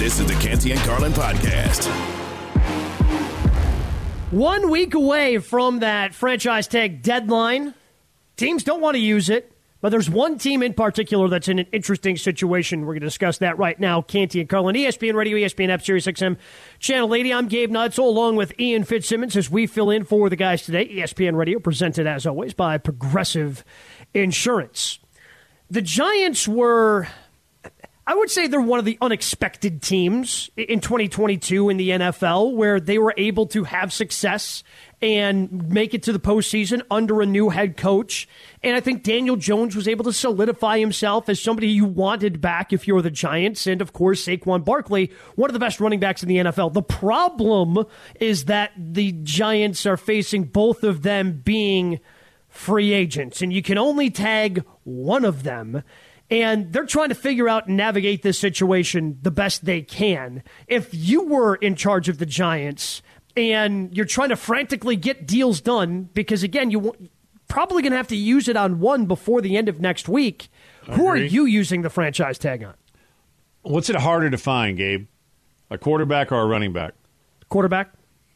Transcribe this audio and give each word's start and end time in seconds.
This 0.00 0.18
is 0.18 0.24
the 0.24 0.34
Canty 0.36 0.72
and 0.72 0.80
Carlin 0.80 1.12
podcast. 1.12 1.84
One 4.30 4.70
week 4.70 4.94
away 4.94 5.36
from 5.36 5.80
that 5.80 6.14
franchise 6.14 6.66
tag 6.66 7.02
deadline. 7.02 7.74
Teams 8.38 8.64
don't 8.64 8.80
want 8.80 8.94
to 8.94 8.98
use 8.98 9.28
it, 9.28 9.52
but 9.82 9.90
there's 9.90 10.08
one 10.08 10.38
team 10.38 10.62
in 10.62 10.72
particular 10.72 11.28
that's 11.28 11.48
in 11.48 11.58
an 11.58 11.66
interesting 11.70 12.16
situation. 12.16 12.80
We're 12.80 12.94
going 12.94 13.00
to 13.00 13.08
discuss 13.08 13.36
that 13.38 13.58
right 13.58 13.78
now. 13.78 14.00
Canty 14.00 14.40
and 14.40 14.48
Carlin, 14.48 14.74
ESPN 14.74 15.12
Radio, 15.16 15.36
ESPN 15.36 15.68
App, 15.68 15.82
Sirius 15.82 16.06
XM, 16.06 16.38
Channel 16.78 17.14
80. 17.14 17.34
I'm 17.34 17.48
Gabe 17.48 17.70
Neitzel, 17.70 17.98
along 17.98 18.36
with 18.36 18.58
Ian 18.58 18.84
Fitzsimmons, 18.84 19.36
as 19.36 19.50
we 19.50 19.66
fill 19.66 19.90
in 19.90 20.04
for 20.04 20.30
the 20.30 20.36
guys 20.36 20.62
today. 20.62 20.88
ESPN 20.88 21.36
Radio, 21.36 21.58
presented 21.58 22.06
as 22.06 22.26
always 22.26 22.54
by 22.54 22.78
Progressive 22.78 23.66
Insurance. 24.14 24.98
The 25.70 25.82
Giants 25.82 26.48
were 26.48 27.06
I 28.10 28.14
would 28.14 28.28
say 28.28 28.48
they're 28.48 28.60
one 28.60 28.80
of 28.80 28.84
the 28.84 28.98
unexpected 29.00 29.82
teams 29.82 30.50
in 30.56 30.80
2022 30.80 31.68
in 31.68 31.76
the 31.76 31.90
NFL 31.90 32.56
where 32.56 32.80
they 32.80 32.98
were 32.98 33.14
able 33.16 33.46
to 33.46 33.62
have 33.62 33.92
success 33.92 34.64
and 35.00 35.68
make 35.68 35.94
it 35.94 36.02
to 36.02 36.12
the 36.12 36.18
postseason 36.18 36.82
under 36.90 37.20
a 37.20 37.26
new 37.26 37.50
head 37.50 37.76
coach. 37.76 38.28
And 38.64 38.74
I 38.74 38.80
think 38.80 39.04
Daniel 39.04 39.36
Jones 39.36 39.76
was 39.76 39.86
able 39.86 40.04
to 40.06 40.12
solidify 40.12 40.80
himself 40.80 41.28
as 41.28 41.40
somebody 41.40 41.68
you 41.68 41.84
wanted 41.84 42.40
back 42.40 42.72
if 42.72 42.88
you're 42.88 43.00
the 43.00 43.12
Giants. 43.12 43.68
And 43.68 43.80
of 43.80 43.92
course, 43.92 44.26
Saquon 44.26 44.64
Barkley, 44.64 45.12
one 45.36 45.48
of 45.48 45.54
the 45.54 45.60
best 45.60 45.78
running 45.78 46.00
backs 46.00 46.24
in 46.24 46.28
the 46.28 46.38
NFL. 46.38 46.72
The 46.72 46.82
problem 46.82 47.84
is 48.18 48.46
that 48.46 48.72
the 48.76 49.12
Giants 49.22 49.86
are 49.86 49.96
facing 49.96 50.46
both 50.46 50.82
of 50.82 51.02
them 51.02 51.42
being 51.44 52.00
free 52.48 52.92
agents, 52.92 53.40
and 53.40 53.52
you 53.52 53.62
can 53.62 53.78
only 53.78 54.10
tag 54.10 54.64
one 54.82 55.24
of 55.24 55.44
them 55.44 55.84
and 56.30 56.72
they're 56.72 56.86
trying 56.86 57.08
to 57.08 57.14
figure 57.14 57.48
out 57.48 57.66
and 57.66 57.76
navigate 57.76 58.22
this 58.22 58.38
situation 58.38 59.18
the 59.22 59.30
best 59.30 59.64
they 59.64 59.82
can. 59.82 60.42
If 60.68 60.90
you 60.92 61.22
were 61.22 61.56
in 61.56 61.74
charge 61.74 62.08
of 62.08 62.18
the 62.18 62.26
Giants 62.26 63.02
and 63.36 63.94
you're 63.96 64.06
trying 64.06 64.28
to 64.28 64.36
frantically 64.36 64.96
get 64.96 65.26
deals 65.26 65.60
done, 65.60 66.08
because 66.14 66.42
again, 66.42 66.70
you're 66.70 66.94
probably 67.48 67.82
going 67.82 67.92
to 67.92 67.96
have 67.96 68.08
to 68.08 68.16
use 68.16 68.48
it 68.48 68.56
on 68.56 68.78
one 68.78 69.06
before 69.06 69.40
the 69.40 69.56
end 69.56 69.68
of 69.68 69.80
next 69.80 70.08
week. 70.08 70.48
Who 70.90 71.06
are 71.06 71.16
you 71.16 71.44
using 71.44 71.82
the 71.82 71.90
franchise 71.90 72.38
tag 72.38 72.64
on? 72.64 72.74
What's 73.62 73.90
it 73.90 73.96
harder 73.96 74.30
to 74.30 74.38
find, 74.38 74.76
Gabe? 74.76 75.06
A 75.70 75.78
quarterback 75.78 76.32
or 76.32 76.40
a 76.40 76.46
running 76.46 76.72
back? 76.72 76.94
Quarterback? 77.48 77.92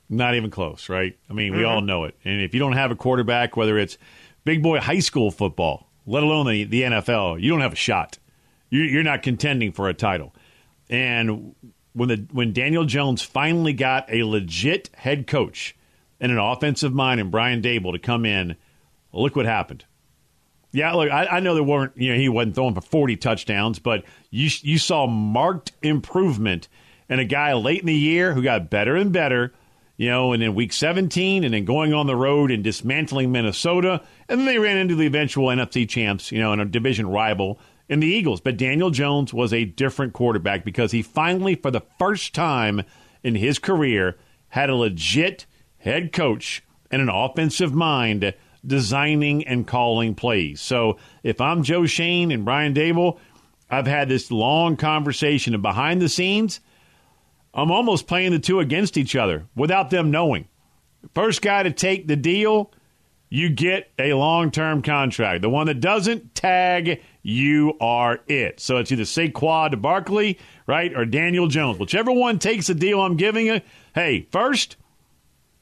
Not 0.08 0.34
even 0.34 0.50
close, 0.50 0.88
right? 0.88 1.16
I 1.30 1.32
mean, 1.32 1.52
we 1.52 1.60
mm-hmm. 1.60 1.68
all 1.68 1.80
know 1.80 2.04
it. 2.04 2.14
And 2.24 2.42
if 2.42 2.54
you 2.54 2.60
don't 2.60 2.74
have 2.74 2.90
a 2.90 2.96
quarterback, 2.96 3.56
whether 3.56 3.78
it's 3.78 3.96
big 4.44 4.62
boy 4.62 4.78
high 4.78 5.00
school 5.00 5.30
football, 5.30 5.88
let 6.06 6.22
alone 6.22 6.46
the, 6.46 6.64
the 6.64 6.82
NFL, 6.82 7.40
you 7.40 7.50
don't 7.50 7.60
have 7.60 7.72
a 7.72 7.76
shot. 7.76 8.18
You're 8.70 9.04
not 9.04 9.22
contending 9.22 9.72
for 9.72 9.88
a 9.88 9.94
title. 9.94 10.34
And 10.90 11.54
when 11.92 12.08
the 12.08 12.26
when 12.32 12.52
Daniel 12.52 12.84
Jones 12.84 13.22
finally 13.22 13.72
got 13.72 14.12
a 14.12 14.24
legit 14.24 14.90
head 14.94 15.26
coach 15.26 15.76
and 16.20 16.32
an 16.32 16.38
offensive 16.38 16.92
mind 16.92 17.20
and 17.20 17.30
Brian 17.30 17.62
Daboll 17.62 17.92
to 17.92 17.98
come 17.98 18.26
in, 18.26 18.56
look 19.12 19.36
what 19.36 19.46
happened. 19.46 19.84
Yeah, 20.72 20.92
look, 20.94 21.10
I, 21.10 21.26
I, 21.26 21.40
know 21.40 21.54
there 21.54 21.62
weren't 21.62 21.92
you 21.96 22.12
know 22.12 22.18
he 22.18 22.28
wasn't 22.28 22.56
throwing 22.56 22.74
for 22.74 22.80
forty 22.80 23.16
touchdowns, 23.16 23.78
but 23.78 24.04
you 24.30 24.50
you 24.62 24.78
saw 24.78 25.06
marked 25.06 25.72
improvement 25.82 26.68
in 27.08 27.20
a 27.20 27.24
guy 27.24 27.52
late 27.54 27.80
in 27.80 27.86
the 27.86 27.94
year 27.94 28.34
who 28.34 28.42
got 28.42 28.70
better 28.70 28.96
and 28.96 29.12
better 29.12 29.52
you 29.96 30.08
know, 30.08 30.32
and 30.32 30.42
then 30.42 30.54
week 30.54 30.72
17, 30.72 31.44
and 31.44 31.54
then 31.54 31.64
going 31.64 31.94
on 31.94 32.06
the 32.06 32.16
road 32.16 32.50
and 32.50 32.64
dismantling 32.64 33.30
Minnesota. 33.30 34.02
And 34.28 34.40
then 34.40 34.46
they 34.46 34.58
ran 34.58 34.76
into 34.76 34.96
the 34.96 35.06
eventual 35.06 35.48
NFC 35.48 35.88
champs, 35.88 36.32
you 36.32 36.40
know, 36.40 36.52
and 36.52 36.60
a 36.60 36.64
division 36.64 37.06
rival 37.06 37.60
in 37.88 38.00
the 38.00 38.06
Eagles. 38.06 38.40
But 38.40 38.56
Daniel 38.56 38.90
Jones 38.90 39.32
was 39.32 39.52
a 39.52 39.64
different 39.64 40.12
quarterback 40.12 40.64
because 40.64 40.90
he 40.90 41.02
finally, 41.02 41.54
for 41.54 41.70
the 41.70 41.82
first 41.98 42.34
time 42.34 42.82
in 43.22 43.36
his 43.36 43.58
career, 43.58 44.16
had 44.48 44.70
a 44.70 44.74
legit 44.74 45.46
head 45.78 46.12
coach 46.12 46.64
and 46.90 47.00
an 47.00 47.08
offensive 47.08 47.72
mind 47.72 48.34
designing 48.66 49.46
and 49.46 49.66
calling 49.66 50.14
plays. 50.14 50.60
So 50.60 50.98
if 51.22 51.40
I'm 51.40 51.62
Joe 51.62 51.86
Schoen 51.86 52.32
and 52.32 52.44
Brian 52.44 52.74
Daboll, 52.74 53.18
I've 53.70 53.86
had 53.86 54.08
this 54.08 54.30
long 54.30 54.76
conversation, 54.76 55.54
and 55.54 55.62
behind 55.62 56.02
the 56.02 56.08
scenes– 56.08 56.60
I'm 57.54 57.70
almost 57.70 58.08
playing 58.08 58.32
the 58.32 58.38
two 58.40 58.60
against 58.60 58.96
each 58.96 59.14
other 59.14 59.46
without 59.54 59.90
them 59.90 60.10
knowing. 60.10 60.48
First 61.14 61.40
guy 61.40 61.62
to 61.62 61.70
take 61.70 62.08
the 62.08 62.16
deal, 62.16 62.72
you 63.28 63.48
get 63.48 63.90
a 63.98 64.12
long 64.14 64.50
term 64.50 64.82
contract. 64.82 65.42
The 65.42 65.50
one 65.50 65.66
that 65.66 65.80
doesn't, 65.80 66.34
tag, 66.34 67.00
you 67.22 67.74
are 67.80 68.20
it. 68.26 68.60
So 68.60 68.78
it's 68.78 68.90
either 68.90 69.04
Saquon 69.04 69.70
to 69.70 69.76
Barkley, 69.76 70.38
right, 70.66 70.92
or 70.94 71.04
Daniel 71.04 71.46
Jones. 71.46 71.78
Whichever 71.78 72.10
one 72.12 72.38
takes 72.38 72.66
the 72.66 72.74
deal 72.74 73.00
I'm 73.00 73.16
giving 73.16 73.46
you, 73.46 73.60
hey, 73.94 74.26
first, 74.32 74.76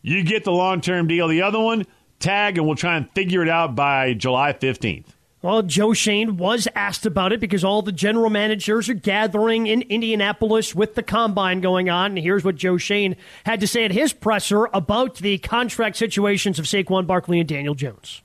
you 0.01 0.23
get 0.25 0.45
the 0.45 0.53
long 0.53 0.81
term 0.81 1.07
deal. 1.07 1.29
The 1.29 1.43
other 1.43 1.61
one, 1.61 1.87
tag, 2.19 2.57
and 2.57 2.67
we'll 2.67 2.77
try 2.77 2.97
and 2.97 3.11
figure 3.13 3.43
it 3.43 3.49
out 3.49 3.75
by 3.75 4.15
July 4.15 4.53
15th. 4.53 5.07
Well, 5.43 5.63
Joe 5.63 5.93
Schoen 5.93 6.37
was 6.37 6.69
asked 6.77 7.05
about 7.05 7.33
it 7.33 7.41
because 7.41 7.65
all 7.65 7.83
the 7.83 7.91
general 7.91 8.31
managers 8.31 8.89
are 8.89 8.95
gathering 8.95 9.67
in 9.67 9.83
Indianapolis 9.83 10.73
with 10.73 10.95
the 10.95 11.03
combine 11.03 11.61
going 11.61 11.91
on. 11.91 12.13
And 12.13 12.19
here's 12.19 12.45
what 12.45 12.55
Joe 12.55 12.77
Schoen 12.77 13.17
had 13.45 13.59
to 13.59 13.67
say 13.67 13.85
at 13.85 13.91
his 13.91 14.13
presser 14.13 14.67
about 14.67 15.17
the 15.17 15.39
contract 15.39 15.97
situations 15.97 16.61
of 16.61 16.67
Saquon 16.67 17.09
Barkley 17.09 17.41
and 17.41 17.49
Daniel 17.49 17.75
Jones. 17.75 18.23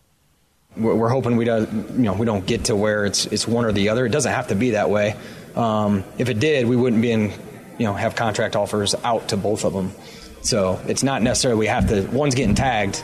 We're 0.75 1.09
hoping 1.09 1.37
we 1.37 1.45
don't, 1.45 1.89
you 1.93 2.03
know, 2.03 2.13
we 2.13 2.27
don't 2.27 2.45
get 2.45 2.65
to 2.65 2.75
where 2.75 3.03
it's 3.03 3.25
it's 3.25 3.47
one 3.47 3.65
or 3.65 3.71
the 3.71 3.89
other. 3.89 4.05
It 4.05 4.11
doesn't 4.11 4.31
have 4.31 4.49
to 4.49 4.55
be 4.55 4.71
that 4.71 4.91
way. 4.91 5.15
Um, 5.55 6.03
if 6.19 6.29
it 6.29 6.39
did, 6.39 6.67
we 6.67 6.75
wouldn't 6.75 7.01
be 7.01 7.09
in, 7.09 7.31
you 7.79 7.87
know, 7.87 7.93
have 7.93 8.15
contract 8.15 8.55
offers 8.55 8.93
out 9.03 9.29
to 9.29 9.37
both 9.37 9.65
of 9.65 9.73
them. 9.73 9.91
So 10.43 10.79
it's 10.85 11.01
not 11.01 11.23
necessarily 11.23 11.57
we 11.57 11.65
have 11.65 11.89
to. 11.89 12.03
One's 12.03 12.35
getting 12.35 12.53
tagged. 12.53 13.03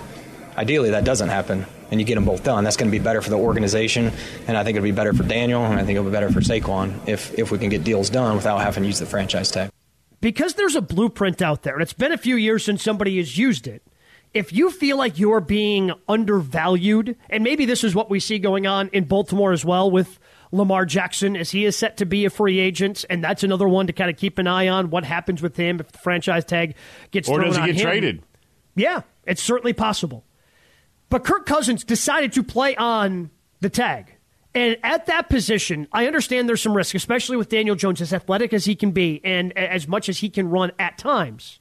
Ideally, 0.56 0.92
that 0.92 1.04
doesn't 1.04 1.30
happen 1.30 1.66
and 1.94 2.02
you 2.02 2.08
get 2.08 2.16
them 2.16 2.26
both 2.26 2.44
done. 2.44 2.64
That's 2.64 2.76
going 2.76 2.92
to 2.92 2.98
be 2.98 3.02
better 3.02 3.22
for 3.22 3.30
the 3.30 3.38
organization, 3.38 4.12
and 4.48 4.58
I 4.58 4.64
think 4.64 4.76
it'll 4.76 4.84
be 4.84 4.92
better 4.92 5.14
for 5.14 5.22
Daniel, 5.22 5.64
and 5.64 5.76
I 5.76 5.86
think 5.86 5.92
it'll 5.92 6.06
be 6.06 6.12
better 6.12 6.32
for 6.32 6.42
Saquon 6.42 7.08
if 7.08 7.38
if 7.38 7.52
we 7.52 7.60
can 7.60 7.70
get 7.70 7.84
deals 7.84 8.10
done 8.10 8.36
without 8.36 8.58
having 8.58 8.84
to 8.84 8.88
use 8.88 9.00
the 9.00 9.06
franchise 9.06 9.52
tag. 9.52 9.70
Because 10.20 10.56
there's 10.56 10.76
a 10.76 10.82
blueprint 10.82 11.42
out 11.42 11.62
there, 11.62 11.74
and 11.74 11.84
it's 11.84 11.94
been 11.94 12.12
a 12.12 12.18
few 12.18 12.36
years 12.36 12.66
since 12.66 12.82
somebody 12.82 13.18
has 13.18 13.38
used 13.38 13.68
it. 13.68 13.84
If 14.34 14.52
you 14.52 14.72
feel 14.72 14.98
like 14.98 15.20
you're 15.20 15.42
being 15.42 15.92
undervalued, 16.08 17.16
and 17.30 17.44
maybe 17.44 17.66
this 17.66 17.84
is 17.84 17.94
what 17.94 18.10
we 18.10 18.20
see 18.20 18.40
going 18.40 18.66
on 18.66 18.90
in 18.92 19.04
Baltimore 19.04 19.52
as 19.52 19.64
well 19.64 19.92
with 19.92 20.18
Lamar 20.52 20.86
Jackson 20.86 21.38
as 21.38 21.52
he 21.52 21.66
is 21.66 21.78
set 21.78 21.98
to 21.98 22.06
be 22.08 22.26
a 22.26 22.32
free 22.32 22.60
agent, 22.60 23.06
and 23.10 23.24
that's 23.24 23.44
another 23.44 23.68
one 23.68 23.86
to 23.88 23.94
kind 23.94 24.10
of 24.10 24.18
keep 24.18 24.40
an 24.40 24.48
eye 24.48 24.68
on 24.68 24.90
what 24.90 25.04
happens 25.04 25.44
with 25.44 25.56
him 25.56 25.80
if 25.80 25.92
the 25.92 26.00
franchise 26.00 26.46
tag 26.46 26.74
gets 27.12 27.30
or 27.30 27.36
thrown 27.36 27.50
does 27.50 27.58
he 27.58 27.66
get 27.68 27.76
him. 27.76 27.82
traded? 27.82 28.24
Yeah, 28.76 29.02
it's 29.26 29.44
certainly 29.44 29.74
possible. 29.74 30.24
But 31.14 31.26
Kirk 31.26 31.46
Cousins 31.46 31.84
decided 31.84 32.34
to 32.34 32.42
play 32.42 32.76
on 32.76 33.30
the 33.60 33.70
tag. 33.70 34.16
And 34.56 34.78
at 34.82 35.06
that 35.06 35.30
position, 35.30 35.88
I 35.92 36.08
understand 36.08 36.50
there's 36.50 36.64
some 36.64 36.76
risk, 36.76 36.96
especially 36.96 37.38
with 37.38 37.50
Daniel 37.50 37.76
Jones, 37.76 38.02
as 38.02 38.12
athletic 38.14 38.52
as 38.52 38.66
he 38.66 38.74
can 38.74 38.94
be 38.94 39.22
and 39.24 39.56
as 39.56 39.88
much 39.88 40.10
as 40.10 40.18
he 40.18 40.32
can 40.32 40.50
run 40.50 40.72
at 40.80 40.98
times. 40.98 41.60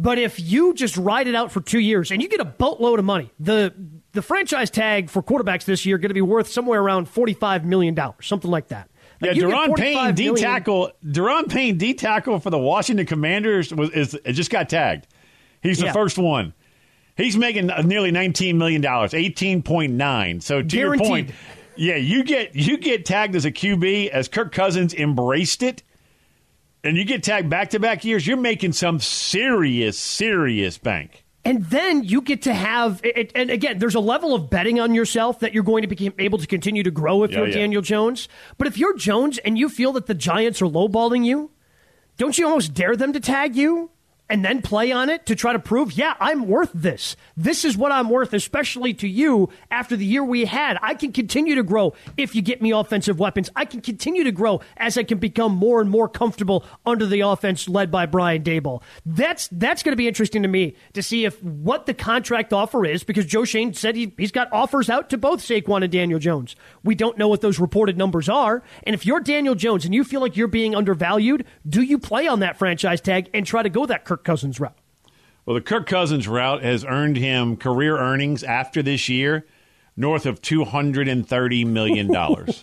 But 0.00 0.18
if 0.18 0.40
you 0.40 0.74
just 0.74 0.96
ride 0.96 1.28
it 1.28 1.36
out 1.36 1.52
for 1.52 1.60
two 1.60 1.78
years 1.78 2.10
and 2.10 2.20
you 2.20 2.28
get 2.28 2.40
a 2.40 2.44
boatload 2.44 2.98
of 2.98 3.04
money, 3.04 3.30
the 3.38 3.72
the 4.10 4.20
franchise 4.20 4.68
tag 4.68 5.10
for 5.10 5.22
quarterbacks 5.22 5.62
this 5.64 5.86
year 5.86 5.94
is 5.94 6.02
going 6.02 6.10
to 6.10 6.14
be 6.14 6.20
worth 6.20 6.48
somewhere 6.48 6.80
around 6.80 7.08
forty 7.08 7.34
five 7.34 7.64
million 7.64 7.94
dollars, 7.94 8.26
something 8.26 8.50
like 8.50 8.66
that. 8.68 8.90
Like 9.20 9.36
yeah, 9.36 9.44
Da'Ron 9.44 9.76
Payne 9.76 10.14
D 10.16 10.34
tackle. 10.34 10.90
Da'Ron 11.04 11.48
Payne 11.48 11.78
D 11.78 11.94
tackle 11.94 12.40
for 12.40 12.50
the 12.50 12.58
Washington 12.58 13.06
Commanders 13.06 13.72
was 13.72 13.90
is 13.90 14.18
it 14.24 14.32
just 14.32 14.50
got 14.50 14.68
tagged. 14.68 15.06
He's 15.62 15.78
the 15.78 15.84
yeah. 15.84 15.92
first 15.92 16.18
one. 16.18 16.52
He's 17.16 17.36
making 17.36 17.70
nearly 17.84 18.10
nineteen 18.10 18.58
million 18.58 18.80
dollars, 18.80 19.14
eighteen 19.14 19.62
point 19.62 19.92
nine. 19.92 20.40
So 20.40 20.62
to 20.62 20.66
Guaranteed. 20.66 21.00
your 21.06 21.08
point, 21.08 21.30
yeah, 21.76 21.96
you 21.96 22.24
get 22.24 22.54
you 22.54 22.78
get 22.78 23.04
tagged 23.04 23.34
as 23.36 23.44
a 23.44 23.52
QB 23.52 24.08
as 24.08 24.28
Kirk 24.28 24.52
Cousins 24.52 24.94
embraced 24.94 25.62
it, 25.62 25.82
and 26.84 26.96
you 26.96 27.04
get 27.04 27.22
tagged 27.22 27.50
back 27.50 27.70
to 27.70 27.80
back 27.80 28.04
years. 28.04 28.26
You're 28.26 28.36
making 28.36 28.72
some 28.72 29.00
serious, 29.00 29.98
serious 29.98 30.78
bank. 30.78 31.24
And 31.42 31.64
then 31.64 32.04
you 32.04 32.20
get 32.20 32.42
to 32.42 32.52
have, 32.52 33.00
and 33.34 33.50
again, 33.50 33.78
there's 33.78 33.94
a 33.94 34.00
level 34.00 34.34
of 34.34 34.50
betting 34.50 34.78
on 34.78 34.92
yourself 34.92 35.40
that 35.40 35.54
you're 35.54 35.62
going 35.62 35.88
to 35.88 35.88
be 35.88 36.12
able 36.18 36.36
to 36.36 36.46
continue 36.46 36.82
to 36.82 36.90
grow 36.90 37.22
if 37.22 37.30
Yeah, 37.30 37.38
oh, 37.38 37.40
you're 37.40 37.48
yeah. 37.48 37.60
Daniel 37.60 37.80
Jones. 37.80 38.28
But 38.58 38.66
if 38.66 38.76
you're 38.76 38.94
Jones 38.94 39.38
and 39.38 39.56
you 39.56 39.70
feel 39.70 39.92
that 39.92 40.06
the 40.06 40.12
Giants 40.12 40.60
are 40.60 40.66
lowballing 40.66 41.24
you, 41.24 41.50
don't 42.18 42.36
you 42.36 42.46
almost 42.46 42.74
dare 42.74 42.94
them 42.94 43.14
to 43.14 43.20
tag 43.20 43.56
you 43.56 43.90
and 44.30 44.44
then 44.44 44.62
play 44.62 44.92
on 44.92 45.10
it 45.10 45.26
to 45.26 45.34
try 45.34 45.52
to 45.52 45.58
prove, 45.58 45.92
yeah, 45.92 46.14
I'm 46.20 46.46
worth 46.46 46.70
this. 46.72 47.16
This 47.36 47.64
is 47.64 47.76
what 47.76 47.90
I'm 47.90 48.08
worth, 48.08 48.32
especially 48.32 48.94
to 48.94 49.08
you 49.08 49.48
after 49.72 49.96
the 49.96 50.04
year 50.04 50.22
we 50.22 50.44
had. 50.44 50.78
I 50.80 50.94
can 50.94 51.12
continue 51.12 51.56
to 51.56 51.64
grow 51.64 51.94
if 52.16 52.36
you 52.36 52.40
get 52.40 52.62
me 52.62 52.70
offensive 52.70 53.18
weapons. 53.18 53.50
I 53.56 53.64
can 53.64 53.80
continue 53.80 54.22
to 54.24 54.32
grow 54.32 54.60
as 54.76 54.96
I 54.96 55.02
can 55.02 55.18
become 55.18 55.56
more 55.56 55.80
and 55.80 55.90
more 55.90 56.08
comfortable 56.08 56.64
under 56.86 57.06
the 57.06 57.22
offense 57.22 57.68
led 57.68 57.90
by 57.90 58.06
Brian 58.06 58.44
Daboll. 58.44 58.82
That's 59.04 59.48
that's 59.48 59.82
going 59.82 59.92
to 59.92 59.96
be 59.96 60.06
interesting 60.06 60.42
to 60.42 60.48
me 60.48 60.76
to 60.92 61.02
see 61.02 61.24
if 61.24 61.42
what 61.42 61.86
the 61.86 61.94
contract 61.94 62.52
offer 62.52 62.86
is 62.86 63.02
because 63.02 63.26
Joe 63.26 63.44
Schoen 63.44 63.74
said 63.74 63.96
he, 63.96 64.14
he's 64.16 64.32
got 64.32 64.52
offers 64.52 64.88
out 64.88 65.10
to 65.10 65.18
both 65.18 65.40
Saquon 65.40 65.82
and 65.82 65.90
Daniel 65.90 66.20
Jones. 66.20 66.54
We 66.84 66.94
don't 66.94 67.18
know 67.18 67.26
what 67.26 67.40
those 67.40 67.58
reported 67.58 67.98
numbers 67.98 68.28
are. 68.28 68.62
And 68.84 68.94
if 68.94 69.04
you're 69.04 69.20
Daniel 69.20 69.56
Jones 69.56 69.84
and 69.84 69.92
you 69.92 70.04
feel 70.04 70.20
like 70.20 70.36
you're 70.36 70.46
being 70.46 70.76
undervalued, 70.76 71.44
do 71.68 71.82
you 71.82 71.98
play 71.98 72.28
on 72.28 72.40
that 72.40 72.58
franchise 72.58 73.00
tag 73.00 73.28
and 73.34 73.44
try 73.44 73.64
to 73.64 73.68
go 73.68 73.86
that 73.86 74.04
Kirk 74.04 74.19
Cousins 74.24 74.60
route? 74.60 74.76
Well, 75.46 75.54
the 75.54 75.60
Kirk 75.60 75.86
Cousins 75.86 76.28
route 76.28 76.62
has 76.62 76.84
earned 76.84 77.16
him 77.16 77.56
career 77.56 77.98
earnings 77.98 78.42
after 78.44 78.82
this 78.82 79.08
year 79.08 79.46
north 79.96 80.26
of 80.26 80.40
$230 80.40 81.66
million. 81.66 82.10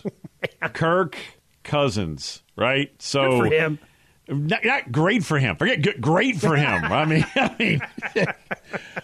Oh, 0.62 0.68
Kirk 0.68 1.16
Cousins, 1.64 2.44
right? 2.54 2.92
So 3.02 3.28
Good 3.28 3.38
for 3.38 3.54
him. 3.54 3.78
Not, 4.28 4.64
not 4.64 4.92
great 4.92 5.24
for 5.24 5.36
him. 5.36 5.56
Forget 5.56 5.82
good, 5.82 6.00
great 6.00 6.36
for 6.36 6.54
him. 6.54 6.84
I 6.84 7.04
mean, 7.06 7.26
I 7.34 7.56
mean, 7.58 7.80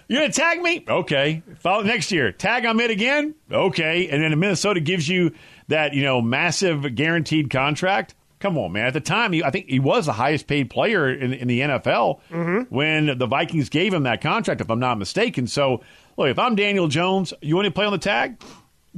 you're 0.06 0.20
gonna 0.20 0.32
tag 0.32 0.62
me? 0.62 0.84
Okay. 0.86 1.42
Follow 1.58 1.82
next 1.82 2.12
year. 2.12 2.30
Tag 2.30 2.66
I'm 2.66 2.78
it 2.78 2.92
again? 2.92 3.34
Okay. 3.50 4.08
And 4.08 4.22
then 4.22 4.38
Minnesota 4.38 4.78
gives 4.78 5.08
you 5.08 5.32
that 5.66 5.92
you 5.92 6.04
know 6.04 6.20
massive 6.20 6.94
guaranteed 6.94 7.50
contract. 7.50 8.14
Come 8.44 8.58
on, 8.58 8.72
man. 8.72 8.84
At 8.84 8.92
the 8.92 9.00
time, 9.00 9.32
he, 9.32 9.42
I 9.42 9.48
think 9.48 9.70
he 9.70 9.80
was 9.80 10.04
the 10.04 10.12
highest 10.12 10.46
paid 10.46 10.68
player 10.68 11.10
in, 11.10 11.32
in 11.32 11.48
the 11.48 11.60
NFL 11.60 12.20
mm-hmm. 12.30 12.74
when 12.74 13.16
the 13.16 13.26
Vikings 13.26 13.70
gave 13.70 13.94
him 13.94 14.02
that 14.02 14.20
contract, 14.20 14.60
if 14.60 14.68
I'm 14.68 14.78
not 14.78 14.98
mistaken. 14.98 15.46
So, 15.46 15.80
look, 16.18 16.28
if 16.28 16.38
I'm 16.38 16.54
Daniel 16.54 16.86
Jones, 16.86 17.32
you 17.40 17.56
want 17.56 17.64
to 17.64 17.72
play 17.72 17.86
on 17.86 17.92
the 17.92 17.98
tag? 17.98 18.38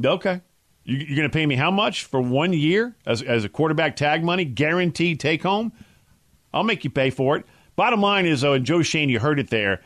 Okay. 0.05 0.41
You, 0.83 0.97
you're 0.97 1.17
going 1.17 1.31
to 1.31 1.33
pay 1.33 1.47
me 1.47 1.55
how 1.55 1.71
much 1.71 2.07
for 2.07 2.21
one 2.21 2.55
year 2.55 2.97
as, 3.07 3.23
as 3.23 3.45
a 3.45 3.49
quarterback 3.49 3.95
tag 3.95 4.25
money, 4.25 4.45
guaranteed 4.45 5.21
take 5.21 5.45
home? 5.45 5.73
I'll 6.53 6.65
make 6.65 6.83
you 6.83 6.91
pay 6.91 7.11
for 7.11 7.37
it. 7.37 7.47
Bottom 7.77 8.01
line 8.01 8.27
is, 8.27 8.41
though, 8.41 8.55
and 8.55 8.67
Joe 8.67 8.83
Schoen, 8.83 9.09
you 9.09 9.21
heard 9.21 9.39
it 9.39 9.51
there, 9.51 9.81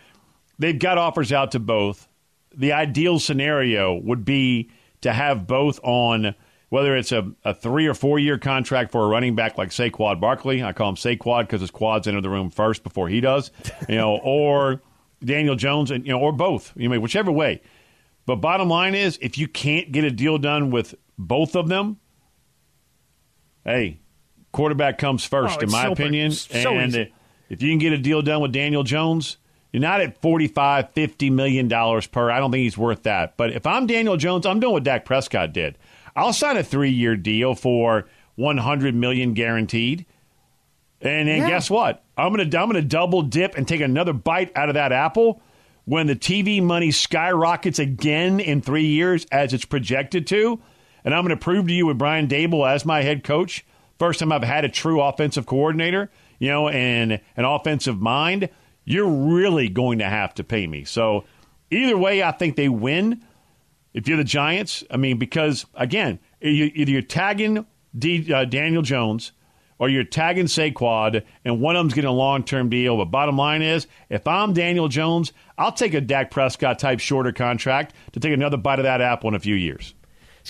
they've 0.58 0.78
got 0.78 0.96
offers 0.96 1.34
out 1.34 1.50
to 1.50 1.58
both. 1.58 2.08
The 2.56 2.72
ideal 2.72 3.18
scenario 3.18 3.92
would 3.92 4.24
be 4.24 4.70
to 5.02 5.12
have 5.12 5.46
both 5.46 5.80
on 5.82 6.34
whether 6.70 6.96
it's 6.96 7.12
a, 7.12 7.30
a 7.44 7.52
three 7.52 7.86
or 7.86 7.94
four 7.94 8.18
year 8.18 8.38
contract 8.38 8.90
for 8.92 9.04
a 9.04 9.08
running 9.08 9.34
back 9.34 9.58
like 9.58 9.68
Saquon 9.70 10.20
Barkley. 10.20 10.62
I 10.62 10.72
call 10.72 10.88
him 10.88 10.94
Saquad 10.96 11.42
because 11.42 11.60
his 11.60 11.70
quads 11.70 12.08
enter 12.08 12.20
the 12.22 12.30
room 12.30 12.48
first 12.50 12.82
before 12.82 13.08
he 13.08 13.20
does, 13.20 13.50
you 13.88 13.96
know, 13.96 14.16
or 14.22 14.80
Daniel 15.22 15.54
Jones, 15.56 15.90
and 15.90 16.06
you 16.06 16.12
know, 16.12 16.20
or 16.20 16.32
both. 16.32 16.72
You 16.76 16.88
know, 16.88 16.98
whichever 16.98 17.30
way. 17.30 17.60
But 18.26 18.36
bottom 18.36 18.68
line 18.68 18.94
is, 18.94 19.18
if 19.20 19.36
you 19.36 19.48
can't 19.48 19.92
get 19.92 20.04
a 20.04 20.10
deal 20.10 20.38
done 20.38 20.70
with 20.70 20.94
both 21.18 21.56
of 21.56 21.68
them, 21.68 21.98
hey, 23.64 24.00
quarterback 24.52 24.98
comes 24.98 25.24
oh, 25.26 25.28
first, 25.28 25.58
Oh, 25.58 25.62
in 25.64 25.70
my 25.70 25.84
so- 25.84 25.92
opinion. 25.92 26.32
so 26.32 26.74
and 26.74 26.90
easy. 26.90 27.12
if 27.48 27.62
you 27.62 27.70
can 27.70 27.78
get 27.78 27.92
a 27.92 27.98
deal 27.98 28.22
done 28.22 28.40
with 28.40 28.52
Daniel 28.52 28.82
Jones, 28.82 29.36
you're 29.72 29.80
not 29.80 30.00
at 30.00 30.20
45, 30.20 30.90
50 30.92 31.30
million 31.30 31.68
dollars 31.68 32.06
per. 32.06 32.30
I 32.30 32.38
don't 32.38 32.50
think 32.50 32.62
he's 32.62 32.78
worth 32.78 33.04
that. 33.04 33.36
But 33.36 33.52
if 33.52 33.66
I'm 33.66 33.86
Daniel 33.86 34.16
Jones, 34.16 34.46
I'm 34.46 34.60
doing 34.60 34.72
what 34.72 34.82
Dak 34.84 35.04
Prescott 35.04 35.52
did. 35.52 35.76
I'll 36.16 36.32
sign 36.32 36.56
a 36.56 36.62
three 36.62 36.90
year 36.90 37.16
deal 37.16 37.54
for 37.54 38.06
100 38.36 38.94
million 38.94 39.34
guaranteed. 39.34 40.06
And 41.02 41.28
then 41.28 41.38
Yeah. 41.42 41.48
guess 41.48 41.70
what? 41.70 42.02
I'm 42.16 42.30
gonna 42.30 42.42
I'm 42.44 42.68
gonna 42.68 42.82
double 42.82 43.22
dip 43.22 43.56
and 43.56 43.66
take 43.66 43.80
another 43.80 44.12
bite 44.12 44.52
out 44.54 44.68
of 44.68 44.74
that 44.74 44.92
apple 44.92 45.40
when 45.86 46.06
the 46.06 46.14
TV 46.16 46.60
money 46.62 46.90
skyrockets 46.90 47.78
again 47.78 48.38
in 48.40 48.60
three 48.60 48.86
years 48.86 49.26
as 49.32 49.54
it's 49.54 49.64
projected 49.64 50.26
to. 50.28 50.60
And 51.04 51.14
I'm 51.14 51.24
gonna 51.24 51.36
prove 51.36 51.66
to 51.68 51.72
you 51.72 51.86
with 51.86 51.96
Brian 51.98 52.28
Daboll 52.28 52.70
as 52.70 52.84
my 52.84 53.02
head 53.02 53.24
coach, 53.24 53.64
first 53.98 54.20
time 54.20 54.30
I've 54.32 54.44
had 54.44 54.64
a 54.64 54.68
true 54.68 55.00
offensive 55.00 55.46
coordinator, 55.46 56.10
you 56.38 56.48
know, 56.48 56.68
and 56.68 57.20
an 57.36 57.44
offensive 57.46 58.00
mind, 58.00 58.50
you're 58.84 59.08
really 59.08 59.68
going 59.70 59.98
to 60.00 60.06
have 60.06 60.34
to 60.34 60.44
pay 60.44 60.66
me. 60.66 60.84
So 60.84 61.24
either 61.70 61.96
way, 61.96 62.22
I 62.22 62.32
think 62.32 62.56
they 62.56 62.68
win 62.68 63.22
if 63.94 64.08
you're 64.08 64.16
the 64.16 64.24
Giants, 64.24 64.84
I 64.90 64.96
mean, 64.96 65.18
because 65.18 65.66
again, 65.74 66.18
you, 66.40 66.70
either 66.74 66.90
you're 66.90 67.02
tagging 67.02 67.66
D, 67.98 68.32
uh, 68.32 68.44
Daniel 68.44 68.82
Jones 68.82 69.32
or 69.80 69.88
you're 69.88 70.04
tagging 70.04 70.44
Saquad, 70.44 71.24
and 71.42 71.60
one 71.60 71.74
of 71.74 71.80
them's 71.80 71.94
getting 71.94 72.10
a 72.10 72.12
long 72.12 72.44
term 72.44 72.68
deal. 72.68 72.98
But 72.98 73.06
bottom 73.06 73.36
line 73.36 73.62
is, 73.62 73.86
if 74.10 74.26
I'm 74.28 74.52
Daniel 74.52 74.88
Jones, 74.88 75.32
I'll 75.56 75.72
take 75.72 75.94
a 75.94 76.02
Dak 76.02 76.30
Prescott 76.30 76.78
type 76.78 77.00
shorter 77.00 77.32
contract 77.32 77.94
to 78.12 78.20
take 78.20 78.34
another 78.34 78.58
bite 78.58 78.78
of 78.78 78.84
that 78.84 79.00
apple 79.00 79.28
in 79.28 79.34
a 79.34 79.40
few 79.40 79.54
years. 79.54 79.94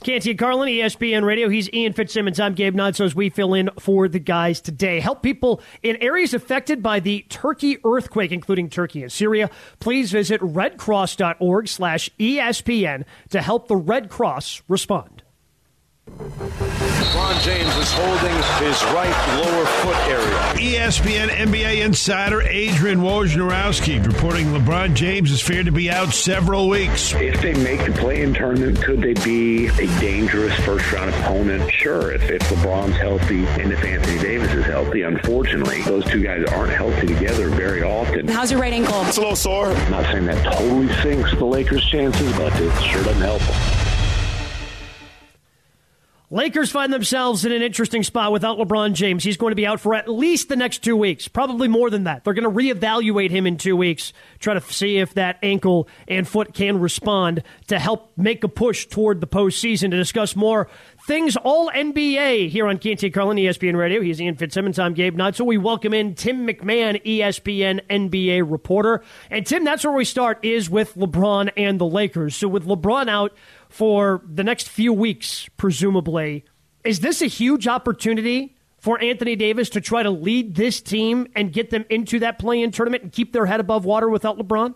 Canty 0.02 0.30
and 0.30 0.38
Carlin, 0.38 0.68
ESPN 0.68 1.24
Radio. 1.24 1.50
He's 1.50 1.70
Ian 1.74 1.92
Fitzsimmons. 1.92 2.40
I'm 2.40 2.54
Gabe 2.54 2.74
Neitzel 2.74 3.04
as 3.04 3.14
we 3.14 3.28
fill 3.28 3.52
in 3.52 3.68
for 3.78 4.08
the 4.08 4.18
guys 4.18 4.60
today. 4.60 4.98
Help 4.98 5.22
people 5.22 5.60
in 5.82 5.96
areas 5.96 6.32
affected 6.32 6.82
by 6.82 7.00
the 7.00 7.26
Turkey 7.28 7.76
earthquake, 7.84 8.32
including 8.32 8.70
Turkey 8.70 9.02
and 9.02 9.12
Syria. 9.12 9.50
Please 9.78 10.10
visit 10.10 10.40
redcross.org 10.40 11.68
slash 11.68 12.08
ESPN 12.18 13.04
to 13.28 13.42
help 13.42 13.68
the 13.68 13.76
Red 13.76 14.08
Cross 14.08 14.62
respond. 14.68 15.19
LeBron 16.18 17.42
James 17.42 17.76
is 17.76 17.92
holding 17.92 18.34
his 18.58 18.82
right 18.92 19.36
lower 19.36 19.66
foot 19.66 19.96
area. 20.08 20.78
ESPN 20.78 21.28
NBA 21.28 21.84
insider 21.84 22.42
Adrian 22.42 23.00
Wojnarowski 23.00 24.04
reporting 24.04 24.46
LeBron 24.46 24.94
James 24.94 25.30
is 25.30 25.40
feared 25.40 25.66
to 25.66 25.72
be 25.72 25.90
out 25.90 26.12
several 26.12 26.68
weeks. 26.68 27.14
If 27.14 27.40
they 27.40 27.54
make 27.62 27.84
the 27.86 27.92
play-in 27.92 28.34
tournament, 28.34 28.82
could 28.82 29.00
they 29.00 29.14
be 29.14 29.68
a 29.68 29.86
dangerous 30.00 30.54
first-round 30.60 31.10
opponent? 31.10 31.70
Sure, 31.72 32.12
if, 32.12 32.28
if 32.28 32.42
LeBron's 32.42 32.96
healthy 32.96 33.46
and 33.46 33.72
if 33.72 33.82
Anthony 33.84 34.18
Davis 34.18 34.52
is 34.52 34.64
healthy. 34.66 35.02
Unfortunately, 35.02 35.82
those 35.82 36.04
two 36.06 36.22
guys 36.22 36.44
aren't 36.52 36.72
healthy 36.72 37.06
together 37.06 37.48
very 37.48 37.82
often. 37.82 38.26
How's 38.28 38.50
your 38.50 38.60
right 38.60 38.72
ankle? 38.72 39.00
It's 39.02 39.16
a 39.16 39.20
little 39.20 39.36
sore. 39.36 39.68
I'm 39.68 39.90
not 39.90 40.04
saying 40.06 40.26
that 40.26 40.44
totally 40.44 40.92
sinks 41.02 41.34
the 41.36 41.44
Lakers' 41.44 41.86
chances, 41.88 42.32
but 42.36 42.52
it 42.60 42.82
sure 42.82 43.04
doesn't 43.04 43.22
help 43.22 43.40
them. 43.42 43.89
Lakers 46.32 46.70
find 46.70 46.92
themselves 46.92 47.44
in 47.44 47.50
an 47.50 47.60
interesting 47.60 48.04
spot 48.04 48.30
without 48.30 48.56
LeBron 48.56 48.92
James. 48.92 49.24
He's 49.24 49.36
going 49.36 49.50
to 49.50 49.56
be 49.56 49.66
out 49.66 49.80
for 49.80 49.96
at 49.96 50.08
least 50.08 50.48
the 50.48 50.54
next 50.54 50.78
two 50.78 50.94
weeks, 50.94 51.26
probably 51.26 51.66
more 51.66 51.90
than 51.90 52.04
that. 52.04 52.22
They're 52.22 52.34
going 52.34 52.44
to 52.44 52.56
reevaluate 52.56 53.30
him 53.30 53.48
in 53.48 53.56
two 53.56 53.74
weeks, 53.76 54.12
try 54.38 54.54
to 54.54 54.60
see 54.60 54.98
if 54.98 55.14
that 55.14 55.40
ankle 55.42 55.88
and 56.06 56.28
foot 56.28 56.54
can 56.54 56.78
respond 56.78 57.42
to 57.66 57.80
help 57.80 58.12
make 58.16 58.44
a 58.44 58.48
push 58.48 58.86
toward 58.86 59.20
the 59.20 59.26
postseason. 59.26 59.90
To 59.90 59.96
discuss 59.96 60.36
more 60.36 60.68
things 61.08 61.36
all 61.36 61.68
NBA 61.68 62.48
here 62.48 62.68
on 62.68 62.78
Canty 62.78 63.10
Carlin, 63.10 63.36
ESPN 63.36 63.76
Radio. 63.76 64.00
He's 64.00 64.20
Ian 64.20 64.36
Fitzsimmons. 64.36 64.78
I'm 64.78 64.94
Gabe 64.94 65.16
Nutt. 65.16 65.34
So 65.34 65.42
we 65.42 65.58
welcome 65.58 65.92
in 65.92 66.14
Tim 66.14 66.46
McMahon, 66.46 67.02
ESPN 67.04 67.80
NBA 67.88 68.48
reporter. 68.48 69.02
And 69.32 69.44
Tim, 69.44 69.64
that's 69.64 69.82
where 69.82 69.92
we 69.92 70.04
start 70.04 70.44
is 70.44 70.70
with 70.70 70.94
LeBron 70.94 71.50
and 71.56 71.80
the 71.80 71.86
Lakers. 71.86 72.36
So 72.36 72.46
with 72.46 72.66
LeBron 72.66 73.08
out, 73.08 73.32
for 73.70 74.20
the 74.26 74.44
next 74.44 74.68
few 74.68 74.92
weeks, 74.92 75.48
presumably. 75.56 76.44
Is 76.84 77.00
this 77.00 77.22
a 77.22 77.26
huge 77.26 77.66
opportunity 77.66 78.56
for 78.78 79.00
Anthony 79.00 79.36
Davis 79.36 79.70
to 79.70 79.80
try 79.80 80.02
to 80.02 80.10
lead 80.10 80.56
this 80.56 80.80
team 80.80 81.28
and 81.34 81.52
get 81.52 81.70
them 81.70 81.84
into 81.88 82.18
that 82.18 82.38
play 82.38 82.62
in 82.62 82.72
tournament 82.72 83.04
and 83.04 83.12
keep 83.12 83.32
their 83.32 83.46
head 83.46 83.60
above 83.60 83.84
water 83.84 84.08
without 84.08 84.38
LeBron? 84.38 84.74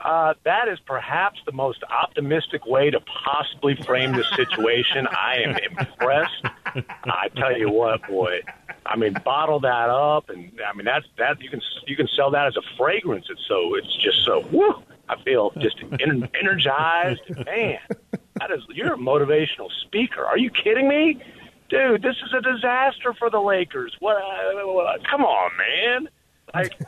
Uh, 0.00 0.34
that 0.44 0.68
is 0.68 0.78
perhaps 0.86 1.40
the 1.44 1.52
most 1.52 1.82
optimistic 1.84 2.64
way 2.66 2.90
to 2.90 3.00
possibly 3.24 3.74
frame 3.84 4.12
the 4.12 4.24
situation. 4.34 5.06
I 5.06 5.42
am 5.44 5.56
impressed. 5.56 6.46
I 7.04 7.28
tell 7.36 7.56
you 7.56 7.70
what, 7.70 8.06
boy. 8.08 8.40
I 8.86 8.96
mean, 8.96 9.14
bottle 9.24 9.60
that 9.60 9.90
up, 9.90 10.30
and 10.30 10.52
I 10.66 10.74
mean 10.74 10.86
that's 10.86 11.06
that 11.18 11.42
you 11.42 11.50
can 11.50 11.60
you 11.86 11.96
can 11.96 12.08
sell 12.16 12.30
that 12.30 12.46
as 12.46 12.56
a 12.56 12.62
fragrance. 12.78 13.26
It's 13.28 13.46
so 13.46 13.74
it's 13.74 13.94
just 13.96 14.24
so 14.24 14.40
woo. 14.50 14.82
I 15.10 15.22
feel 15.22 15.52
just 15.58 15.76
en- 16.00 16.28
energized. 16.38 17.20
Man, 17.44 17.78
that 18.38 18.50
is 18.50 18.62
you're 18.70 18.94
a 18.94 18.98
motivational 18.98 19.68
speaker. 19.82 20.24
Are 20.24 20.38
you 20.38 20.50
kidding 20.50 20.88
me, 20.88 21.20
dude? 21.68 22.02
This 22.02 22.16
is 22.24 22.32
a 22.32 22.40
disaster 22.40 23.12
for 23.18 23.28
the 23.28 23.40
Lakers. 23.40 23.96
What? 23.98 25.04
Come 25.10 25.22
on, 25.22 25.50
man. 25.58 26.08
Like 26.54 26.78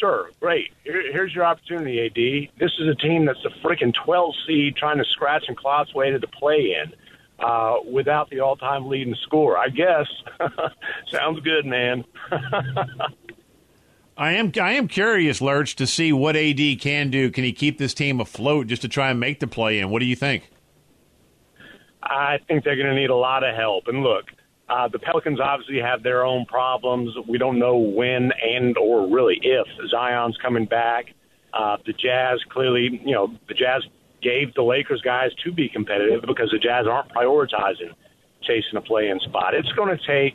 Sure, 0.00 0.30
great. 0.40 0.72
Here, 0.82 1.12
here's 1.12 1.34
your 1.34 1.44
opportunity, 1.44 2.00
AD. 2.06 2.58
This 2.58 2.72
is 2.78 2.88
a 2.88 2.94
team 2.94 3.26
that's 3.26 3.42
the 3.42 3.50
freaking 3.62 3.92
12 3.92 4.34
seed 4.46 4.76
trying 4.76 4.96
to 4.96 5.04
scratch 5.04 5.44
and 5.46 5.56
claw 5.56 5.82
its 5.82 5.94
way 5.94 6.10
to 6.10 6.18
the 6.18 6.26
play 6.26 6.74
in 6.82 6.94
uh, 7.38 7.76
without 7.86 8.30
the 8.30 8.40
all 8.40 8.56
time 8.56 8.88
leading 8.88 9.14
scorer. 9.22 9.58
I 9.58 9.68
guess. 9.68 10.06
Sounds 11.10 11.40
good, 11.40 11.66
man. 11.66 12.04
I 14.20 14.32
am 14.32 14.52
I 14.60 14.72
am 14.72 14.86
curious, 14.86 15.40
Lurch, 15.40 15.76
to 15.76 15.86
see 15.86 16.12
what 16.12 16.36
AD 16.36 16.60
can 16.78 17.08
do. 17.08 17.30
Can 17.30 17.42
he 17.42 17.54
keep 17.54 17.78
this 17.78 17.94
team 17.94 18.20
afloat 18.20 18.66
just 18.66 18.82
to 18.82 18.88
try 18.88 19.10
and 19.10 19.18
make 19.18 19.40
the 19.40 19.46
play 19.46 19.78
in? 19.78 19.88
What 19.88 20.00
do 20.00 20.04
you 20.04 20.14
think? 20.14 20.50
I 22.02 22.38
think 22.46 22.62
they're 22.62 22.76
going 22.76 22.94
to 22.94 22.94
need 22.94 23.08
a 23.08 23.16
lot 23.16 23.44
of 23.44 23.56
help. 23.56 23.84
And 23.86 24.02
look, 24.02 24.26
uh, 24.68 24.88
the 24.88 24.98
Pelicans 24.98 25.40
obviously 25.40 25.80
have 25.80 26.02
their 26.02 26.26
own 26.26 26.44
problems. 26.44 27.16
We 27.26 27.38
don't 27.38 27.58
know 27.58 27.78
when 27.78 28.30
and 28.46 28.76
or 28.76 29.08
really 29.08 29.40
if 29.42 29.66
Zion's 29.90 30.36
coming 30.42 30.66
back. 30.66 31.06
Uh, 31.54 31.78
the 31.86 31.94
Jazz 31.94 32.40
clearly, 32.50 33.00
you 33.02 33.14
know, 33.14 33.34
the 33.48 33.54
Jazz 33.54 33.84
gave 34.20 34.52
the 34.52 34.62
Lakers 34.62 35.00
guys 35.00 35.30
to 35.44 35.50
be 35.50 35.66
competitive 35.70 36.24
because 36.26 36.50
the 36.50 36.58
Jazz 36.58 36.86
aren't 36.86 37.08
prioritizing 37.08 37.94
chasing 38.42 38.76
a 38.76 38.82
play-in 38.82 39.18
spot. 39.20 39.54
It's 39.54 39.72
going 39.72 39.96
to 39.96 40.06
take 40.06 40.34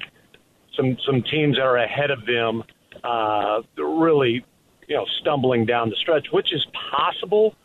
some 0.75 0.98
some 1.06 1.22
teams 1.22 1.58
that 1.58 1.63
are 1.63 1.77
ahead 1.77 2.10
of 2.10 2.25
them 2.25 2.63
uh, 3.05 3.62
really, 3.77 4.45
you 4.88 4.95
know, 4.95 5.05
stumbling 5.21 5.65
down 5.65 5.89
the 5.89 5.95
stretch, 5.95 6.27
which 6.31 6.53
is 6.53 6.65
possible. 6.91 7.55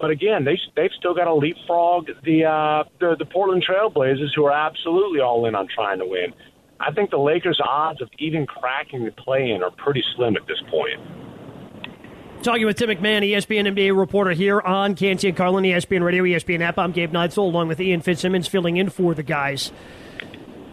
But 0.00 0.10
again, 0.10 0.44
they 0.44 0.58
they've 0.76 0.92
still 0.96 1.14
got 1.14 1.24
to 1.24 1.34
leapfrog 1.34 2.08
the, 2.24 2.44
uh, 2.44 2.84
the 3.00 3.16
the 3.18 3.24
Portland 3.24 3.64
Trailblazers, 3.68 4.30
who 4.34 4.46
are 4.46 4.52
absolutely 4.52 5.20
all 5.20 5.46
in 5.46 5.54
on 5.54 5.66
trying 5.74 5.98
to 5.98 6.06
win. 6.06 6.32
I 6.80 6.92
think 6.92 7.10
the 7.10 7.18
Lakers' 7.18 7.60
odds 7.62 8.00
of 8.00 8.08
even 8.18 8.46
cracking 8.46 9.04
the 9.04 9.10
play-in 9.10 9.64
are 9.64 9.70
pretty 9.72 10.04
slim 10.14 10.36
at 10.36 10.46
this 10.46 10.62
point. 10.70 11.00
Talking 12.42 12.66
with 12.66 12.76
Tim 12.76 12.90
McMahon, 12.90 13.28
ESPN 13.28 13.66
NBA 13.74 13.98
reporter 13.98 14.30
here 14.30 14.60
on 14.60 14.94
Canty 14.94 15.28
and 15.28 15.36
Carlin, 15.36 15.64
ESPN 15.64 16.04
Radio, 16.04 16.22
ESPN 16.22 16.60
app. 16.60 16.78
I'm 16.78 16.92
Gabe 16.92 17.12
Neitzel, 17.12 17.38
along 17.38 17.66
with 17.66 17.80
Ian 17.80 18.00
Fitzsimmons, 18.00 18.46
filling 18.46 18.76
in 18.76 18.90
for 18.90 19.12
the 19.12 19.24
guys. 19.24 19.72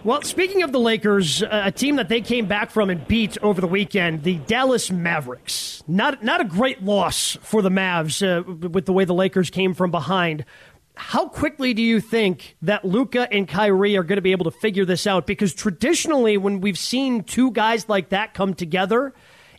Well, 0.05 0.21
speaking 0.21 0.61
of 0.61 0.71
the 0.71 0.79
Lakers, 0.79 1.41
a 1.41 1.71
team 1.71 1.95
that 1.95 2.09
they 2.09 2.21
came 2.21 2.45
back 2.45 2.69
from 2.69 2.91
and 2.91 3.07
beat 3.07 3.39
over 3.41 3.59
the 3.59 3.65
weekend, 3.65 4.21
the 4.21 4.35
Dallas 4.35 4.91
Mavericks. 4.91 5.83
Not 5.87 6.23
not 6.23 6.41
a 6.41 6.43
great 6.43 6.83
loss 6.83 7.39
for 7.41 7.63
the 7.63 7.71
Mavs 7.71 8.21
uh, 8.21 8.43
with 8.69 8.85
the 8.85 8.93
way 8.93 9.05
the 9.05 9.15
Lakers 9.15 9.49
came 9.49 9.73
from 9.73 9.89
behind. 9.89 10.45
How 10.93 11.27
quickly 11.27 11.73
do 11.73 11.81
you 11.81 11.99
think 11.99 12.55
that 12.61 12.85
Luka 12.85 13.27
and 13.33 13.47
Kyrie 13.47 13.97
are 13.97 14.03
going 14.03 14.17
to 14.17 14.21
be 14.21 14.31
able 14.31 14.43
to 14.43 14.51
figure 14.51 14.85
this 14.85 15.07
out? 15.07 15.25
Because 15.25 15.55
traditionally, 15.55 16.37
when 16.37 16.61
we've 16.61 16.77
seen 16.77 17.23
two 17.23 17.49
guys 17.49 17.89
like 17.89 18.09
that 18.09 18.35
come 18.35 18.53
together, 18.53 19.11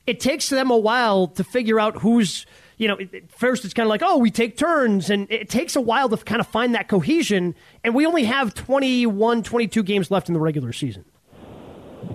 it 0.07 0.21
takes 0.21 0.49
them 0.49 0.71
a 0.71 0.79
while 0.79 1.27
to 1.27 1.43
figure 1.43 1.81
out 1.81 1.97
who's 1.97 2.47
you 2.79 2.89
know, 2.89 2.99
first 3.29 3.65
it's 3.65 3.73
kind 3.73 3.87
of 3.87 3.91
like, 3.91 4.03
oh, 4.05 4.19
we 4.19 4.31
take 4.31 4.57
turns, 4.57 5.09
and 5.09 5.31
it 5.31 5.49
takes 5.49 5.77
a 5.77 5.81
while 5.81 6.09
to 6.09 6.17
kind 6.19 6.41
of 6.41 6.47
find 6.47 6.75
that 6.75 6.89
cohesion. 6.89 7.55
And 7.83 7.95
we 7.95 8.05
only 8.05 8.25
have 8.25 8.55
21, 8.55 9.43
22 9.43 9.83
games 9.83 10.11
left 10.11 10.29
in 10.29 10.35
the 10.35 10.41
regular 10.41 10.73
season. 10.73 11.05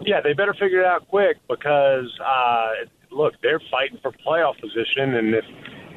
Yeah, 0.06 0.22
they 0.22 0.34
better 0.34 0.53
figure 0.53 0.80
it 0.80 0.86
out 0.86 1.08
quick 1.08 1.38
because, 1.50 2.08
uh, 2.24 2.70
look, 3.12 3.34
they're 3.41 3.62
fighting 3.72 4.00
for 4.01 4.12
playoff 4.12 4.60
position, 4.60 5.15
and 5.15 5.34
if 5.36 5.46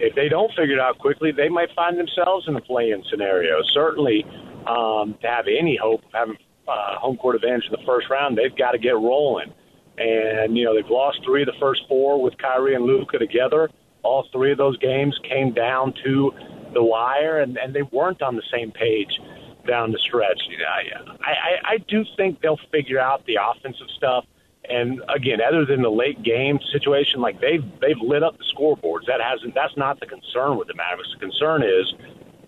if 0.00 0.12
they 0.16 0.28
don't 0.28 0.50
figure 0.56 0.74
it 0.74 0.80
out 0.80 0.98
quickly, 0.98 1.30
they 1.30 1.48
might 1.48 1.68
find 1.76 1.96
themselves 1.96 2.48
in 2.48 2.56
a 2.56 2.60
play-in 2.60 3.04
scenario. 3.08 3.62
Certainly, 3.62 4.24
um, 4.66 5.14
to 5.22 5.28
have 5.28 5.46
any 5.46 5.78
hope 5.80 6.04
of 6.04 6.12
having 6.12 6.36
uh, 6.66 6.96
home 6.98 7.16
court 7.16 7.36
advantage 7.36 7.66
in 7.66 7.70
the 7.70 7.86
first 7.86 8.10
round, 8.10 8.36
they've 8.36 8.56
got 8.56 8.72
to 8.72 8.78
get 8.78 8.94
rolling. 8.94 9.52
And 9.96 10.56
you 10.56 10.64
know, 10.64 10.74
they've 10.74 10.90
lost 10.90 11.20
three 11.24 11.42
of 11.42 11.46
the 11.46 11.58
first 11.60 11.82
four 11.88 12.20
with 12.20 12.36
Kyrie 12.38 12.74
and 12.74 12.84
Luka 12.84 13.18
together 13.18 13.70
all 14.04 14.28
three 14.32 14.52
of 14.52 14.58
those 14.58 14.76
games 14.78 15.18
came 15.24 15.52
down 15.52 15.94
to 16.04 16.32
the 16.72 16.82
wire, 16.82 17.40
and, 17.40 17.56
and 17.56 17.74
they 17.74 17.82
weren't 17.82 18.22
on 18.22 18.36
the 18.36 18.42
same 18.52 18.70
page 18.70 19.20
down 19.66 19.92
the 19.92 19.98
stretch. 19.98 20.42
I, 20.68 21.30
I, 21.30 21.74
I 21.74 21.78
do 21.78 22.04
think 22.16 22.40
they'll 22.40 22.60
figure 22.70 23.00
out 23.00 23.24
the 23.26 23.38
offensive 23.42 23.88
stuff. 23.96 24.24
And 24.68 25.02
again, 25.14 25.40
other 25.46 25.66
than 25.66 25.82
the 25.82 25.90
late 25.90 26.22
game 26.22 26.58
situation, 26.72 27.20
like 27.20 27.40
they've 27.40 27.64
they've 27.82 28.00
lit 28.00 28.22
up 28.22 28.38
the 28.38 28.44
scoreboards. 28.44 29.06
That 29.06 29.20
hasn't. 29.20 29.54
That's 29.54 29.76
not 29.76 30.00
the 30.00 30.06
concern 30.06 30.56
with 30.56 30.68
the 30.68 30.74
Mavericks. 30.74 31.10
The 31.12 31.20
concern 31.20 31.62
is, 31.62 31.92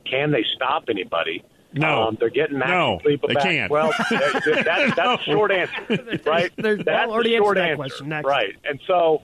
can 0.06 0.30
they 0.30 0.44
stop 0.54 0.84
anybody? 0.88 1.44
No, 1.74 2.04
um, 2.04 2.16
they're 2.18 2.30
getting 2.30 2.58
no, 2.58 3.00
they 3.04 3.16
back. 3.16 3.42
can't. 3.42 3.70
Well, 3.70 3.92
that, 4.10 4.42
that, 4.64 4.64
that's 4.64 4.96
no. 4.96 5.16
the 5.16 5.22
short 5.24 5.52
answer, 5.52 6.20
right? 6.26 6.50
There's, 6.56 6.82
that's 6.84 7.10
already 7.10 7.32
the 7.32 7.36
short 7.36 7.58
answer 7.58 7.70
answer, 7.72 7.76
question. 7.76 8.08
Next. 8.08 8.26
right? 8.26 8.54
And 8.64 8.80
so 8.86 9.22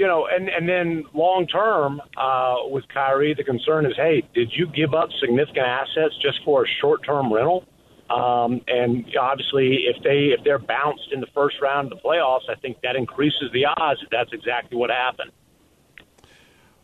you 0.00 0.06
know, 0.06 0.26
and 0.32 0.48
and 0.48 0.66
then 0.66 1.04
long 1.12 1.46
term 1.46 2.00
uh, 2.16 2.54
with 2.70 2.84
Kyrie, 2.88 3.34
the 3.34 3.44
concern 3.44 3.84
is, 3.84 3.92
hey, 3.96 4.22
did 4.34 4.50
you 4.50 4.66
give 4.66 4.94
up 4.94 5.10
significant 5.20 5.66
assets 5.66 6.14
just 6.22 6.40
for 6.42 6.64
a 6.64 6.66
short 6.80 7.04
term 7.04 7.30
rental? 7.30 7.66
Um, 8.08 8.62
and 8.66 9.04
obviously, 9.20 9.84
if 9.94 10.02
they 10.02 10.32
if 10.32 10.42
they're 10.42 10.58
bounced 10.58 11.12
in 11.12 11.20
the 11.20 11.26
first 11.34 11.56
round 11.60 11.92
of 11.92 11.98
the 11.98 12.02
playoffs, 12.02 12.48
I 12.48 12.58
think 12.62 12.78
that 12.82 12.96
increases 12.96 13.52
the 13.52 13.66
odds 13.66 14.00
that 14.00 14.08
that's 14.10 14.32
exactly 14.32 14.78
what 14.78 14.88
happened. 14.88 15.32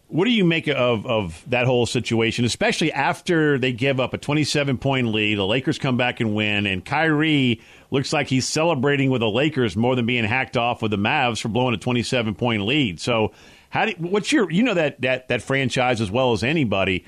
What 0.09 0.25
do 0.27 0.31
you 0.31 0.45
make 0.45 0.69
of 0.69 1.05
of 1.05 1.45
that 1.51 1.67
whole 1.67 1.85
situation, 1.85 2.45
especially 2.45 2.93
after 2.93 3.59
they 3.59 3.73
give 3.73 3.99
up 3.99 4.15
a 4.15 4.19
27 4.19 4.79
point 4.79 5.09
lead, 5.09 5.37
the 5.37 5.47
Lakers 5.47 5.79
come 5.79 5.97
back 5.97 6.21
and 6.21 6.35
win, 6.35 6.67
and 6.67 6.85
Kyrie 6.85 7.61
looks 7.91 8.13
like 8.13 8.29
he's 8.29 8.47
celebrating 8.47 9.11
with 9.11 9.21
the 9.21 9.29
Lakers 9.31 9.77
more 9.77 9.97
than 9.97 10.07
being 10.07 10.25
hacked 10.25 10.57
off 10.57 10.81
with 10.81 10.93
the 10.93 10.97
Mavs 10.97 11.41
for 11.41 11.49
blowing 11.49 11.75
a 11.75 11.79
27 11.79 12.37
point 12.37 12.63
lead. 12.63 13.01
So, 13.01 13.33
how 13.71 13.87
do 13.87 13.95
what's 13.99 14.31
your 14.31 14.49
you 14.49 14.63
know 14.63 14.75
that 14.75 15.01
that 15.01 15.27
that 15.27 15.43
franchise 15.43 16.01
as 16.01 16.11
well 16.11 16.33
as 16.33 16.45
anybody 16.45 17.05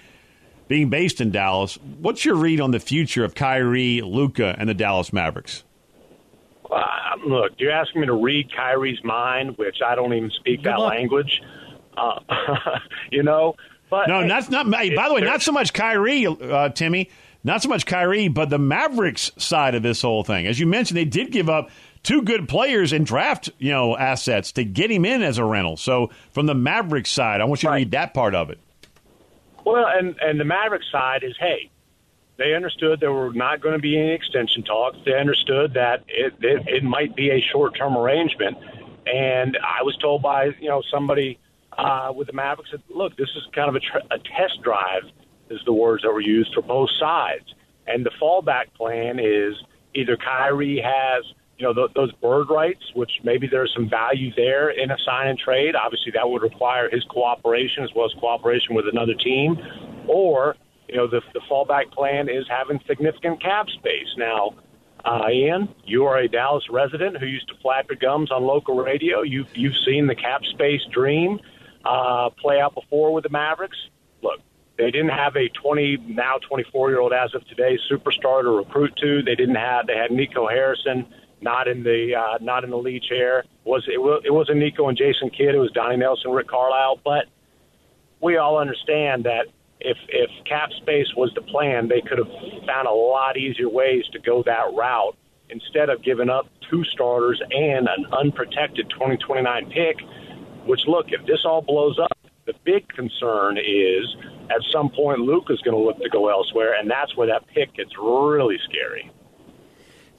being 0.66 0.90
based 0.90 1.20
in 1.20 1.30
Dallas? 1.30 1.76
What's 2.00 2.24
your 2.24 2.34
read 2.34 2.60
on 2.60 2.72
the 2.72 2.80
future 2.80 3.22
of 3.22 3.36
Kyrie, 3.36 4.00
Luka, 4.02 4.56
and 4.58 4.68
the 4.68 4.74
Dallas 4.74 5.12
Mavericks? 5.12 5.62
Uh, 6.68 6.82
look, 7.24 7.52
you're 7.58 7.70
asking 7.70 8.00
me 8.00 8.06
to 8.08 8.12
read 8.14 8.50
Kyrie's 8.54 9.02
mind, 9.04 9.56
which 9.56 9.76
I 9.86 9.94
don't 9.94 10.12
even 10.12 10.30
speak 10.30 10.62
Good 10.64 10.72
that 10.72 10.80
luck. 10.80 10.90
language. 10.94 11.40
Uh, 11.98 12.78
you 13.10 13.22
know, 13.22 13.54
but 13.90 14.08
no, 14.08 14.22
hey, 14.22 14.28
that's 14.28 14.50
not. 14.50 14.72
Hey, 14.74 14.94
by 14.94 15.08
the 15.08 15.14
way, 15.14 15.20
not 15.20 15.42
so 15.42 15.52
much 15.52 15.72
Kyrie, 15.72 16.26
uh, 16.26 16.68
Timmy. 16.70 17.10
Not 17.44 17.62
so 17.62 17.68
much 17.68 17.86
Kyrie, 17.86 18.28
but 18.28 18.50
the 18.50 18.58
Mavericks 18.58 19.30
side 19.38 19.74
of 19.74 19.82
this 19.82 20.02
whole 20.02 20.24
thing. 20.24 20.46
As 20.46 20.58
you 20.58 20.66
mentioned, 20.66 20.96
they 20.96 21.04
did 21.04 21.30
give 21.30 21.48
up 21.48 21.70
two 22.02 22.22
good 22.22 22.48
players 22.48 22.92
and 22.92 23.06
draft, 23.06 23.48
you 23.58 23.70
know, 23.70 23.96
assets 23.96 24.52
to 24.52 24.64
get 24.64 24.90
him 24.90 25.04
in 25.04 25.22
as 25.22 25.38
a 25.38 25.44
rental. 25.44 25.76
So 25.76 26.10
from 26.32 26.46
the 26.46 26.54
Mavericks 26.54 27.10
side, 27.10 27.40
I 27.40 27.44
want 27.44 27.62
you 27.62 27.68
to 27.68 27.74
read 27.74 27.92
that 27.92 28.12
part 28.12 28.34
of 28.34 28.50
it. 28.50 28.58
Well, 29.64 29.86
and 29.86 30.16
and 30.20 30.40
the 30.40 30.44
Mavericks 30.44 30.86
side 30.90 31.22
is, 31.22 31.34
hey, 31.38 31.70
they 32.38 32.54
understood 32.54 33.00
there 33.00 33.12
were 33.12 33.32
not 33.32 33.60
going 33.60 33.74
to 33.74 33.80
be 33.80 33.98
any 33.98 34.12
extension 34.12 34.62
talks. 34.62 34.96
They 35.04 35.14
understood 35.14 35.74
that 35.74 36.04
it 36.08 36.34
it, 36.40 36.68
it 36.68 36.84
might 36.84 37.14
be 37.14 37.30
a 37.30 37.40
short 37.52 37.76
term 37.76 37.96
arrangement. 37.96 38.56
And 39.06 39.56
I 39.56 39.82
was 39.82 39.96
told 39.98 40.22
by 40.22 40.46
you 40.60 40.68
know 40.68 40.82
somebody 40.90 41.38
uh, 41.78 42.12
with 42.14 42.26
the 42.26 42.32
Mavericks 42.32 42.70
that 42.73 42.80
look, 42.94 43.16
this 43.16 43.28
is 43.37 43.42
kind 43.54 43.68
of 43.68 43.76
a, 43.76 43.80
tr- 43.80 44.06
a 44.11 44.18
test 44.18 44.61
drive 44.62 45.04
is 45.49 45.61
the 45.64 45.73
words 45.73 46.02
that 46.02 46.12
were 46.12 46.20
used 46.20 46.52
for 46.52 46.62
both 46.62 46.90
sides. 46.99 47.54
And 47.87 48.04
the 48.04 48.11
fallback 48.20 48.75
plan 48.75 49.18
is 49.18 49.54
either 49.94 50.16
Kyrie 50.16 50.82
has, 50.85 51.25
you 51.56 51.66
know, 51.66 51.73
th- 51.73 51.94
those 51.94 52.12
bird 52.12 52.50
rights, 52.50 52.82
which 52.94 53.12
maybe 53.23 53.47
there's 53.47 53.73
some 53.75 53.88
value 53.88 54.32
there 54.37 54.70
in 54.70 54.90
a 54.90 54.99
sign 55.06 55.28
and 55.28 55.38
trade. 55.38 55.75
Obviously, 55.75 56.12
that 56.12 56.28
would 56.28 56.42
require 56.42 56.90
his 56.90 57.04
cooperation 57.04 57.85
as 57.85 57.90
well 57.94 58.06
as 58.06 58.12
cooperation 58.20 58.75
with 58.75 58.87
another 58.90 59.14
team. 59.14 59.56
Or, 60.06 60.56
you 60.88 60.97
know, 60.97 61.06
the, 61.06 61.23
the 61.32 61.40
fallback 61.50 61.92
plan 61.92 62.28
is 62.28 62.44
having 62.49 62.80
significant 62.87 63.40
cap 63.40 63.68
space. 63.70 64.08
Now, 64.16 64.54
uh, 65.04 65.28
Ian, 65.30 65.68
you 65.85 66.04
are 66.04 66.18
a 66.18 66.28
Dallas 66.28 66.64
resident 66.70 67.16
who 67.18 67.26
used 67.26 67.49
to 67.49 67.54
flap 67.62 67.87
your 67.88 67.97
gums 67.97 68.30
on 68.30 68.42
local 68.42 68.76
radio. 68.76 69.23
You've, 69.23 69.56
you've 69.56 69.76
seen 69.87 70.08
the 70.08 70.16
cap 70.16 70.44
space 70.44 70.82
dream 70.92 71.40
uh, 71.85 72.30
play 72.40 72.61
out 72.61 72.75
before 72.75 73.12
with 73.12 73.25
the 73.25 73.30
Mavericks. 73.30 73.76
Look, 74.23 74.40
they 74.76 74.90
didn't 74.90 75.11
have 75.11 75.37
a 75.37 75.49
20 75.49 75.99
now 76.08 76.38
24 76.49 76.90
year 76.90 77.00
old 77.00 77.12
as 77.12 77.35
of 77.35 77.47
today 77.49 77.78
superstar 77.90 78.42
to 78.42 78.50
recruit 78.50 78.92
to. 79.00 79.23
They 79.23 79.35
didn't 79.35 79.56
have. 79.56 79.87
They 79.87 79.97
had 79.97 80.11
Nico 80.11 80.49
Harrison 80.49 81.06
not 81.40 81.68
in 81.68 81.82
the 81.82 82.14
uh, 82.14 82.38
not 82.42 82.64
in 82.64 82.70
the 82.70 82.76
lead 82.76 83.02
chair. 83.02 83.44
Was 83.64 83.85
it? 83.87 83.99
Was, 83.99 84.23
it 84.25 84.32
wasn't 84.32 84.58
Nico 84.58 84.88
and 84.88 84.99
Jason 84.99 85.30
Kidd. 85.30 85.54
It 85.54 85.58
was 85.58 85.70
Donnie 85.73 85.97
Nelson, 85.97 86.30
Rick 86.30 86.49
Carlisle. 86.49 87.00
But 87.04 87.26
we 88.20 88.37
all 88.37 88.58
understand 88.58 89.25
that 89.25 89.47
if 89.80 89.97
if 90.08 90.30
cap 90.44 90.70
space 90.80 91.06
was 91.16 91.30
the 91.35 91.42
plan, 91.42 91.88
they 91.88 92.00
could 92.00 92.18
have 92.18 92.30
found 92.66 92.88
a 92.88 92.92
lot 92.92 93.37
easier 93.37 93.68
ways 93.68 94.04
to 94.12 94.18
go 94.18 94.42
that 94.44 94.75
route 94.75 95.16
instead 95.50 95.88
of 95.88 96.02
giving 96.02 96.28
up 96.28 96.47
two 96.70 96.85
starters 96.92 97.40
and 97.50 97.88
an 97.88 98.06
unprotected 98.12 98.90
2029 98.90 99.70
pick. 99.70 99.97
Which 100.68 100.82
look, 100.87 101.06
if 101.08 101.25
this 101.26 101.46
all 101.46 101.62
blows 101.62 101.98
up, 101.98 102.12
the 102.44 102.52
big 102.62 102.87
concern 102.88 103.56
is 103.56 104.16
at 104.50 104.62
some 104.70 104.90
point 104.90 105.20
Luke 105.20 105.46
is 105.48 105.58
going 105.62 105.75
to 105.76 105.82
look 105.82 105.98
to 106.02 106.10
go 106.10 106.28
elsewhere, 106.28 106.75
and 106.78 106.90
that's 106.90 107.16
where 107.16 107.26
that 107.28 107.46
pick 107.48 107.75
gets 107.75 107.96
really 107.98 108.58
scary. 108.68 109.10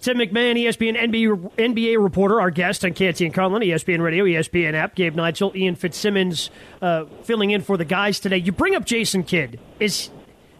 Tim 0.01 0.17
McMahon, 0.17 0.55
ESPN 0.57 0.97
NBA, 0.97 1.51
NBA 1.57 2.01
reporter, 2.01 2.41
our 2.41 2.49
guest 2.49 2.83
on 2.83 2.93
Canty 2.93 3.25
and 3.25 3.33
Carlin, 3.33 3.61
ESPN 3.61 4.01
Radio, 4.01 4.23
ESPN 4.23 4.73
app. 4.73 4.95
Gabe 4.95 5.13
Neitzel, 5.15 5.55
Ian 5.55 5.75
Fitzsimmons, 5.75 6.49
uh, 6.81 7.05
filling 7.23 7.51
in 7.51 7.61
for 7.61 7.77
the 7.77 7.85
guys 7.85 8.19
today. 8.19 8.37
You 8.37 8.51
bring 8.51 8.75
up 8.75 8.85
Jason 8.85 9.23
Kidd. 9.23 9.59
Is 9.79 10.09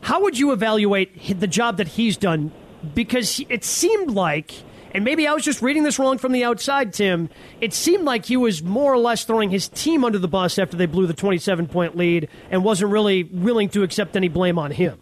how 0.02 0.22
would 0.22 0.38
you 0.38 0.52
evaluate 0.52 1.40
the 1.40 1.48
job 1.48 1.78
that 1.78 1.88
he's 1.90 2.16
done? 2.16 2.52
Because 2.94 3.42
it 3.50 3.64
seemed 3.64 4.12
like 4.12 4.52
And 4.94 5.04
maybe 5.04 5.28
I 5.28 5.34
was 5.34 5.44
just 5.44 5.62
reading 5.62 5.84
this 5.84 6.00
wrong 6.00 6.18
from 6.18 6.32
the 6.32 6.44
outside, 6.44 6.94
Tim. 6.94 7.30
It 7.62 7.74
seemed 7.74 8.06
like 8.06 8.26
he 8.26 8.38
was 8.38 8.64
more 8.64 8.92
or 8.92 8.98
less 8.98 9.24
throwing 9.24 9.50
his 9.50 9.68
team 9.68 10.04
under 10.04 10.18
the 10.18 10.28
bus 10.28 10.58
after 10.58 10.76
they 10.78 10.88
blew 10.88 11.06
the 11.06 11.14
27 11.14 11.68
point 11.68 11.96
lead 11.96 12.28
and 12.50 12.64
wasn't 12.64 12.92
really 12.92 13.24
willing 13.24 13.70
to 13.70 13.84
accept 13.84 14.16
any 14.16 14.30
blame 14.30 14.58
on 14.58 14.72
him. 14.72 15.00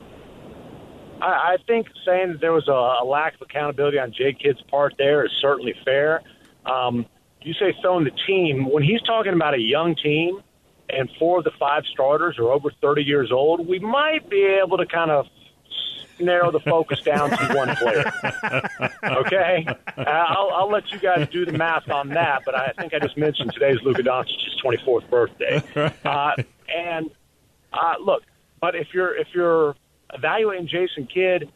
I, 1.21 1.25
I 1.25 1.57
think 1.65 1.87
saying 2.05 2.33
that 2.33 2.41
there 2.41 2.53
was 2.53 2.67
a, 2.67 3.03
a 3.03 3.05
lack 3.05 3.35
of 3.35 3.41
accountability 3.43 3.97
on 3.97 4.11
Jay 4.11 4.33
Kidd's 4.33 4.61
part 4.63 4.95
there 4.97 5.25
is 5.25 5.31
certainly 5.39 5.73
fair. 5.85 6.21
Um, 6.65 7.05
you 7.41 7.53
say 7.53 7.73
throwing 7.81 8.03
the 8.03 8.11
team 8.27 8.69
when 8.69 8.83
he's 8.83 9.01
talking 9.03 9.33
about 9.33 9.53
a 9.53 9.61
young 9.61 9.95
team 9.95 10.41
and 10.89 11.09
four 11.17 11.39
of 11.39 11.43
the 11.43 11.51
five 11.57 11.85
starters 11.85 12.37
are 12.37 12.51
over 12.51 12.71
30 12.81 13.03
years 13.03 13.31
old, 13.31 13.67
we 13.67 13.79
might 13.79 14.29
be 14.29 14.43
able 14.63 14.77
to 14.77 14.85
kind 14.85 15.11
of 15.11 15.27
narrow 16.19 16.51
the 16.51 16.59
focus 16.59 17.01
down 17.01 17.29
to 17.29 17.53
one 17.55 17.75
player. 17.75 18.11
Okay, 19.03 19.65
uh, 19.97 20.01
I'll, 20.01 20.49
I'll 20.53 20.69
let 20.69 20.91
you 20.91 20.99
guys 20.99 21.27
do 21.29 21.45
the 21.45 21.51
math 21.51 21.89
on 21.89 22.09
that. 22.09 22.43
But 22.45 22.55
I 22.55 22.73
think 22.77 22.93
I 22.93 22.99
just 22.99 23.17
mentioned 23.17 23.53
today's 23.53 23.81
Luka 23.83 24.03
Doncic's 24.03 24.61
24th 24.63 25.09
birthday, 25.09 25.63
uh, 26.05 26.31
and 26.73 27.09
uh, 27.73 27.93
look. 28.03 28.23
But 28.59 28.75
if 28.75 28.87
you're 28.93 29.15
if 29.15 29.27
you're 29.33 29.75
evaluating 30.13 30.67
Jason 30.67 31.07
Kidd, 31.07 31.51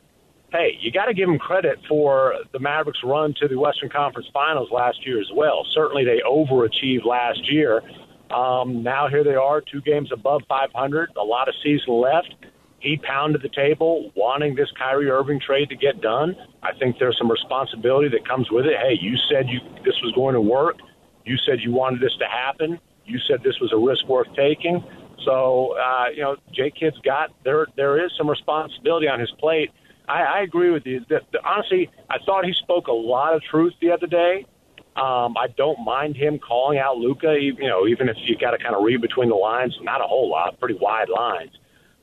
hey, 0.52 0.78
you 0.80 0.92
got 0.92 1.06
to 1.06 1.14
give 1.14 1.30
him 1.30 1.40
credit 1.40 1.80
for 1.88 2.36
the 2.52 2.60
Mavericks' 2.60 3.00
run 3.04 3.34
to 3.40 3.48
the 3.48 3.58
Western 3.58 3.90
Conference 3.90 4.28
Finals 4.34 4.70
last 4.72 5.06
year 5.06 5.20
as 5.20 5.30
well. 5.34 5.66
Certainly, 5.72 6.06
they 6.06 6.22
overachieved 6.28 7.06
last 7.06 7.52
year. 7.52 7.82
Um, 8.30 8.82
now 8.84 9.08
here 9.10 9.24
they 9.24 9.36
are, 9.36 9.62
two 9.62 9.82
games 9.82 10.12
above 10.12 10.44
500, 10.48 11.10
a 11.18 11.24
lot 11.24 11.50
of 11.50 11.56
season 11.62 11.94
left. 11.96 12.34
He 12.82 12.98
pounded 12.98 13.44
the 13.44 13.50
table, 13.50 14.12
wanting 14.16 14.56
this 14.56 14.70
Kyrie 14.78 15.10
Irving 15.10 15.40
trade 15.40 15.70
to 15.70 15.76
get 15.76 16.02
done. 16.02 16.36
I 16.64 16.74
think 16.74 16.98
there's 17.00 17.18
some 17.18 17.30
responsibility 17.30 18.10
that 18.10 18.28
comes 18.28 18.50
with 18.50 18.66
it. 18.66 18.74
Hey, 18.76 18.98
you 19.00 19.16
said 19.30 19.48
you 19.48 19.60
this 19.86 19.96
was 20.04 20.12
going 20.16 20.34
to 20.34 20.42
work. 20.42 20.78
You 21.24 21.38
said 21.38 21.60
you 21.62 21.72
wanted 21.72 22.02
this 22.02 22.16
to 22.18 22.26
happen. 22.26 22.80
You 23.06 23.20
said 23.28 23.44
this 23.44 23.60
was 23.62 23.72
a 23.72 23.78
risk 23.78 24.08
worth 24.08 24.28
taking. 24.36 24.84
So, 25.24 25.78
uh, 25.78 26.06
you 26.16 26.24
know, 26.24 26.38
Jay 26.52 26.72
Kidd's 26.72 26.98
got 27.06 27.30
there. 27.44 27.68
There 27.76 28.04
is 28.04 28.12
some 28.18 28.28
responsibility 28.28 29.08
on 29.08 29.20
his 29.20 29.30
plate. 29.40 29.70
I, 30.08 30.24
I 30.24 30.42
agree 30.42 30.72
with 30.72 30.86
you. 30.88 31.02
That, 31.10 31.22
that, 31.32 31.46
honestly, 31.46 31.92
I 32.10 32.18
thought 32.26 32.46
he 32.46 32.54
spoke 32.54 32.88
a 32.88 32.94
lot 32.94 33.36
of 33.36 33.44
truth 33.44 33.74
the 33.80 33.92
other 33.92 34.08
day. 34.08 34.48
Um, 34.96 35.38
I 35.38 35.48
don't 35.56 35.80
mind 35.86 36.16
him 36.18 36.40
calling 36.40 36.80
out 36.80 36.98
Luka. 36.98 37.38
You 37.40 37.54
know, 37.70 37.88
even 37.88 38.10
if 38.10 38.18
you 38.26 38.36
got 38.38 38.52
to 38.52 38.58
kind 38.58 38.76
of 38.76 38.84
read 38.84 39.02
between 39.02 39.30
the 39.30 39.36
lines, 39.36 39.78
not 39.84 40.02
a 40.02 40.08
whole 40.08 40.30
lot, 40.30 40.60
pretty 40.60 40.80
wide 40.82 41.10
lines. 41.10 41.52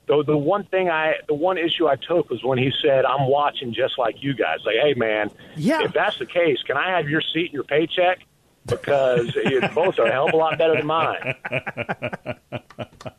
Though 0.08 0.22
the 0.22 0.36
one 0.36 0.64
thing 0.64 0.88
I, 0.88 1.14
the 1.28 1.34
one 1.34 1.58
issue 1.58 1.86
I 1.86 1.96
took 1.96 2.30
was 2.30 2.42
when 2.42 2.58
he 2.58 2.72
said, 2.82 3.04
"I'm 3.04 3.28
watching 3.28 3.74
just 3.74 3.98
like 3.98 4.22
you 4.22 4.34
guys." 4.34 4.58
Like, 4.64 4.76
hey 4.82 4.94
man, 4.94 5.30
yeah. 5.54 5.82
if 5.82 5.92
that's 5.92 6.18
the 6.18 6.26
case, 6.26 6.58
can 6.66 6.76
I 6.76 6.96
have 6.96 7.08
your 7.08 7.20
seat 7.20 7.46
and 7.46 7.52
your 7.52 7.64
paycheck? 7.64 8.20
Because 8.66 9.36
both 9.74 9.98
are 9.98 10.06
a 10.06 10.12
hell 10.12 10.28
of 10.28 10.34
a 10.34 10.36
lot 10.36 10.58
better 10.58 10.76
than 10.76 10.86
mine. 10.86 11.34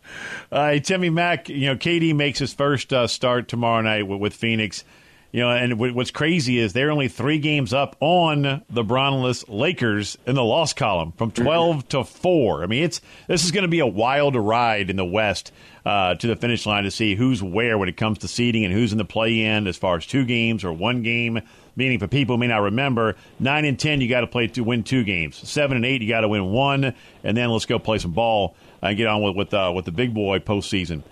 uh, 0.52 0.80
Timmy 0.80 1.10
Mack, 1.10 1.50
you 1.50 1.68
know, 1.68 1.76
KD 1.76 2.16
makes 2.16 2.40
his 2.40 2.54
first 2.54 2.92
uh, 2.92 3.08
start 3.08 3.48
tomorrow 3.48 3.82
night 3.82 4.08
with, 4.08 4.20
with 4.20 4.34
Phoenix. 4.34 4.84
You 5.32 5.42
know, 5.42 5.52
and 5.52 5.78
what's 5.78 6.10
crazy 6.10 6.58
is 6.58 6.74
they're 6.74 6.90
only 6.90 7.08
three 7.08 7.38
games 7.38 7.72
up 7.72 7.96
on 8.00 8.64
the 8.68 8.84
Bronless 8.84 9.48
Lakers 9.48 10.18
in 10.26 10.34
the 10.34 10.44
loss 10.44 10.74
column 10.74 11.12
from 11.12 11.30
12 11.30 11.88
to 11.90 12.04
4. 12.04 12.64
I 12.64 12.66
mean, 12.66 12.84
it's 12.84 13.00
this 13.28 13.46
is 13.46 13.52
going 13.52 13.62
to 13.62 13.68
be 13.68 13.80
a 13.80 13.86
wild 13.86 14.36
ride 14.36 14.90
in 14.90 14.96
the 14.96 15.06
West 15.06 15.52
uh, 15.86 16.16
to 16.16 16.28
the 16.28 16.36
finish 16.36 16.66
line 16.66 16.84
to 16.84 16.90
see 16.90 17.14
who's 17.14 17.44
where 17.44 17.78
when 17.78 17.88
it 17.88 17.96
comes 17.96 18.18
to 18.20 18.28
seeding 18.28 18.66
and 18.66 18.74
who's 18.74 18.92
in 18.92 18.98
the 18.98 19.06
play 19.06 19.42
in 19.42 19.68
as 19.68 19.78
far 19.78 19.98
as 19.98 20.08
two 20.08 20.26
games 20.26 20.64
or 20.64 20.74
one 20.74 21.04
game. 21.04 21.40
Meaning, 21.76 22.00
for 22.00 22.08
people 22.08 22.36
who 22.36 22.40
may 22.40 22.48
not 22.48 22.64
remember, 22.64 23.16
9 23.40 23.66
and 23.66 23.80
10, 23.80 24.02
you 24.02 24.10
got 24.10 24.22
to 24.22 24.28
play 24.28 24.48
to 24.48 24.64
win 24.64 24.84
two 24.84 25.04
games. 25.04 25.48
7 25.48 25.78
and 25.78 25.86
8, 25.86 26.02
you 26.02 26.10
got 26.10 26.22
to 26.22 26.28
win 26.28 26.52
one. 26.52 26.94
And 27.24 27.38
then 27.38 27.50
let's 27.52 27.66
go 27.66 27.78
play 27.78 28.00
some 28.00 28.12
ball 28.12 28.56
and 28.82 28.98
get 28.98 29.08
on 29.08 29.22
with, 29.22 29.36
with, 29.36 29.54
uh, 29.54 29.72
with 29.74 29.86
the 29.86 29.92
big 29.92 30.14
boy 30.14 30.40
postseason. 30.40 31.04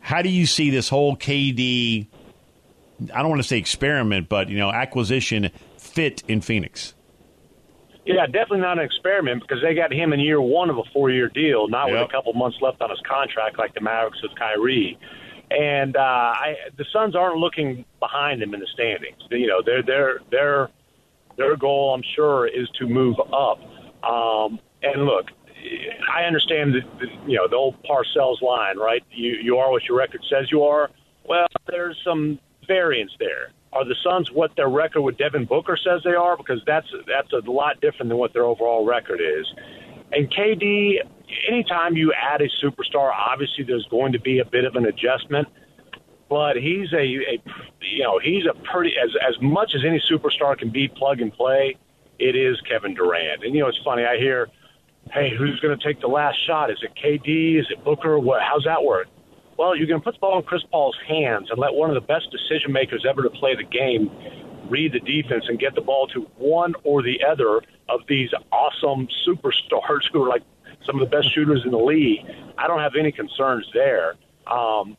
How 0.00 0.20
do 0.20 0.28
you 0.28 0.44
see 0.44 0.68
this 0.68 0.90
whole 0.90 1.16
KD? 1.16 2.08
I 3.12 3.20
don't 3.20 3.28
want 3.28 3.42
to 3.42 3.48
say 3.48 3.58
experiment, 3.58 4.28
but 4.28 4.48
you 4.48 4.58
know, 4.58 4.70
acquisition 4.70 5.50
fit 5.76 6.22
in 6.28 6.40
Phoenix. 6.40 6.94
Yeah, 8.06 8.26
definitely 8.26 8.60
not 8.60 8.78
an 8.78 8.84
experiment 8.84 9.42
because 9.42 9.62
they 9.62 9.74
got 9.74 9.92
him 9.92 10.12
in 10.12 10.20
year 10.20 10.40
one 10.40 10.68
of 10.68 10.76
a 10.76 10.82
four-year 10.92 11.30
deal, 11.30 11.68
not 11.68 11.88
yep. 11.88 12.00
with 12.00 12.10
a 12.10 12.12
couple 12.12 12.32
months 12.34 12.58
left 12.60 12.82
on 12.82 12.90
his 12.90 13.00
contract 13.08 13.58
like 13.58 13.72
the 13.74 13.80
Mavericks 13.80 14.22
with 14.22 14.34
Kyrie. 14.36 14.98
And 15.50 15.96
uh, 15.96 16.00
I, 16.00 16.56
the 16.76 16.84
Suns 16.92 17.16
aren't 17.16 17.36
looking 17.36 17.84
behind 18.00 18.42
them 18.42 18.52
in 18.52 18.60
the 18.60 18.66
standings. 18.74 19.22
You 19.30 19.46
know, 19.46 19.62
their 19.62 19.82
their 19.82 20.20
their 20.30 20.70
their 21.36 21.56
goal, 21.56 21.94
I'm 21.94 22.02
sure, 22.14 22.46
is 22.46 22.68
to 22.78 22.86
move 22.86 23.16
up. 23.20 23.60
Um, 24.04 24.58
and 24.82 25.04
look, 25.04 25.26
I 26.12 26.24
understand 26.24 26.74
that 26.74 27.08
you 27.26 27.36
know 27.36 27.48
the 27.48 27.56
old 27.56 27.76
Parcells 27.84 28.42
line, 28.42 28.78
right? 28.78 29.02
You 29.10 29.32
you 29.32 29.56
are 29.58 29.70
what 29.70 29.84
your 29.84 29.96
record 29.96 30.22
says 30.28 30.50
you 30.50 30.64
are. 30.64 30.90
Well, 31.26 31.46
there's 31.68 31.96
some 32.04 32.38
variance 32.66 33.12
there. 33.18 33.52
Are 33.72 33.84
the 33.84 33.96
Suns 34.04 34.30
what 34.30 34.54
their 34.56 34.68
record 34.68 35.02
with 35.02 35.18
Devin 35.18 35.46
Booker 35.46 35.76
says 35.76 36.02
they 36.04 36.14
are? 36.14 36.36
Because 36.36 36.62
that's 36.66 36.86
that's 37.06 37.32
a 37.32 37.50
lot 37.50 37.80
different 37.80 38.08
than 38.08 38.18
what 38.18 38.32
their 38.32 38.44
overall 38.44 38.86
record 38.86 39.20
is. 39.20 39.46
And 40.12 40.30
KD, 40.30 40.98
anytime 41.48 41.96
you 41.96 42.12
add 42.12 42.40
a 42.40 42.48
superstar, 42.48 43.10
obviously 43.12 43.64
there's 43.64 43.86
going 43.90 44.12
to 44.12 44.20
be 44.20 44.38
a 44.38 44.44
bit 44.44 44.64
of 44.64 44.76
an 44.76 44.86
adjustment. 44.86 45.48
But 46.28 46.56
he's 46.56 46.92
a, 46.92 47.02
a 47.02 47.42
you 47.80 48.02
know 48.02 48.18
he's 48.18 48.44
a 48.46 48.54
pretty 48.54 48.94
as 48.96 49.10
as 49.28 49.40
much 49.42 49.74
as 49.74 49.82
any 49.84 50.00
superstar 50.00 50.56
can 50.56 50.70
be 50.70 50.88
plug 50.88 51.20
and 51.20 51.32
play. 51.32 51.76
It 52.18 52.36
is 52.36 52.60
Kevin 52.60 52.94
Durant, 52.94 53.44
and 53.44 53.54
you 53.54 53.60
know 53.62 53.68
it's 53.68 53.80
funny. 53.84 54.04
I 54.04 54.16
hear, 54.18 54.48
hey, 55.12 55.32
who's 55.36 55.58
going 55.60 55.76
to 55.76 55.84
take 55.84 56.00
the 56.00 56.06
last 56.06 56.36
shot? 56.46 56.70
Is 56.70 56.78
it 56.82 56.92
KD? 56.94 57.58
Is 57.60 57.66
it 57.70 57.84
Booker? 57.84 58.18
What? 58.18 58.40
How's 58.40 58.64
that 58.64 58.82
work? 58.84 59.08
Well, 59.56 59.76
you're 59.76 59.86
going 59.86 60.00
to 60.00 60.04
put 60.04 60.14
the 60.14 60.20
ball 60.20 60.38
in 60.38 60.44
Chris 60.44 60.62
Paul's 60.70 60.96
hands 61.06 61.50
and 61.50 61.58
let 61.58 61.74
one 61.74 61.90
of 61.90 61.94
the 61.94 62.06
best 62.06 62.30
decision 62.30 62.72
makers 62.72 63.04
ever 63.08 63.22
to 63.22 63.30
play 63.30 63.54
the 63.54 63.64
game 63.64 64.10
read 64.68 64.92
the 64.92 65.00
defense 65.00 65.44
and 65.48 65.58
get 65.58 65.74
the 65.74 65.80
ball 65.80 66.06
to 66.08 66.22
one 66.38 66.74
or 66.84 67.02
the 67.02 67.22
other 67.24 67.60
of 67.88 68.00
these 68.08 68.30
awesome 68.50 69.06
superstars 69.26 70.02
who 70.12 70.24
are 70.24 70.28
like 70.28 70.42
some 70.86 71.00
of 71.00 71.08
the 71.08 71.16
best 71.16 71.32
shooters 71.34 71.62
in 71.64 71.70
the 71.70 71.78
league. 71.78 72.20
I 72.58 72.66
don't 72.66 72.80
have 72.80 72.94
any 72.98 73.12
concerns 73.12 73.66
there. 73.72 74.14
Um, 74.46 74.96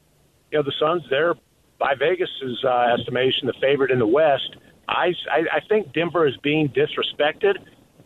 you 0.52 0.60
know, 0.60 0.64
the 0.64 0.74
Suns, 0.80 1.04
they're 1.10 1.36
by 1.78 1.94
Vegas's 1.96 2.64
uh, 2.64 2.96
estimation, 2.98 3.48
the 3.48 3.54
favorite 3.60 3.92
in 3.92 4.00
the 4.00 4.08
West. 4.08 4.56
I, 4.88 5.14
I, 5.30 5.46
I 5.52 5.60
think 5.68 5.94
Denver 5.94 6.28
is 6.28 6.38
being 6.38 6.70
disrespected, 6.70 7.58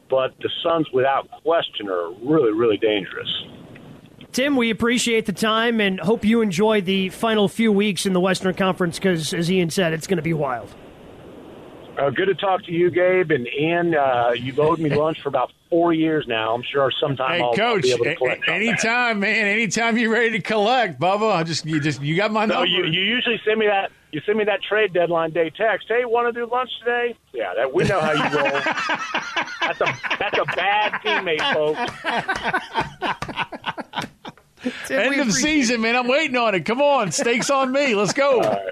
but 0.09 0.33
the 0.41 0.49
Suns, 0.63 0.87
without 0.91 1.29
question, 1.43 1.87
are 1.89 2.11
really, 2.23 2.51
really 2.51 2.77
dangerous. 2.77 3.29
Tim, 4.31 4.55
we 4.55 4.69
appreciate 4.69 5.25
the 5.25 5.33
time 5.33 5.81
and 5.81 5.99
hope 5.99 6.23
you 6.23 6.41
enjoy 6.41 6.81
the 6.81 7.09
final 7.09 7.47
few 7.47 7.71
weeks 7.71 8.05
in 8.05 8.13
the 8.13 8.19
Western 8.19 8.53
Conference 8.53 8.99
because, 8.99 9.33
as 9.33 9.51
Ian 9.51 9.69
said, 9.71 9.91
it's 9.93 10.05
going 10.05 10.17
to 10.17 10.23
be 10.23 10.33
wild. 10.33 10.69
Uh, 11.97 12.09
good 12.11 12.27
to 12.27 12.35
talk 12.35 12.63
to 12.63 12.71
you, 12.71 12.89
Gabe. 12.91 13.31
And 13.31 13.47
Ian, 13.47 13.95
uh, 13.95 14.31
you've 14.35 14.59
owed 14.59 14.79
me 14.79 14.89
lunch 14.89 15.19
for 15.21 15.27
about 15.29 15.51
four 15.69 15.93
years 15.93 16.25
now. 16.27 16.53
I'm 16.53 16.63
sure 16.63 16.91
sometime 17.01 17.31
hey, 17.31 17.41
I'll, 17.41 17.53
Coach, 17.53 17.59
I'll 17.59 17.81
be 17.81 17.91
able 17.91 18.05
to 18.05 18.15
collect. 18.15 18.47
A- 18.47 18.53
anytime, 18.53 19.19
man. 19.19 19.47
Anytime 19.47 19.97
you're 19.97 20.11
ready 20.11 20.31
to 20.31 20.41
collect, 20.41 20.99
Bubba. 20.99 21.33
I 21.33 21.43
just 21.43 21.65
you 21.65 21.79
just 21.79 22.01
you 22.01 22.15
got 22.15 22.31
my 22.31 22.45
number. 22.45 22.65
you, 22.65 22.85
you 22.85 23.01
usually 23.01 23.41
send 23.43 23.59
me 23.59 23.65
that. 23.65 23.91
You 24.11 24.21
send 24.25 24.37
me 24.37 24.45
that 24.45 24.61
trade 24.63 24.93
deadline 24.93 25.31
day 25.31 25.49
text. 25.49 25.87
Hey, 25.87 26.05
want 26.05 26.33
to 26.33 26.39
do 26.39 26.49
lunch 26.49 26.69
today? 26.79 27.15
Yeah, 27.33 27.53
that 27.55 27.73
we 27.73 27.83
know 27.83 27.99
how 27.99 28.13
you 28.13 28.23
roll. 28.37 28.51
that's 29.61 29.81
a 29.81 30.17
that's 30.17 30.37
a 30.37 30.45
bad 30.55 30.93
teammate, 31.01 31.53
folks. 31.53 31.79
Tim, 34.87 34.99
End 34.99 35.21
of 35.21 35.31
season, 35.33 35.81
man. 35.81 35.95
I'm 35.95 36.07
waiting 36.07 36.35
on 36.37 36.55
it. 36.55 36.65
Come 36.65 36.81
on, 36.81 37.11
steaks 37.11 37.49
on 37.49 37.71
me. 37.71 37.95
Let's 37.95 38.13
go. 38.13 38.41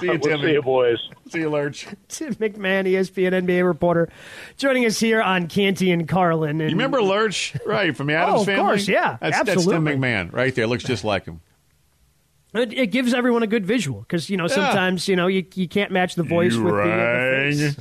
See 0.00 0.06
you, 0.06 0.18
we'll 0.22 0.40
See 0.40 0.52
you, 0.52 0.62
boys. 0.62 0.98
See 1.30 1.38
you, 1.40 1.48
Lurch. 1.48 1.86
Tim 2.08 2.34
McMahon, 2.34 2.86
ESPN 2.86 3.32
NBA 3.46 3.64
reporter, 3.64 4.10
joining 4.58 4.84
us 4.84 5.00
here 5.00 5.22
on 5.22 5.48
Canty 5.48 5.90
and 5.90 6.06
Carlin. 6.06 6.60
And 6.60 6.70
you 6.70 6.76
remember 6.76 7.02
Lurch, 7.02 7.56
right, 7.64 7.96
from 7.96 8.08
the 8.08 8.14
Adams 8.14 8.38
oh, 8.38 8.40
of 8.40 8.46
family? 8.46 8.60
Of 8.60 8.66
course, 8.66 8.88
yeah. 8.88 9.16
That's, 9.20 9.36
absolutely. 9.38 9.72
that's 9.72 9.84
Tim 9.84 10.02
McMahon 10.02 10.32
right 10.32 10.54
there. 10.54 10.66
Looks 10.66 10.84
just 10.84 11.04
like 11.04 11.24
him. 11.24 11.40
It, 12.52 12.72
it 12.72 12.86
gives 12.88 13.12
everyone 13.12 13.42
a 13.42 13.46
good 13.46 13.66
visual 13.66 14.00
because, 14.00 14.30
you 14.30 14.36
know, 14.36 14.46
sometimes, 14.46 15.08
yeah. 15.08 15.12
you 15.12 15.16
know, 15.16 15.26
you, 15.26 15.44
you 15.54 15.68
can't 15.68 15.90
match 15.90 16.14
the 16.14 16.22
voice 16.22 16.54
you 16.54 16.62
with 16.62 16.74
rang. 16.74 17.56
the, 17.56 17.76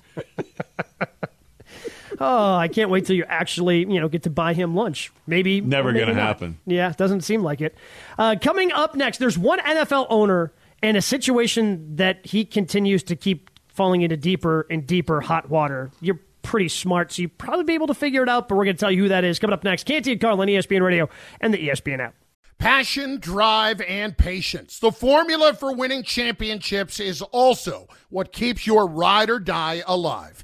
uh, 1.01 1.05
oh, 2.19 2.55
I 2.55 2.67
can't 2.67 2.89
wait 2.89 3.05
till 3.05 3.15
you 3.15 3.25
actually, 3.27 3.79
you 3.79 3.99
know, 3.99 4.07
get 4.07 4.23
to 4.23 4.29
buy 4.29 4.53
him 4.53 4.75
lunch. 4.75 5.11
Maybe 5.27 5.61
never 5.61 5.93
going 5.93 6.07
to 6.07 6.13
happen. 6.13 6.59
Yeah, 6.65 6.91
doesn't 6.95 7.21
seem 7.21 7.43
like 7.43 7.61
it. 7.61 7.75
Uh, 8.17 8.35
coming 8.41 8.71
up 8.71 8.95
next, 8.95 9.17
there's 9.17 9.37
one 9.37 9.59
NFL 9.59 10.07
owner 10.09 10.51
and 10.81 10.97
a 10.97 11.01
situation 11.01 11.95
that 11.95 12.25
he 12.25 12.45
continues 12.45 13.03
to 13.03 13.15
keep 13.15 13.49
falling 13.67 14.01
into 14.01 14.17
deeper 14.17 14.65
and 14.69 14.85
deeper 14.85 15.21
hot 15.21 15.49
water. 15.49 15.91
You're 16.01 16.19
pretty 16.41 16.69
smart, 16.69 17.11
so 17.11 17.23
you 17.23 17.29
probably 17.29 17.63
be 17.63 17.73
able 17.73 17.87
to 17.87 17.93
figure 17.93 18.23
it 18.23 18.29
out. 18.29 18.47
But 18.47 18.55
we're 18.55 18.65
going 18.65 18.75
to 18.75 18.79
tell 18.79 18.91
you 18.91 19.03
who 19.03 19.09
that 19.09 19.23
is 19.23 19.39
coming 19.39 19.53
up 19.53 19.63
next. 19.63 19.85
Canty 19.85 20.13
and 20.13 20.21
Carlin 20.21 20.49
ESPN 20.49 20.81
Radio 20.81 21.09
and 21.41 21.53
the 21.53 21.69
ESPN 21.69 21.99
app. 21.99 22.15
Passion, 22.57 23.19
drive, 23.19 23.81
and 23.81 24.17
patience. 24.17 24.79
The 24.79 24.91
formula 24.91 25.53
for 25.53 25.75
winning 25.75 26.03
championships 26.03 27.01
is 27.01 27.21
also 27.21 27.87
what 28.09 28.31
keeps 28.31 28.65
your 28.65 28.87
ride 28.87 29.29
or 29.29 29.39
die 29.39 29.83
alive. 29.85 30.43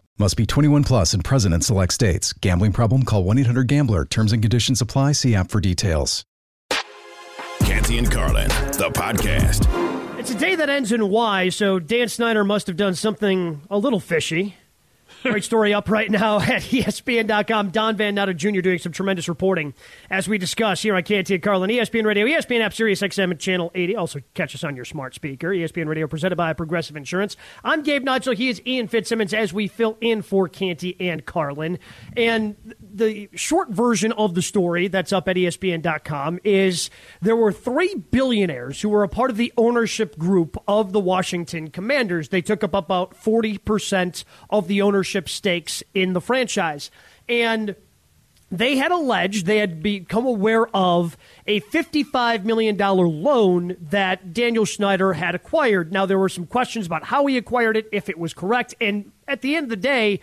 Must 0.21 0.37
be 0.37 0.45
21 0.45 0.83
plus 0.83 1.15
and 1.15 1.23
present 1.23 1.51
in 1.51 1.61
select 1.61 1.93
states. 1.93 2.31
Gambling 2.31 2.73
problem? 2.73 3.05
Call 3.05 3.23
1 3.23 3.39
800 3.39 3.67
GAMBLER. 3.67 4.05
Terms 4.05 4.31
and 4.31 4.39
conditions 4.39 4.79
apply. 4.79 5.13
See 5.13 5.33
app 5.33 5.49
for 5.49 5.59
details. 5.59 6.23
Canty 7.61 7.97
and 7.97 8.11
Carlin, 8.11 8.47
the 8.49 8.91
podcast. 8.93 9.65
It's 10.19 10.29
a 10.29 10.37
day 10.37 10.53
that 10.53 10.69
ends 10.69 10.91
in 10.91 11.09
Y, 11.09 11.49
so 11.49 11.79
Dan 11.79 12.07
Snyder 12.07 12.43
must 12.43 12.67
have 12.67 12.77
done 12.77 12.93
something 12.93 13.61
a 13.71 13.79
little 13.79 13.99
fishy. 13.99 14.55
Great 15.23 15.43
story 15.43 15.71
up 15.71 15.87
right 15.87 16.09
now 16.09 16.37
at 16.39 16.63
ESPN.com. 16.63 17.69
Don 17.69 17.95
Van 17.95 18.15
Natta 18.15 18.33
Jr. 18.33 18.61
doing 18.61 18.79
some 18.79 18.91
tremendous 18.91 19.29
reporting 19.29 19.75
as 20.09 20.27
we 20.27 20.39
discuss 20.39 20.81
here 20.81 20.95
on 20.95 21.03
Canty 21.03 21.35
and 21.35 21.43
Carlin, 21.43 21.69
ESPN 21.69 22.05
Radio, 22.05 22.25
ESPN 22.25 22.61
app, 22.61 22.73
Sirius 22.73 23.01
XM, 23.01 23.37
Channel 23.37 23.71
80. 23.75 23.95
Also 23.97 24.19
catch 24.33 24.55
us 24.55 24.63
on 24.63 24.75
your 24.75 24.83
smart 24.83 25.13
speaker. 25.13 25.49
ESPN 25.49 25.87
Radio 25.87 26.07
presented 26.07 26.37
by 26.37 26.53
Progressive 26.53 26.95
Insurance. 26.95 27.37
I'm 27.63 27.83
Gabe 27.83 28.03
Neitzel. 28.03 28.35
He 28.35 28.49
is 28.49 28.63
Ian 28.65 28.87
Fitzsimmons 28.87 29.31
as 29.31 29.53
we 29.53 29.67
fill 29.67 29.95
in 30.01 30.23
for 30.23 30.49
Canty 30.49 30.97
and 30.99 31.23
Carlin. 31.23 31.77
And 32.17 32.73
the 32.81 33.29
short 33.35 33.69
version 33.69 34.13
of 34.13 34.33
the 34.33 34.41
story 34.41 34.87
that's 34.87 35.13
up 35.13 35.27
at 35.27 35.35
ESPN.com 35.35 36.39
is 36.43 36.89
there 37.21 37.35
were 37.35 37.51
three 37.51 37.93
billionaires 37.93 38.81
who 38.81 38.89
were 38.89 39.03
a 39.03 39.09
part 39.09 39.29
of 39.29 39.37
the 39.37 39.53
ownership 39.55 40.17
group 40.17 40.57
of 40.67 40.93
the 40.93 40.99
Washington 40.99 41.69
Commanders. 41.69 42.29
They 42.29 42.41
took 42.41 42.63
up 42.63 42.73
about 42.73 43.13
40% 43.13 44.23
of 44.49 44.67
the 44.67 44.81
ownership 44.81 45.10
stakes 45.27 45.83
in 45.93 46.13
the 46.13 46.21
franchise. 46.21 46.91
And 47.27 47.75
they 48.51 48.75
had 48.75 48.91
alleged 48.91 49.45
they 49.45 49.59
had 49.59 49.81
become 49.81 50.25
aware 50.25 50.67
of 50.75 51.15
a 51.47 51.61
$55 51.61 52.43
million 52.43 52.77
loan 52.77 53.77
that 53.79 54.33
Daniel 54.33 54.65
Snyder 54.65 55.13
had 55.13 55.35
acquired. 55.35 55.93
Now, 55.93 56.05
there 56.05 56.19
were 56.19 56.29
some 56.29 56.45
questions 56.45 56.85
about 56.85 57.05
how 57.05 57.25
he 57.27 57.37
acquired 57.37 57.77
it, 57.77 57.87
if 57.93 58.09
it 58.09 58.19
was 58.19 58.33
correct. 58.33 58.75
And 58.81 59.11
at 59.27 59.41
the 59.41 59.55
end 59.55 59.65
of 59.65 59.69
the 59.69 59.77
day, 59.77 60.19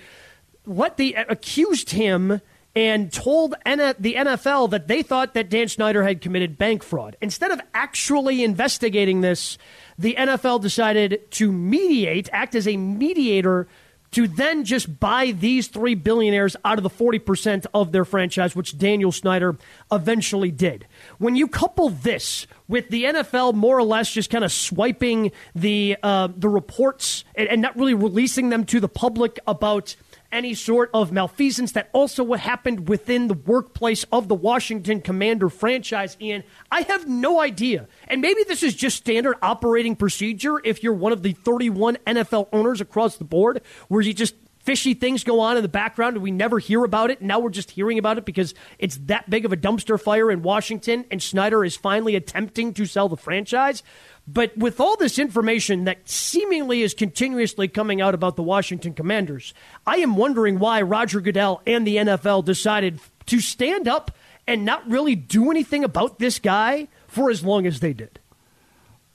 what 0.64 0.98
they 0.98 1.14
accused 1.14 1.90
him 1.90 2.42
and 2.76 3.10
told 3.10 3.52
the 3.52 4.14
NFL 4.14 4.70
that 4.70 4.86
they 4.86 5.02
thought 5.02 5.32
that 5.34 5.48
Dan 5.48 5.68
Snyder 5.68 6.04
had 6.04 6.20
committed 6.20 6.58
bank 6.58 6.82
fraud. 6.82 7.16
Instead 7.22 7.50
of 7.50 7.60
actually 7.72 8.44
investigating 8.44 9.22
this, 9.22 9.56
the 9.98 10.14
NFL 10.16 10.60
decided 10.60 11.30
to 11.32 11.50
mediate, 11.50 12.28
act 12.30 12.54
as 12.54 12.68
a 12.68 12.76
mediator 12.76 13.66
to 14.12 14.26
then 14.28 14.64
just 14.64 14.98
buy 14.98 15.32
these 15.32 15.68
three 15.68 15.94
billionaires 15.94 16.56
out 16.64 16.78
of 16.78 16.82
the 16.82 16.90
40% 16.90 17.66
of 17.74 17.92
their 17.92 18.04
franchise, 18.04 18.56
which 18.56 18.78
Daniel 18.78 19.12
Snyder 19.12 19.56
eventually 19.92 20.50
did. 20.50 20.86
When 21.18 21.36
you 21.36 21.48
couple 21.48 21.90
this 21.90 22.46
with 22.68 22.88
the 22.88 23.04
NFL 23.04 23.54
more 23.54 23.78
or 23.78 23.82
less 23.82 24.10
just 24.10 24.30
kind 24.30 24.44
of 24.44 24.52
swiping 24.52 25.32
the, 25.54 25.96
uh, 26.02 26.28
the 26.34 26.48
reports 26.48 27.24
and, 27.34 27.48
and 27.48 27.62
not 27.62 27.76
really 27.76 27.94
releasing 27.94 28.48
them 28.48 28.64
to 28.66 28.80
the 28.80 28.88
public 28.88 29.38
about– 29.46 29.96
any 30.30 30.54
sort 30.54 30.90
of 30.92 31.12
malfeasance 31.12 31.72
that 31.72 31.88
also 31.92 32.32
happened 32.34 32.88
within 32.88 33.28
the 33.28 33.34
workplace 33.34 34.04
of 34.12 34.28
the 34.28 34.34
Washington 34.34 35.00
Commander 35.00 35.48
franchise, 35.48 36.16
Ian. 36.20 36.44
I 36.70 36.82
have 36.82 37.08
no 37.08 37.40
idea. 37.40 37.88
And 38.06 38.20
maybe 38.20 38.44
this 38.44 38.62
is 38.62 38.74
just 38.74 38.96
standard 38.96 39.36
operating 39.42 39.96
procedure 39.96 40.60
if 40.64 40.82
you're 40.82 40.92
one 40.92 41.12
of 41.12 41.22
the 41.22 41.32
31 41.32 41.96
NFL 42.06 42.48
owners 42.52 42.80
across 42.80 43.16
the 43.16 43.24
board, 43.24 43.62
where 43.88 44.02
you 44.02 44.12
just 44.12 44.34
fishy 44.68 44.92
things 44.92 45.24
go 45.24 45.40
on 45.40 45.56
in 45.56 45.62
the 45.62 45.68
background 45.68 46.14
and 46.14 46.22
we 46.22 46.30
never 46.30 46.58
hear 46.58 46.84
about 46.84 47.10
it. 47.10 47.22
Now 47.22 47.38
we're 47.38 47.48
just 47.48 47.70
hearing 47.70 47.98
about 47.98 48.18
it 48.18 48.26
because 48.26 48.52
it's 48.78 48.98
that 49.06 49.30
big 49.30 49.46
of 49.46 49.52
a 49.54 49.56
dumpster 49.56 49.98
fire 49.98 50.30
in 50.30 50.42
Washington 50.42 51.06
and 51.10 51.22
Snyder 51.22 51.64
is 51.64 51.74
finally 51.74 52.16
attempting 52.16 52.74
to 52.74 52.84
sell 52.84 53.08
the 53.08 53.16
franchise. 53.16 53.82
But 54.30 54.54
with 54.58 54.78
all 54.78 54.96
this 54.96 55.18
information 55.18 55.84
that 55.84 56.06
seemingly 56.06 56.82
is 56.82 56.92
continuously 56.92 57.66
coming 57.66 58.02
out 58.02 58.14
about 58.14 58.36
the 58.36 58.42
Washington 58.42 58.92
Commanders, 58.92 59.54
I 59.86 59.96
am 59.96 60.16
wondering 60.16 60.58
why 60.58 60.82
Roger 60.82 61.22
Goodell 61.22 61.62
and 61.66 61.86
the 61.86 61.96
NFL 61.96 62.44
decided 62.44 63.00
to 63.26 63.40
stand 63.40 63.88
up 63.88 64.10
and 64.46 64.66
not 64.66 64.86
really 64.86 65.14
do 65.14 65.50
anything 65.50 65.82
about 65.82 66.18
this 66.18 66.38
guy 66.38 66.88
for 67.06 67.30
as 67.30 67.42
long 67.42 67.66
as 67.66 67.80
they 67.80 67.94
did. 67.94 68.20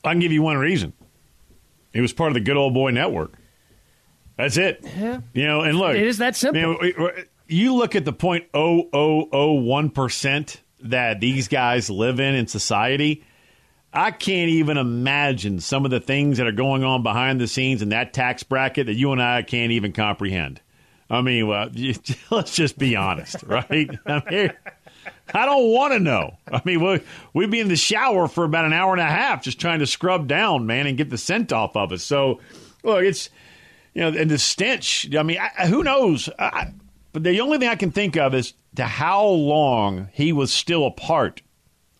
I 0.04 0.14
can 0.14 0.20
give 0.20 0.32
you 0.32 0.42
one 0.42 0.58
reason. 0.58 0.94
He 1.94 2.02
was 2.02 2.12
part 2.12 2.30
of 2.30 2.34
the 2.34 2.40
good 2.40 2.58
old 2.58 2.74
boy 2.74 2.90
network. 2.90 3.34
That's 4.36 4.58
it. 4.58 4.84
Yeah. 4.98 5.22
You 5.34 5.46
know, 5.46 5.62
and 5.62 5.78
look, 5.78 5.96
it 5.96 6.08
is 6.08 6.18
that 6.18 6.36
simple. 6.36 6.60
You, 6.60 6.94
know, 6.98 7.12
you 7.48 7.76
look 7.76 7.96
at 7.96 8.04
the 8.04 8.14
point 8.14 8.46
oh 8.56 8.90
oh 8.92 9.30
oh 9.32 9.54
one 9.54 9.92
percent 9.92 10.60
that 10.82 11.20
these 11.20 11.48
guys 11.48 11.92
live 11.92 12.20
in 12.20 12.34
in 12.34 12.48
society 12.48 13.24
I 13.94 14.10
can't 14.10 14.50
even 14.50 14.78
imagine 14.78 15.60
some 15.60 15.86
of 15.86 15.92
the 15.92 16.00
things 16.00 16.40
that 16.40 16.48
are 16.48 16.52
going 16.52 16.84
on 16.84 17.04
behind 17.04 17.40
the 17.40 17.48
scenes 17.48 17.84
in 17.84 17.90
that 17.90 18.12
tax 18.12 18.42
bracket 18.42 18.88
that 18.88 18.96
you 18.96 19.12
and 19.12 19.22
I 19.22 19.44
can't 19.44 19.72
even 19.72 19.94
comprehend. 19.94 20.62
I 21.12 21.22
mean, 21.22 21.48
well, 21.48 21.70
let's 22.32 22.56
just 22.56 22.78
be 22.80 22.96
honest, 22.96 23.44
right? 23.46 23.90
I 24.08 24.24
mean, 24.30 24.54
I 25.34 25.46
don't 25.46 25.72
want 25.72 25.94
to 25.94 26.00
know. 26.00 26.38
I 26.52 26.62
mean, 26.66 26.84
we 26.84 27.02
we'd 27.34 27.52
be 27.52 27.60
in 27.60 27.68
the 27.68 27.76
shower 27.76 28.28
for 28.28 28.44
about 28.46 28.66
an 28.66 28.74
hour 28.74 28.94
and 28.94 29.02
a 29.02 29.06
half 29.06 29.44
just 29.44 29.60
trying 29.60 29.80
to 29.80 29.86
scrub 29.86 30.28
down, 30.28 30.66
man, 30.66 30.88
and 30.88 30.98
get 30.98 31.12
the 31.12 31.18
scent 31.18 31.54
off 31.54 31.76
of 31.76 31.92
us. 31.92 32.04
So, 32.04 32.40
look, 32.84 33.04
it's 33.04 33.30
you 33.94 34.02
know, 34.02 34.18
and 34.18 34.32
the 34.32 34.40
stench. 34.40 35.14
I 35.16 35.22
mean, 35.22 35.38
I, 35.38 35.68
who 35.68 35.84
knows? 35.84 36.30
I, 36.40 36.72
but 37.12 37.24
the 37.24 37.42
only 37.42 37.60
thing 37.60 37.70
I 37.70 37.76
can 37.76 37.92
think 37.92 38.18
of 38.18 38.34
is 38.34 38.54
to 38.76 38.86
how 38.86 39.24
long 39.24 40.10
he 40.14 40.34
was 40.34 40.52
still 40.52 40.88
a 40.88 40.92
part 40.92 41.44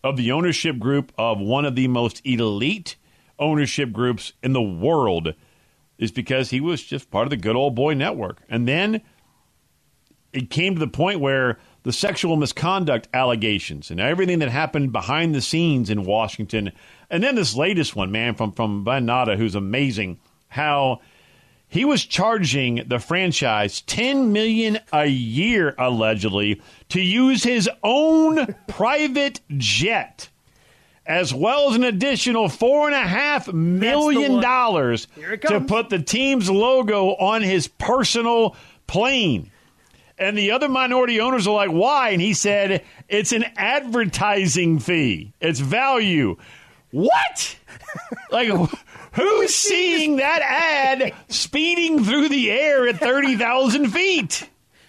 of 0.04 0.16
the 0.16 0.30
ownership 0.30 0.78
group 0.78 1.12
of 1.18 1.40
one 1.40 1.64
of 1.64 1.74
the 1.74 1.88
most 1.88 2.20
elite 2.24 2.96
ownership 3.38 3.90
groups 3.90 4.34
in 4.42 4.52
the 4.52 4.62
world 4.62 5.34
is 5.98 6.12
because 6.12 6.50
he 6.50 6.60
was 6.60 6.82
just 6.82 7.10
part 7.10 7.26
of 7.26 7.30
the 7.30 7.36
good 7.36 7.56
old 7.56 7.74
boy 7.74 7.94
network. 7.94 8.42
And 8.48 8.68
then 8.68 9.00
it 10.32 10.50
came 10.50 10.74
to 10.74 10.80
the 10.80 10.86
point 10.86 11.20
where 11.20 11.58
the 11.84 11.92
sexual 11.92 12.36
misconduct 12.36 13.08
allegations 13.14 13.90
and 13.90 13.98
everything 13.98 14.40
that 14.40 14.50
happened 14.50 14.92
behind 14.92 15.34
the 15.34 15.40
scenes 15.40 15.88
in 15.88 16.04
Washington, 16.04 16.72
and 17.10 17.22
then 17.22 17.34
this 17.34 17.54
latest 17.54 17.96
one, 17.96 18.10
man, 18.12 18.34
from 18.34 18.52
from 18.52 18.84
Van 18.84 19.06
Natta, 19.06 19.36
who's 19.36 19.54
amazing, 19.54 20.18
how 20.48 21.00
he 21.74 21.84
was 21.84 22.04
charging 22.04 22.84
the 22.86 23.00
franchise 23.00 23.80
10 23.80 24.32
million 24.32 24.78
a 24.92 25.06
year 25.06 25.74
allegedly 25.76 26.62
to 26.88 27.00
use 27.00 27.42
his 27.42 27.68
own 27.82 28.54
private 28.68 29.40
jet 29.56 30.28
as 31.04 31.34
well 31.34 31.70
as 31.70 31.74
an 31.74 31.82
additional 31.82 32.48
four 32.48 32.86
and 32.86 32.94
a 32.94 33.00
half 33.00 33.52
million 33.52 34.40
dollars 34.40 35.08
to 35.48 35.60
put 35.62 35.90
the 35.90 35.98
team's 35.98 36.48
logo 36.48 37.08
on 37.16 37.42
his 37.42 37.66
personal 37.66 38.54
plane. 38.86 39.50
And 40.16 40.38
the 40.38 40.52
other 40.52 40.68
minority 40.68 41.20
owners 41.20 41.48
are 41.48 41.54
like, 41.54 41.70
why? 41.70 42.10
And 42.10 42.22
he 42.22 42.34
said, 42.34 42.84
it's 43.08 43.32
an 43.32 43.44
advertising 43.56 44.78
fee. 44.78 45.32
It's 45.40 45.58
value. 45.58 46.36
What? 46.92 47.56
like 48.30 48.48
Who's 49.14 49.54
seeing 49.54 50.16
that 50.16 50.40
ad 50.42 51.14
speeding 51.28 52.04
through 52.04 52.28
the 52.28 52.50
air 52.50 52.88
at 52.88 52.98
30,000 52.98 53.90
feet? 53.90 54.48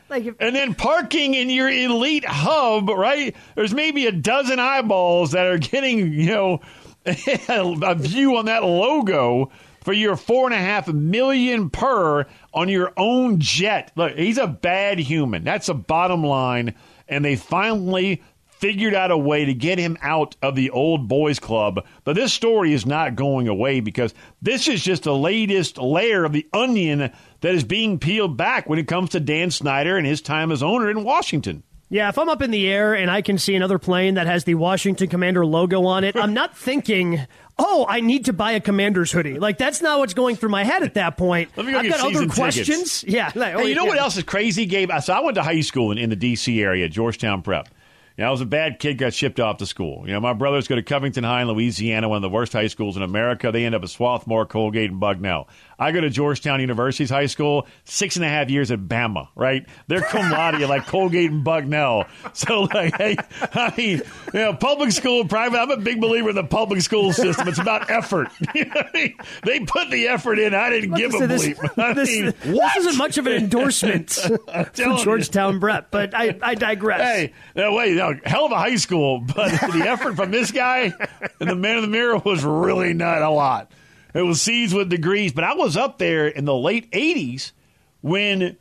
Like 0.09 0.25
if, 0.25 0.35
and 0.39 0.55
then 0.55 0.75
parking 0.75 1.33
in 1.33 1.49
your 1.49 1.69
elite 1.69 2.25
hub, 2.25 2.89
right? 2.89 3.35
There's 3.55 3.73
maybe 3.73 4.05
a 4.05 4.11
dozen 4.11 4.59
eyeballs 4.59 5.31
that 5.31 5.45
are 5.45 5.57
getting, 5.57 6.13
you 6.13 6.27
know, 6.27 6.61
a 7.05 7.95
view 7.95 8.37
on 8.37 8.45
that 8.45 8.63
logo 8.63 9.51
for 9.81 9.93
your 9.93 10.15
four 10.15 10.45
and 10.45 10.55
a 10.55 10.59
half 10.59 10.87
million 10.87 11.69
per 11.69 12.25
on 12.53 12.69
your 12.69 12.93
own 12.97 13.39
jet. 13.39 13.91
Look, 13.95 14.17
he's 14.17 14.39
a 14.39 14.47
bad 14.47 14.97
human. 14.97 15.43
That's 15.43 15.67
the 15.67 15.75
bottom 15.75 16.23
line. 16.23 16.73
And 17.07 17.23
they 17.23 17.35
finally 17.35 18.23
figured 18.65 18.95
out 18.95 19.11
a 19.11 19.17
way 19.17 19.45
to 19.45 19.53
get 19.53 19.77
him 19.77 19.95
out 20.01 20.35
of 20.41 20.55
the 20.55 20.71
old 20.71 21.07
boys 21.07 21.37
club. 21.37 21.85
But 22.03 22.15
this 22.15 22.33
story 22.33 22.73
is 22.73 22.83
not 22.83 23.15
going 23.15 23.47
away 23.47 23.79
because 23.79 24.11
this 24.41 24.67
is 24.67 24.83
just 24.83 25.03
the 25.03 25.15
latest 25.15 25.77
layer 25.77 26.25
of 26.25 26.33
the 26.33 26.47
onion 26.51 27.11
that 27.41 27.53
is 27.53 27.63
being 27.63 27.99
peeled 27.99 28.35
back 28.37 28.67
when 28.67 28.79
it 28.79 28.87
comes 28.87 29.11
to 29.11 29.19
Dan 29.19 29.51
Snyder 29.51 29.97
and 29.97 30.07
his 30.07 30.19
time 30.19 30.51
as 30.51 30.63
owner 30.63 30.89
in 30.89 31.03
Washington. 31.03 31.61
Yeah, 31.89 32.09
if 32.09 32.17
I'm 32.17 32.27
up 32.27 32.41
in 32.41 32.49
the 32.49 32.67
air 32.67 32.95
and 32.95 33.11
I 33.11 33.21
can 33.21 33.37
see 33.37 33.53
another 33.53 33.77
plane 33.77 34.15
that 34.15 34.25
has 34.25 34.45
the 34.45 34.55
Washington 34.55 35.07
Commander 35.07 35.45
logo 35.45 35.85
on 35.85 36.03
it, 36.03 36.15
I'm 36.15 36.33
not 36.33 36.57
thinking, 36.57 37.19
oh, 37.59 37.85
I 37.87 38.01
need 38.01 38.25
to 38.25 38.33
buy 38.33 38.53
a 38.53 38.59
Commander's 38.59 39.11
hoodie. 39.11 39.37
Like 39.37 39.59
that's 39.59 39.83
not 39.83 39.99
what's 39.99 40.15
going 40.15 40.37
through 40.37 40.49
my 40.49 40.63
head 40.63 40.81
at 40.81 40.95
that 40.95 41.17
point. 41.17 41.51
Let 41.55 41.67
me 41.67 41.73
go 41.73 41.77
I've 41.79 41.89
got 41.89 41.99
other 41.99 42.27
questions. 42.27 42.67
tickets. 42.67 43.03
Yeah. 43.03 43.31
Like, 43.35 43.53
oh, 43.53 43.59
Hey, 43.59 43.69
you 43.69 43.75
know 43.75 43.83
yeah. 43.83 43.89
what 43.89 43.99
else 43.99 44.17
is 44.17 44.23
crazy, 44.23 44.65
Gabe? 44.65 44.89
So 45.03 45.13
I 45.13 45.19
went 45.19 45.35
to 45.35 45.43
high 45.43 45.61
school 45.61 45.91
in, 45.91 45.99
in 45.99 46.09
the 46.09 46.15
D.C. 46.15 46.59
area, 46.59 46.89
Georgetown 46.89 47.43
Prep. 47.43 47.69
You 48.17 48.23
know, 48.23 48.29
I 48.29 48.31
was 48.31 48.39
a 48.39 48.45
bad 48.45 48.79
kid, 48.79 48.97
got 48.97 49.13
shipped 49.13 49.41
off 49.41 49.57
to 49.57 49.65
school. 49.65 50.03
You 50.07 50.13
know, 50.13 50.21
my 50.21 50.31
brothers 50.31 50.69
go 50.69 50.75
to 50.75 50.83
Covington 50.83 51.25
High 51.25 51.41
in 51.41 51.49
Louisiana, 51.49 52.07
one 52.07 52.15
of 52.15 52.21
the 52.21 52.29
worst 52.29 52.53
high 52.53 52.67
schools 52.67 52.95
in 52.95 53.03
America. 53.03 53.51
They 53.51 53.65
end 53.65 53.75
up 53.75 53.83
at 53.83 53.89
Swarthmore, 53.89 54.45
Colgate, 54.45 54.89
and 54.89 55.01
Bucknell. 55.01 55.49
I 55.77 55.91
go 55.91 56.01
to 56.01 56.09
Georgetown 56.09 56.59
University's 56.61 57.09
high 57.09 57.25
school, 57.25 57.67
six 57.83 58.15
and 58.15 58.25
a 58.25 58.29
half 58.29 58.49
years 58.49 58.71
at 58.71 58.79
Bama, 58.79 59.27
right? 59.35 59.65
They're 59.87 60.01
cum 60.01 60.31
laude 60.31 60.61
like 60.61 60.85
Colgate 60.87 61.31
and 61.31 61.43
Bucknell. 61.43 62.05
So, 62.33 62.61
like, 62.61 62.97
hey, 62.97 63.15
I 63.53 63.73
mean, 63.77 64.01
you 64.33 64.39
know, 64.39 64.53
public 64.53 64.91
school, 64.91 65.25
private, 65.25 65.57
I'm 65.57 65.71
a 65.71 65.77
big 65.77 66.01
believer 66.01 66.29
in 66.29 66.35
the 66.35 66.43
public 66.43 66.81
school 66.81 67.13
system. 67.13 67.47
It's 67.47 67.59
about 67.59 67.89
effort. 67.89 68.29
You 68.55 68.65
know 68.65 68.73
I 68.75 68.89
mean? 68.93 69.17
They 69.43 69.59
put 69.61 69.89
the 69.89 70.07
effort 70.07 70.39
in. 70.39 70.53
I 70.53 70.69
didn't 70.69 70.93
give 70.93 71.13
a 71.13 71.27
this, 71.27 71.45
bleep. 71.45 71.77
I 71.77 71.93
this, 71.93 72.09
mean, 72.09 72.25
this 72.25 72.55
what? 72.55 72.77
isn't 72.77 72.97
much 72.97 73.17
of 73.17 73.27
an 73.27 73.33
endorsement 73.33 74.11
for 74.11 74.37
you. 74.75 74.97
Georgetown 75.03 75.59
Prep, 75.59 75.91
but 75.91 76.13
I, 76.13 76.37
I 76.41 76.55
digress. 76.55 77.01
Hey, 77.01 77.33
no, 77.55 77.73
wait, 77.73 77.95
no, 77.95 78.13
hell 78.23 78.45
of 78.45 78.53
a 78.53 78.57
high 78.57 78.77
school, 78.77 79.19
but 79.19 79.51
the 79.51 79.85
effort 79.87 80.15
from 80.15 80.31
this 80.31 80.51
guy 80.51 80.93
and 81.39 81.49
the 81.49 81.55
man 81.55 81.77
in 81.77 81.81
the 81.81 81.89
mirror 81.89 82.17
was 82.17 82.45
really 82.45 82.93
not 82.93 83.21
a 83.21 83.29
lot. 83.29 83.71
It 84.15 84.21
was 84.21 84.41
C's 84.41 84.73
with 84.73 84.89
degrees, 84.89 85.33
but 85.33 85.43
I 85.43 85.53
was 85.53 85.75
up 85.75 85.97
there 85.97 86.27
in 86.27 86.45
the 86.45 86.55
late 86.55 86.89
80s 86.91 87.51
when 87.99 88.55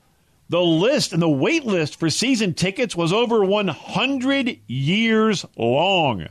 the 0.49 0.61
list 0.61 1.12
and 1.12 1.23
the 1.23 1.29
wait 1.29 1.64
list 1.64 1.99
for 1.99 2.11
season 2.11 2.55
tickets 2.55 2.97
was 2.97 3.12
over 3.12 3.45
100 3.45 4.61
years 4.67 5.47
long. 5.57 6.27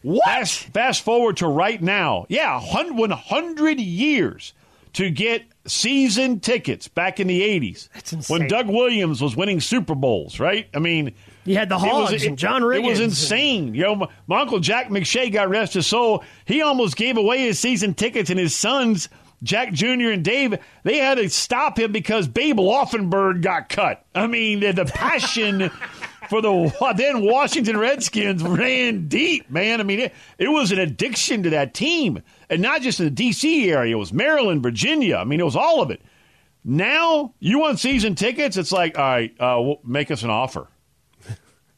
What? 0.00 0.24
Fast, 0.24 0.60
fast 0.72 1.02
forward 1.02 1.36
to 1.38 1.48
right 1.48 1.82
now. 1.82 2.24
Yeah, 2.30 2.54
100 2.54 2.94
100 2.94 3.78
years 3.78 4.54
to 4.94 5.10
get 5.10 5.42
season 5.66 6.40
tickets 6.40 6.88
back 6.88 7.20
in 7.20 7.26
the 7.26 7.42
80s. 7.42 7.90
That's 7.92 8.12
insane. 8.14 8.38
When 8.38 8.48
Doug 8.48 8.68
Williams 8.68 9.20
was 9.20 9.36
winning 9.36 9.60
Super 9.60 9.94
Bowls, 9.94 10.40
right? 10.40 10.66
I 10.72 10.78
mean, 10.78 11.14
You 11.44 11.56
had 11.56 11.68
the 11.68 11.76
it 11.76 11.82
was- 11.82 12.10
Hogs 12.10 12.22
it- 12.22 12.28
and 12.28 12.38
John 12.38 12.62
Riggins. 12.62 12.84
It 12.84 12.88
was 12.88 13.00
insane. 13.00 13.74
You 13.74 13.82
know, 13.84 13.94
my, 13.96 14.08
my 14.26 14.40
uncle 14.40 14.60
Jack 14.60 14.88
McShay 14.88 15.32
got 15.32 15.48
rest 15.48 15.74
his 15.74 15.86
soul. 15.86 16.24
He 16.44 16.62
almost 16.62 16.96
gave 16.96 17.16
away 17.16 17.38
his 17.42 17.58
season 17.58 17.94
tickets, 17.94 18.30
and 18.30 18.38
his 18.38 18.54
sons, 18.54 19.08
Jack 19.42 19.72
Jr. 19.72 20.10
and 20.10 20.24
Dave, 20.24 20.58
they 20.82 20.98
had 20.98 21.16
to 21.18 21.28
stop 21.30 21.78
him 21.78 21.92
because 21.92 22.28
Babe 22.28 22.58
Laufenberg 22.58 23.40
got 23.40 23.68
cut. 23.68 24.04
I 24.14 24.26
mean, 24.26 24.60
the, 24.60 24.72
the 24.72 24.84
passion 24.84 25.70
for 26.28 26.42
the 26.42 26.92
then 26.96 27.22
Washington 27.22 27.78
Redskins 27.78 28.42
ran 28.42 29.08
deep, 29.08 29.50
man. 29.50 29.80
I 29.80 29.84
mean, 29.84 30.00
it, 30.00 30.14
it 30.38 30.48
was 30.48 30.72
an 30.72 30.78
addiction 30.78 31.44
to 31.44 31.50
that 31.50 31.72
team, 31.72 32.22
and 32.50 32.60
not 32.60 32.82
just 32.82 33.00
in 33.00 33.06
the 33.06 33.10
D.C. 33.10 33.70
area. 33.70 33.94
It 33.96 33.98
was 33.98 34.12
Maryland, 34.12 34.62
Virginia. 34.62 35.16
I 35.16 35.24
mean, 35.24 35.40
it 35.40 35.44
was 35.44 35.56
all 35.56 35.80
of 35.80 35.90
it. 35.90 36.02
Now 36.64 37.32
you 37.38 37.60
want 37.60 37.78
season 37.78 38.14
tickets? 38.14 38.56
It's 38.56 38.72
like, 38.72 38.98
all 38.98 39.04
right, 39.04 39.30
uh, 39.40 39.56
well, 39.60 39.78
make 39.84 40.10
us 40.10 40.22
an 40.22 40.30
offer. 40.30 40.66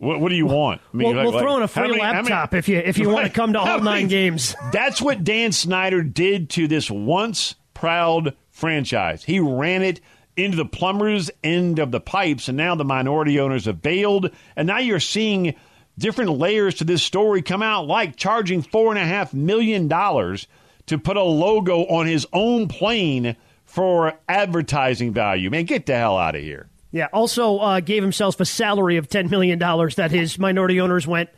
What, 0.01 0.19
what 0.19 0.31
do 0.31 0.35
you 0.35 0.47
want? 0.47 0.81
I 0.81 0.97
We'll, 0.97 1.15
like- 1.15 1.25
we'll 1.25 1.33
like, 1.35 1.43
throw 1.43 1.57
in 1.59 1.63
a 1.63 1.69
free 1.69 1.83
many- 1.89 2.01
how 2.01 2.13
many- 2.15 2.29
laptop 2.31 2.55
if 2.55 2.69
you 2.69 2.79
if 2.79 2.97
you 2.97 3.11
want 3.11 3.27
to 3.29 3.33
come 3.33 3.53
to 3.53 3.61
all 3.61 3.81
nine 3.81 4.09
games. 4.09 4.57
That's 4.73 5.01
what 5.01 5.23
Dan 5.25 5.53
Snyder 5.53 6.03
did 6.03 6.49
to 6.51 6.67
this 6.67 6.91
once 6.91 7.55
proud 7.75 8.35
franchise. 8.49 9.23
He 9.23 9.41
ran 9.41 9.83
it 9.83 10.01
into 10.39 10.57
the 10.57 10.65
plumber's 10.65 11.31
end 11.45 11.79
of 11.79 11.91
the 11.91 12.01
pipes, 12.01 12.49
and 12.49 12.57
now 12.57 12.75
the 12.75 12.85
minority 12.85 13.39
owners 13.41 13.67
have 13.67 13.83
bailed. 13.83 14.31
And 14.57 14.67
now 14.67 14.79
you're 14.79 15.01
seeing 15.01 15.55
different 15.99 16.39
layers 16.39 16.77
to 16.77 16.85
this 16.85 17.03
story 17.03 17.43
come 17.43 17.63
out, 17.63 17.87
like 17.87 18.17
charging 18.17 18.63
four 18.63 18.89
and 18.91 18.99
a 18.99 19.05
half 19.05 19.35
million 19.35 19.87
dollars 19.87 20.47
to 20.87 20.97
put 20.99 21.19
a 21.19 21.23
logo 21.23 21.81
on 21.87 22.07
his 22.07 22.27
own 22.33 22.69
plane 22.69 23.37
for 23.67 24.15
advertising 24.31 25.13
value. 25.13 25.51
Man, 25.51 25.65
get 25.67 25.85
the 25.85 25.95
hell 25.95 26.17
out 26.17 26.37
of 26.37 26.41
here. 26.43 26.69
Yeah. 26.92 27.09
Also, 27.12 27.59
uh, 27.59 27.81
gave 27.81 28.03
himself 28.03 28.40
a 28.40 28.44
salary 28.44 28.96
of 28.96 29.09
ten 29.09 29.31
million 29.31 29.59
dollars 29.59 29.96
that 29.96 30.11
his 30.11 30.38
minority 30.38 30.81
owners 30.81 31.07
went. 31.07 31.31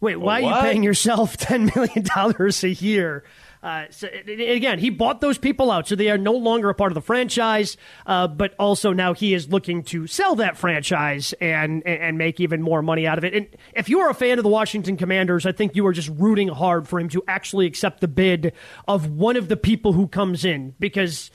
Wait, 0.00 0.16
why 0.16 0.42
are 0.42 0.48
you 0.48 0.60
paying 0.62 0.82
yourself 0.82 1.36
ten 1.38 1.70
million 1.74 2.04
dollars 2.04 2.62
a 2.64 2.70
year? 2.70 3.24
Uh, 3.62 3.84
so, 3.90 4.08
again, 4.26 4.80
he 4.80 4.90
bought 4.90 5.20
those 5.20 5.38
people 5.38 5.70
out, 5.70 5.86
so 5.86 5.94
they 5.94 6.10
are 6.10 6.18
no 6.18 6.32
longer 6.32 6.68
a 6.68 6.74
part 6.74 6.90
of 6.90 6.94
the 6.94 7.00
franchise. 7.00 7.76
Uh, 8.04 8.26
but 8.26 8.56
also 8.58 8.92
now 8.92 9.14
he 9.14 9.34
is 9.34 9.48
looking 9.50 9.84
to 9.84 10.08
sell 10.08 10.34
that 10.34 10.56
franchise 10.56 11.32
and 11.40 11.86
and 11.86 12.18
make 12.18 12.40
even 12.40 12.60
more 12.60 12.82
money 12.82 13.06
out 13.06 13.18
of 13.18 13.24
it. 13.24 13.34
And 13.34 13.46
if 13.74 13.88
you 13.88 14.00
are 14.00 14.10
a 14.10 14.14
fan 14.14 14.38
of 14.38 14.42
the 14.42 14.50
Washington 14.50 14.96
Commanders, 14.96 15.46
I 15.46 15.52
think 15.52 15.76
you 15.76 15.86
are 15.86 15.92
just 15.92 16.08
rooting 16.08 16.48
hard 16.48 16.88
for 16.88 16.98
him 16.98 17.08
to 17.10 17.22
actually 17.28 17.66
accept 17.66 18.00
the 18.00 18.08
bid 18.08 18.52
of 18.88 19.08
one 19.08 19.36
of 19.36 19.46
the 19.48 19.56
people 19.56 19.92
who 19.92 20.08
comes 20.08 20.44
in 20.44 20.74
because 20.80 21.30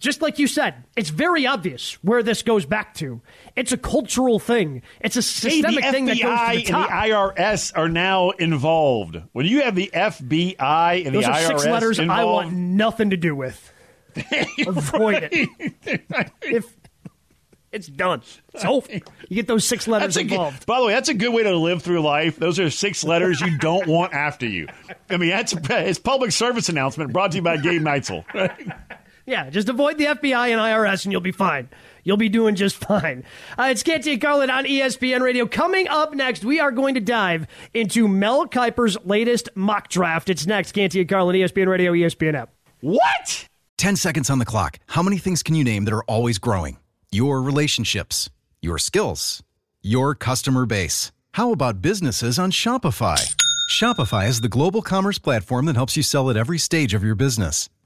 just 0.00 0.22
like 0.22 0.38
you 0.38 0.46
said, 0.46 0.82
it's 0.96 1.10
very 1.10 1.46
obvious 1.46 2.02
where 2.02 2.22
this 2.22 2.42
goes 2.42 2.64
back 2.64 2.94
to. 2.94 3.20
It's 3.54 3.70
a 3.70 3.76
cultural 3.76 4.38
thing. 4.38 4.82
It's 5.00 5.16
a 5.16 5.22
systemic 5.22 5.84
the 5.84 5.90
thing 5.92 6.06
that 6.06 6.20
goes 6.20 6.38
to 6.38 6.46
the 6.46 6.56
and 6.56 6.66
top. 6.66 6.88
the 6.88 6.94
IRS 6.94 7.72
are 7.76 7.88
now 7.88 8.30
involved. 8.30 9.20
When 9.32 9.46
you 9.46 9.62
have 9.62 9.74
the 9.74 9.90
FBI 9.92 11.06
and 11.06 11.14
Those 11.14 11.24
the 11.24 11.30
are 11.30 11.36
IRS 11.36 11.46
six 11.46 11.66
letters 11.66 12.00
I 12.00 12.24
want 12.24 12.52
nothing 12.52 13.10
to 13.10 13.16
do 13.16 13.36
with. 13.36 13.72
Avoid 14.66 15.28
it. 15.30 16.00
If 16.42 16.66
it's 17.70 17.86
done, 17.86 18.22
it's 18.52 18.64
over. 18.64 18.88
You 18.92 19.36
get 19.36 19.46
those 19.46 19.64
six 19.64 19.86
letters 19.86 20.14
That's 20.14 20.16
a 20.16 20.24
good, 20.24 20.32
involved. 20.32 20.66
by 20.66 20.80
the 20.80 20.86
way, 20.86 20.92
that's 20.92 21.08
a 21.08 21.14
good 21.14 21.32
way 21.32 21.44
to 21.44 21.54
live 21.56 21.82
through 21.82 22.00
life. 22.00 22.36
Those 22.36 22.58
are 22.58 22.68
six 22.70 23.04
letters 23.04 23.40
you 23.40 23.58
don't 23.58 23.86
want 23.86 24.12
after 24.12 24.46
you. 24.46 24.66
I 25.08 25.18
mean, 25.18 25.30
that's 25.30 25.54
it's 25.54 25.98
public 25.98 26.32
service 26.32 26.68
announcement 26.68 27.12
brought 27.12 27.30
to 27.32 27.36
you 27.36 27.42
by 27.42 27.58
Gabe 27.58 27.82
Neitzel. 27.82 28.24
Yeah, 29.30 29.48
just 29.48 29.68
avoid 29.68 29.96
the 29.96 30.06
FBI 30.06 30.48
and 30.50 30.60
IRS 30.60 31.04
and 31.04 31.12
you'll 31.12 31.20
be 31.20 31.30
fine. 31.30 31.68
You'll 32.02 32.16
be 32.16 32.28
doing 32.28 32.56
just 32.56 32.76
fine. 32.84 33.22
Uh, 33.56 33.68
it's 33.70 33.84
Canty 33.84 34.14
and 34.14 34.20
Carlin 34.20 34.50
on 34.50 34.64
ESPN 34.64 35.20
Radio. 35.20 35.46
Coming 35.46 35.86
up 35.86 36.12
next, 36.14 36.44
we 36.44 36.58
are 36.58 36.72
going 36.72 36.94
to 36.94 37.00
dive 37.00 37.46
into 37.72 38.08
Mel 38.08 38.48
Kiper's 38.48 38.96
latest 39.04 39.48
mock 39.54 39.88
draft. 39.88 40.28
It's 40.30 40.48
next. 40.48 40.72
Canty 40.72 40.98
and 41.00 41.08
Carlin, 41.08 41.36
ESPN 41.36 41.68
Radio, 41.68 41.92
ESPN 41.92 42.34
app. 42.34 42.50
What? 42.80 43.46
10 43.78 43.94
seconds 43.94 44.30
on 44.30 44.40
the 44.40 44.44
clock. 44.44 44.80
How 44.88 45.02
many 45.02 45.16
things 45.18 45.44
can 45.44 45.54
you 45.54 45.62
name 45.62 45.84
that 45.84 45.94
are 45.94 46.04
always 46.04 46.38
growing? 46.38 46.78
Your 47.12 47.40
relationships, 47.40 48.30
your 48.60 48.78
skills, 48.78 49.44
your 49.80 50.16
customer 50.16 50.66
base. 50.66 51.12
How 51.34 51.52
about 51.52 51.80
businesses 51.80 52.36
on 52.36 52.50
Shopify? 52.50 53.32
Shopify 53.70 54.28
is 54.28 54.40
the 54.40 54.48
global 54.48 54.82
commerce 54.82 55.18
platform 55.20 55.66
that 55.66 55.76
helps 55.76 55.96
you 55.96 56.02
sell 56.02 56.28
at 56.30 56.36
every 56.36 56.58
stage 56.58 56.94
of 56.94 57.04
your 57.04 57.14
business. 57.14 57.68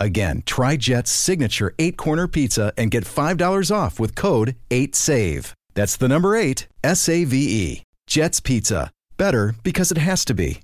Again, 0.00 0.42
try 0.46 0.76
Jet's 0.76 1.10
signature 1.10 1.74
eight 1.78 1.96
corner 1.96 2.28
pizza 2.28 2.72
and 2.76 2.90
get 2.90 3.04
$5 3.04 3.74
off 3.74 3.98
with 3.98 4.14
code 4.14 4.54
8SAVE. 4.70 5.52
That's 5.74 5.96
the 5.96 6.08
number 6.08 6.36
eight, 6.36 6.66
S 6.82 7.08
A 7.08 7.24
V 7.24 7.36
E. 7.36 7.82
Jet's 8.06 8.40
Pizza. 8.40 8.90
Better 9.16 9.54
because 9.62 9.92
it 9.92 9.98
has 9.98 10.24
to 10.24 10.34
be. 10.34 10.60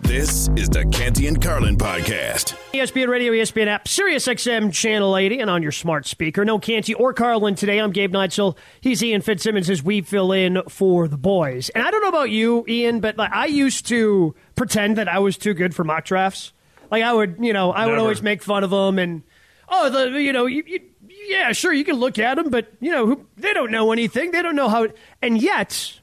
This 0.00 0.48
is 0.56 0.68
the 0.68 0.84
Canty 0.86 1.28
and 1.28 1.40
Carlin 1.40 1.76
podcast. 1.76 2.56
ESPN 2.72 3.08
Radio, 3.08 3.32
ESPN 3.32 3.68
app, 3.68 3.86
Sirius 3.86 4.26
XM 4.26 4.72
Channel 4.72 5.16
80, 5.16 5.38
and 5.40 5.50
on 5.50 5.62
your 5.62 5.70
smart 5.70 6.06
speaker. 6.06 6.44
No 6.44 6.58
Canty 6.58 6.94
or 6.94 7.12
Carlin 7.12 7.54
today. 7.54 7.78
I'm 7.78 7.92
Gabe 7.92 8.12
Neitzel. 8.12 8.56
He's 8.80 9.02
Ian 9.04 9.20
Fitzsimmons 9.20 9.70
as 9.70 9.82
we 9.84 10.00
fill 10.00 10.32
in 10.32 10.62
for 10.68 11.06
the 11.06 11.18
boys. 11.18 11.68
And 11.70 11.84
I 11.84 11.90
don't 11.90 12.00
know 12.00 12.08
about 12.08 12.30
you, 12.30 12.64
Ian, 12.66 13.00
but 13.00 13.16
like, 13.16 13.32
I 13.32 13.46
used 13.46 13.86
to 13.88 14.34
pretend 14.56 14.96
that 14.96 15.08
I 15.08 15.18
was 15.20 15.36
too 15.36 15.54
good 15.54 15.74
for 15.74 15.84
mock 15.84 16.04
drafts. 16.06 16.52
Like 16.90 17.02
I 17.02 17.12
would, 17.12 17.36
you 17.40 17.52
know, 17.52 17.72
I 17.72 17.86
would 17.86 17.98
always 17.98 18.22
make 18.22 18.42
fun 18.42 18.64
of 18.64 18.70
them 18.70 18.98
and 18.98 19.22
oh, 19.68 19.90
the 19.90 20.20
you 20.20 20.32
know, 20.32 20.46
you, 20.46 20.62
you, 20.66 20.80
yeah, 21.28 21.52
sure, 21.52 21.72
you 21.72 21.84
can 21.84 21.96
look 21.96 22.18
at 22.18 22.36
them, 22.36 22.50
but 22.50 22.72
you 22.80 22.90
know, 22.90 23.06
who, 23.06 23.26
they 23.36 23.52
don't 23.52 23.70
know 23.70 23.92
anything. 23.92 24.30
They 24.30 24.42
don't 24.42 24.56
know 24.56 24.68
how. 24.68 24.84
It, 24.84 24.96
and 25.20 25.40
yet, 25.40 26.00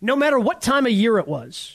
no 0.00 0.16
matter 0.16 0.38
what 0.38 0.60
time 0.62 0.86
of 0.86 0.92
year 0.92 1.18
it 1.18 1.28
was. 1.28 1.74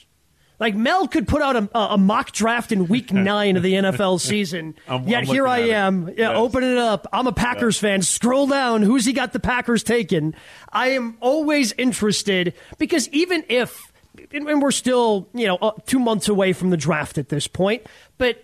Like 0.59 0.75
Mel 0.75 1.07
could 1.09 1.27
put 1.27 1.41
out 1.41 1.55
a, 1.57 1.69
a 1.77 1.97
mock 1.97 2.31
draft 2.31 2.71
in 2.71 2.87
week 2.87 3.11
nine 3.13 3.57
of 3.57 3.63
the 3.63 3.73
NFL 3.73 4.21
season. 4.21 4.75
I'm- 4.87 5.07
yet 5.07 5.19
I'm 5.23 5.25
here 5.25 5.45
I 5.47 5.59
am, 5.59 6.07
yeah, 6.09 6.13
Yes. 6.29 6.31
opening 6.37 6.71
it 6.71 6.77
up. 6.77 7.05
I'm 7.11 7.27
a 7.27 7.33
Packers 7.33 7.77
fan. 7.77 8.01
Scroll 8.01 8.47
down. 8.47 8.81
Who's 8.81 9.03
he 9.03 9.11
got 9.13 9.33
the 9.33 9.39
Packers 9.41 9.83
taken? 9.83 10.35
I 10.71 10.89
am 10.89 11.17
always 11.19 11.73
interested 11.73 12.53
because 12.77 13.09
even 13.09 13.43
if, 13.49 13.91
and 14.31 14.61
we're 14.61 14.71
still, 14.71 15.27
you 15.33 15.47
know, 15.47 15.57
uh, 15.57 15.71
two 15.85 15.99
months 15.99 16.27
away 16.27 16.53
from 16.53 16.69
the 16.69 16.77
draft 16.77 17.17
at 17.17 17.29
this 17.29 17.47
point, 17.47 17.85
but 18.17 18.43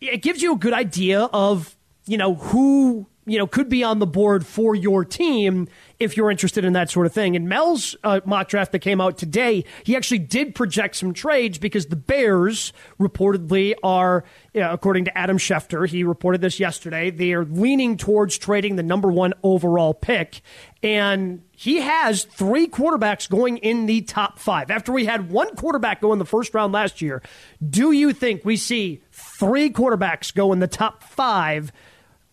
it 0.00 0.22
gives 0.22 0.42
you 0.42 0.54
a 0.54 0.58
good 0.58 0.72
idea 0.72 1.22
of 1.32 1.76
you 2.06 2.18
know 2.18 2.34
who 2.34 3.06
you 3.26 3.38
know 3.38 3.46
could 3.46 3.68
be 3.68 3.82
on 3.82 3.98
the 3.98 4.06
board 4.06 4.46
for 4.46 4.74
your 4.74 5.04
team 5.04 5.68
if 6.00 6.16
you're 6.16 6.30
interested 6.30 6.64
in 6.64 6.72
that 6.72 6.90
sort 6.90 7.06
of 7.06 7.12
thing. 7.12 7.36
And 7.36 7.48
Mel's 7.48 7.96
uh, 8.04 8.20
mock 8.24 8.48
draft 8.48 8.72
that 8.72 8.80
came 8.80 9.00
out 9.00 9.16
today, 9.16 9.64
he 9.84 9.96
actually 9.96 10.18
did 10.18 10.54
project 10.54 10.96
some 10.96 11.14
trades 11.14 11.58
because 11.58 11.86
the 11.86 11.96
Bears 11.96 12.72
reportedly 12.98 13.74
are, 13.82 14.24
you 14.52 14.60
know, 14.60 14.72
according 14.72 15.04
to 15.06 15.16
Adam 15.16 15.38
Schefter, 15.38 15.88
he 15.88 16.04
reported 16.04 16.40
this 16.40 16.58
yesterday. 16.58 17.10
They 17.10 17.32
are 17.32 17.44
leaning 17.44 17.96
towards 17.96 18.38
trading 18.38 18.76
the 18.76 18.82
number 18.82 19.10
one 19.10 19.34
overall 19.42 19.94
pick, 19.94 20.42
and 20.82 21.42
he 21.52 21.80
has 21.80 22.24
three 22.24 22.66
quarterbacks 22.66 23.28
going 23.28 23.58
in 23.58 23.86
the 23.86 24.02
top 24.02 24.38
five. 24.38 24.70
After 24.70 24.92
we 24.92 25.04
had 25.04 25.30
one 25.30 25.54
quarterback 25.56 26.00
go 26.00 26.12
in 26.12 26.18
the 26.18 26.24
first 26.24 26.52
round 26.54 26.72
last 26.72 27.00
year, 27.00 27.22
do 27.68 27.92
you 27.92 28.12
think 28.12 28.44
we 28.44 28.56
see 28.56 29.02
three 29.12 29.70
quarterbacks 29.70 30.34
go 30.34 30.52
in 30.52 30.58
the 30.58 30.66
top 30.66 31.02
five 31.04 31.72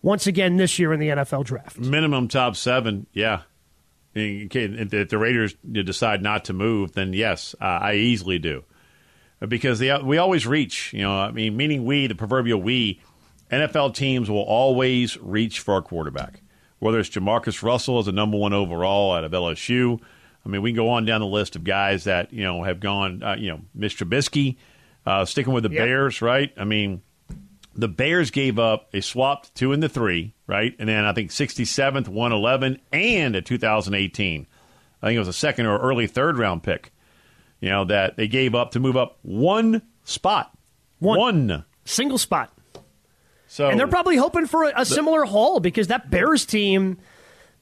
once 0.02 0.28
again 0.28 0.58
this 0.58 0.80
year 0.80 0.92
in 0.94 1.00
the 1.00 1.10
NFL 1.10 1.46
draft? 1.46 1.78
Minimum 1.78 2.28
top 2.28 2.56
seven, 2.56 3.06
yeah. 3.14 3.42
If 4.14 4.94
if 4.94 5.10
the 5.10 5.18
Raiders 5.18 5.56
decide 5.72 6.22
not 6.22 6.46
to 6.46 6.54
move, 6.54 6.94
then 6.94 7.14
yes, 7.14 7.56
uh, 7.62 7.66
I 7.66 7.94
easily 7.96 8.40
do. 8.40 8.64
Because 9.48 9.80
they, 9.80 9.98
we 10.02 10.18
always 10.18 10.46
reach, 10.46 10.94
you 10.94 11.02
know, 11.02 11.18
I 11.18 11.32
mean, 11.32 11.58
meaning 11.58 11.86
we, 11.86 12.06
the 12.08 12.14
proverbial 12.14 12.62
we, 12.62 13.02
NFL 13.52 13.96
teams 13.96 14.30
will 14.30 14.44
always 14.44 15.18
reach 15.18 15.60
for 15.60 15.78
a 15.78 15.82
quarterback. 15.82 16.42
Whether 16.80 17.00
it's 17.00 17.10
Jamarcus 17.10 17.64
Russell 17.64 18.00
as 18.00 18.08
a 18.08 18.12
number 18.12 18.38
one 18.38 18.54
overall 18.54 19.14
out 19.14 19.24
of 19.24 19.32
LSU. 19.32 20.00
I 20.46 20.50
mean, 20.50 20.62
we 20.62 20.72
can 20.72 20.76
go 20.76 20.90
on 20.90 21.06
down 21.06 21.22
the 21.22 21.28
list 21.28 21.56
of 21.56 21.64
guys 21.64 22.04
that, 22.06 22.34
you 22.34 22.44
know, 22.44 22.64
have 22.64 22.80
gone, 22.80 23.22
uh, 23.24 23.36
you 23.36 23.50
know, 23.52 23.62
Mitch 23.76 23.98
Trubisky, 23.98 24.58
uh, 25.06 25.26
sticking 25.26 25.54
with 25.54 25.64
the 25.64 25.72
Yep. 25.72 25.78
Bears, 25.78 26.22
right? 26.22 26.52
I 26.58 26.64
mean, 26.64 27.02
the 27.76 27.88
Bears 27.88 28.32
gave 28.32 28.60
up 28.60 28.90
a 28.94 29.02
swapped 29.02 29.54
two 29.56 29.72
and 29.72 29.82
the 29.82 29.90
three, 29.90 30.34
right? 30.48 30.76
And 30.80 30.90
then 30.90 31.06
I 31.06 31.14
think 31.14 31.32
67th, 31.32 32.08
111, 32.08 32.80
and 32.92 33.36
a 33.36 33.42
2018. 33.42 34.48
I 35.02 35.08
think 35.08 35.16
it 35.16 35.20
was 35.20 35.28
a 35.28 35.34
second 35.34 35.66
or 35.66 35.80
early 35.80 36.08
third 36.08 36.38
round 36.38 36.64
pick, 36.64 36.92
you 37.60 37.70
know, 37.70 37.86
that 37.86 38.18
they 38.18 38.28
gave 38.28 38.54
up 38.54 38.72
to 38.72 38.80
move 38.80 38.98
up 38.98 39.20
one 39.22 39.82
spot. 40.04 40.52
One. 41.00 41.66
Single 41.86 42.18
spot. 42.18 42.54
So 43.48 43.68
And 43.68 43.80
they're 43.80 43.88
probably 43.88 44.16
hoping 44.16 44.46
for 44.46 44.66
a, 44.66 44.82
a 44.82 44.86
similar 44.86 45.26
haul 45.26 45.60
because 45.60 45.88
that 45.88 46.10
Bears 46.10 46.46
team, 46.46 47.00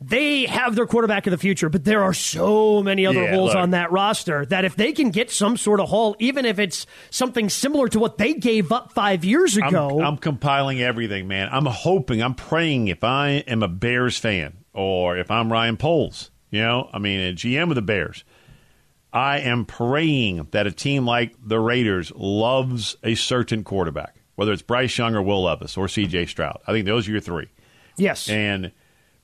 they 0.02 0.46
have 0.46 0.76
their 0.76 0.86
quarterback 0.86 1.28
of 1.28 1.32
the 1.32 1.38
future, 1.38 1.68
but 1.70 1.84
there 1.84 2.04
are 2.04 2.14
so 2.14 2.82
many 2.82 3.06
other 3.06 3.22
Yeah, 3.24 3.32
holes 3.36 3.50
look. 3.50 3.58
on 3.58 3.72
that 3.72 3.92
roster 3.92 4.46
that 4.46 4.64
if 4.64 4.76
they 4.78 4.94
can 4.94 5.10
get 5.10 5.30
some 5.30 5.58
sort 5.58 5.80
of 5.82 5.90
haul, 5.90 6.16
even 6.20 6.46
if 6.46 6.58
it's 6.58 6.86
something 7.10 7.50
similar 7.50 7.90
to 7.90 8.00
what 8.00 8.18
they 8.18 8.34
gave 8.34 8.72
up 8.72 8.94
five 8.94 9.26
years 9.26 9.58
I'm, 9.58 9.68
ago, 9.68 10.02
I'm 10.02 10.18
compiling 10.18 10.82
everything, 10.82 11.28
man. 11.28 11.50
I'm 11.52 11.66
hoping, 11.66 12.22
I'm 12.24 12.36
praying 12.36 12.88
if 12.88 13.04
I 13.04 13.44
am 13.48 13.62
a 13.62 13.68
Bears 13.68 14.18
fan 14.18 14.58
or 14.74 15.18
if 15.18 15.30
I'm 15.30 15.52
Ryan 15.52 15.76
Poles, 15.76 16.32
you 16.50 16.62
know, 16.62 16.90
I 16.94 17.00
mean, 17.00 17.20
a 17.20 17.34
GM 17.34 17.70
of 17.70 17.76
the 17.76 17.82
Bears, 17.82 18.24
I 19.12 19.40
am 19.40 19.66
praying 19.66 20.48
that 20.52 20.66
a 20.66 20.72
team 20.72 21.06
like 21.06 21.36
the 21.44 21.60
Raiders 21.60 22.12
loves 22.16 22.96
a 23.04 23.16
certain 23.16 23.64
quarterback, 23.66 24.16
whether 24.36 24.54
it's 24.54 24.62
Bryce 24.62 24.98
Young 24.98 25.14
or 25.16 25.22
Will 25.22 25.44
Levis 25.44 25.76
or 25.78 25.88
CJ 25.88 26.30
Stroud. 26.30 26.60
I 26.68 26.72
think 26.72 26.86
those 26.86 27.08
are 27.08 27.12
your 27.12 27.20
three. 27.20 27.48
yes. 27.98 28.30
And 28.30 28.72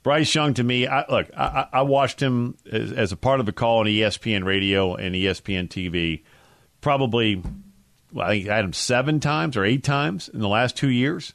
Bryce 0.05 0.35
Young, 0.35 0.53
to 0.53 0.63
me, 0.63 0.85
I, 0.85 1.03
look, 1.09 1.31
I, 1.35 1.43
I 1.73 1.79
I 1.79 1.81
watched 1.81 2.21
him 2.21 2.55
as, 2.71 2.91
as 2.91 3.11
a 3.11 3.17
part 3.17 3.39
of 3.39 3.47
a 3.49 3.51
call 3.51 3.79
on 3.79 3.87
ESPN 3.87 4.43
Radio 4.43 4.93
and 4.93 5.15
ESPN 5.15 5.67
TV. 5.67 6.21
Probably, 6.79 7.41
well, 8.13 8.27
I 8.27 8.29
think 8.29 8.47
I 8.47 8.57
had 8.57 8.65
him 8.65 8.73
seven 8.73 9.19
times 9.19 9.57
or 9.57 9.65
eight 9.65 9.83
times 9.83 10.29
in 10.29 10.41
the 10.41 10.47
last 10.47 10.77
two 10.77 10.91
years. 10.91 11.33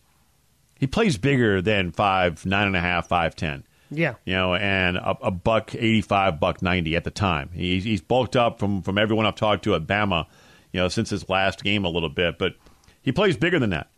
He 0.78 0.86
plays 0.86 1.18
bigger 1.18 1.60
than 1.60 1.90
five 1.90 2.46
nine 2.46 2.68
and 2.68 2.76
a 2.76 2.80
half, 2.80 3.08
five 3.08 3.34
ten. 3.34 3.64
yeah. 3.90 4.14
You 4.24 4.34
know, 4.34 4.54
and 4.54 4.98
a, 4.98 5.18
a 5.20 5.30
buck 5.32 5.74
eighty 5.74 6.00
five, 6.00 6.38
buck 6.38 6.62
ninety 6.62 6.94
at 6.94 7.02
the 7.02 7.10
time. 7.10 7.50
He's, 7.52 7.82
he's 7.82 8.00
bulked 8.00 8.36
up 8.36 8.60
from 8.60 8.82
from 8.82 8.98
everyone 8.98 9.26
I've 9.26 9.34
talked 9.34 9.64
to 9.64 9.74
at 9.74 9.88
Bama. 9.88 10.26
You 10.72 10.78
know, 10.78 10.86
since 10.86 11.10
his 11.10 11.28
last 11.28 11.64
game 11.64 11.84
a 11.84 11.88
little 11.88 12.08
bit, 12.08 12.38
but 12.38 12.54
he 13.02 13.10
plays 13.10 13.36
bigger 13.36 13.58
than 13.58 13.70
that. 13.70 13.90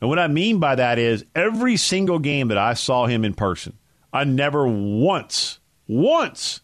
And 0.00 0.08
what 0.08 0.20
I 0.20 0.28
mean 0.28 0.60
by 0.60 0.76
that 0.76 1.00
is 1.00 1.24
every 1.34 1.76
single 1.76 2.20
game 2.20 2.46
that 2.48 2.58
I 2.58 2.74
saw 2.74 3.06
him 3.06 3.24
in 3.24 3.34
person, 3.34 3.76
I 4.12 4.24
never 4.24 4.66
once, 4.66 5.58
once 5.86 6.60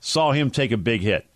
saw 0.00 0.32
him 0.32 0.50
take 0.50 0.72
a 0.72 0.76
big 0.76 1.02
hit. 1.02 1.26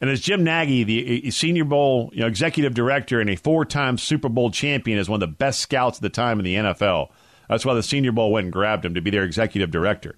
And 0.00 0.08
as 0.08 0.20
Jim 0.20 0.44
Nagy, 0.44 0.84
the 0.84 1.26
uh, 1.26 1.30
Senior 1.30 1.64
Bowl 1.64 2.10
you 2.14 2.20
know, 2.20 2.26
executive 2.26 2.72
director 2.72 3.20
and 3.20 3.28
a 3.28 3.36
four-time 3.36 3.98
Super 3.98 4.28
Bowl 4.28 4.50
champion, 4.50 4.98
is 4.98 5.08
one 5.08 5.22
of 5.22 5.28
the 5.28 5.36
best 5.36 5.60
scouts 5.60 5.98
at 5.98 6.02
the 6.02 6.08
time 6.08 6.38
in 6.38 6.44
the 6.44 6.54
NFL. 6.54 7.10
That's 7.48 7.66
why 7.66 7.74
the 7.74 7.82
Senior 7.82 8.12
Bowl 8.12 8.32
went 8.32 8.44
and 8.44 8.52
grabbed 8.52 8.84
him 8.84 8.94
to 8.94 9.00
be 9.00 9.10
their 9.10 9.24
executive 9.24 9.70
director. 9.70 10.16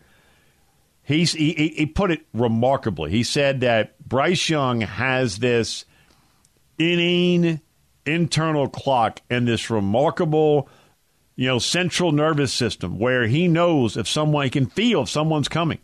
He's, 1.03 1.33
he, 1.33 1.53
he 1.55 1.69
he 1.69 1.87
put 1.87 2.13
it 2.13 2.21
remarkably. 2.33 3.11
He 3.11 3.25
said 3.25 3.61
that 3.61 3.99
Bryce 4.07 4.49
Young 4.49 4.83
has 4.83 5.39
this 5.39 5.85
inane 6.79 7.61
internal 8.07 8.69
clock 8.69 9.21
and 9.29 9.49
this 9.49 9.69
remarkable, 9.69 10.69
you 11.37 11.49
know, 11.49 11.59
central 11.59 12.13
nervous 12.13 12.53
system 12.53 12.99
where 12.99 13.27
he 13.27 13.49
knows 13.49 13.97
if 13.97 14.09
someone 14.09 14.45
he 14.45 14.51
can 14.51 14.67
feel 14.67 15.03
if 15.03 15.09
someone's 15.09 15.49
coming. 15.49 15.79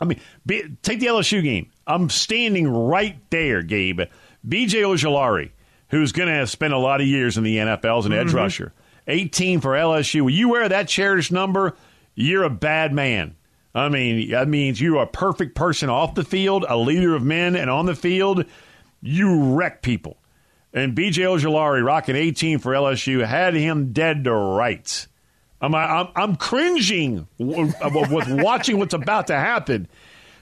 I 0.00 0.04
mean, 0.04 0.20
be, 0.44 0.76
take 0.82 1.00
the 1.00 1.06
LSU 1.06 1.42
game. 1.42 1.70
I'm 1.86 2.10
standing 2.10 2.68
right 2.68 3.18
there, 3.30 3.62
Gabe. 3.62 4.02
B.J. 4.46 4.82
Ojulari, 4.82 5.50
who's 5.88 6.12
going 6.12 6.28
to 6.28 6.34
have 6.34 6.50
spent 6.50 6.74
a 6.74 6.78
lot 6.78 7.00
of 7.00 7.06
years 7.06 7.38
in 7.38 7.44
the 7.44 7.56
NFL 7.56 8.00
as 8.00 8.06
an 8.06 8.12
edge 8.12 8.28
mm-hmm. 8.28 8.36
rusher, 8.36 8.72
18 9.06 9.60
for 9.60 9.70
LSU. 9.70 10.22
When 10.22 10.34
you 10.34 10.48
wear 10.50 10.68
that 10.68 10.88
cherished 10.88 11.32
number, 11.32 11.76
you're 12.14 12.44
a 12.44 12.50
bad 12.50 12.92
man. 12.92 13.36
I 13.74 13.88
mean, 13.88 14.30
that 14.30 14.48
means 14.48 14.80
you 14.80 14.98
are 14.98 15.04
a 15.04 15.08
perfect 15.08 15.54
person 15.54 15.88
off 15.88 16.14
the 16.14 16.24
field, 16.24 16.64
a 16.68 16.76
leader 16.76 17.14
of 17.14 17.22
men, 17.22 17.56
and 17.56 17.68
on 17.68 17.86
the 17.86 17.96
field, 17.96 18.44
you 19.00 19.54
wreck 19.54 19.82
people. 19.82 20.16
And 20.74 20.94
B.J. 20.94 21.22
Ojulari, 21.22 21.84
rocking 21.84 22.16
18 22.16 22.58
for 22.58 22.72
LSU, 22.72 23.24
had 23.24 23.54
him 23.54 23.92
dead 23.92 24.24
to 24.24 24.34
rights. 24.34 25.06
I'm, 25.60 25.72
I'm, 25.72 26.08
I'm 26.16 26.36
cringing 26.36 27.28
with 27.38 28.28
watching 28.42 28.78
what's 28.78 28.92
about 28.92 29.28
to 29.28 29.36
happen. 29.36 29.86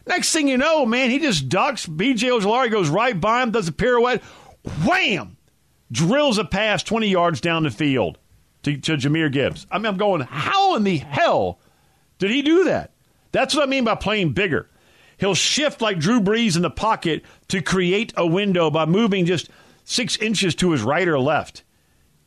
Next 0.07 0.33
thing 0.33 0.49
you 0.49 0.57
know, 0.57 0.87
man, 0.87 1.11
he 1.11 1.19
just 1.19 1.51
ducks. 1.51 1.87
B.J. 1.87 2.29
Ojulari 2.29 2.71
goes 2.71 2.89
right 2.89 3.21
by 3.21 3.43
him, 3.43 3.51
does 3.51 3.69
a 3.69 3.73
pirouette, 3.73 4.23
wham, 4.85 5.37
drills 5.93 6.39
a 6.39 6.45
pass 6.45 6.83
20 6.83 7.09
yards 7.09 7.41
down 7.43 7.65
the 7.65 7.71
field 7.71 8.19
to, 8.63 8.77
to 8.79 8.97
Jahmyr 8.97 9.31
Gibbs. 9.31 9.67
I 9.71 9.79
mean, 9.79 9.87
I'm 9.87 9.99
going, 9.99 10.23
how 10.23 10.77
in 10.77 10.85
the 10.85 10.97
hell 10.97 11.61
did 12.19 12.31
he 12.31 12.41
do 12.41 12.65
that? 12.65 12.93
That's 13.33 13.55
what 13.55 13.65
I 13.65 13.67
mean 13.67 13.85
by 13.85 13.97
playing 13.97 14.33
bigger. 14.33 14.69
He'll 15.19 15.35
shift 15.35 15.81
like 15.81 15.99
Drew 15.99 16.21
Brees 16.21 16.57
in 16.57 16.63
the 16.63 16.71
pocket 16.71 17.23
to 17.49 17.63
create 17.63 18.13
a 18.17 18.27
window 18.27 18.71
by 18.71 18.87
moving 18.87 19.27
just 19.27 19.51
six 19.85 20.17
inches 20.19 20.55
to 20.57 20.73
his 20.73 20.83
right 20.83 21.07
or 21.07 21.19
left. 21.19 21.65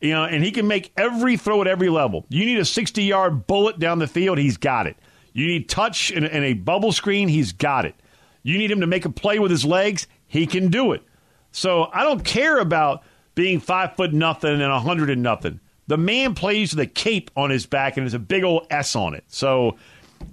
You 0.00 0.12
know, 0.12 0.24
and 0.24 0.44
he 0.44 0.50
can 0.50 0.66
make 0.66 0.92
every 0.96 1.36
throw 1.36 1.62
at 1.62 1.66
every 1.66 1.88
level. 1.88 2.26
You 2.28 2.44
need 2.44 2.58
a 2.58 2.64
60 2.64 3.02
yard 3.02 3.46
bullet 3.46 3.78
down 3.78 3.98
the 3.98 4.06
field, 4.06 4.38
he's 4.38 4.56
got 4.56 4.86
it. 4.86 4.96
You 5.32 5.46
need 5.46 5.68
touch 5.68 6.10
and, 6.10 6.24
and 6.24 6.44
a 6.44 6.54
bubble 6.54 6.92
screen, 6.92 7.28
he's 7.28 7.52
got 7.52 7.84
it. 7.84 7.94
You 8.42 8.58
need 8.58 8.70
him 8.70 8.80
to 8.80 8.86
make 8.86 9.04
a 9.04 9.10
play 9.10 9.38
with 9.38 9.50
his 9.50 9.64
legs, 9.64 10.06
he 10.26 10.46
can 10.46 10.68
do 10.68 10.92
it. 10.92 11.02
So 11.50 11.88
I 11.92 12.04
don't 12.04 12.24
care 12.24 12.58
about 12.58 13.02
being 13.34 13.60
five 13.60 13.96
foot 13.96 14.12
nothing 14.12 14.50
and 14.50 14.62
a 14.62 14.80
hundred 14.80 15.10
and 15.10 15.22
nothing. 15.22 15.60
The 15.86 15.96
man 15.96 16.34
plays 16.34 16.74
with 16.74 16.80
a 16.80 16.86
cape 16.86 17.30
on 17.36 17.50
his 17.50 17.64
back 17.64 17.96
and 17.96 18.04
there's 18.04 18.14
a 18.14 18.18
big 18.18 18.44
old 18.44 18.66
S 18.70 18.96
on 18.96 19.14
it. 19.14 19.24
So, 19.28 19.76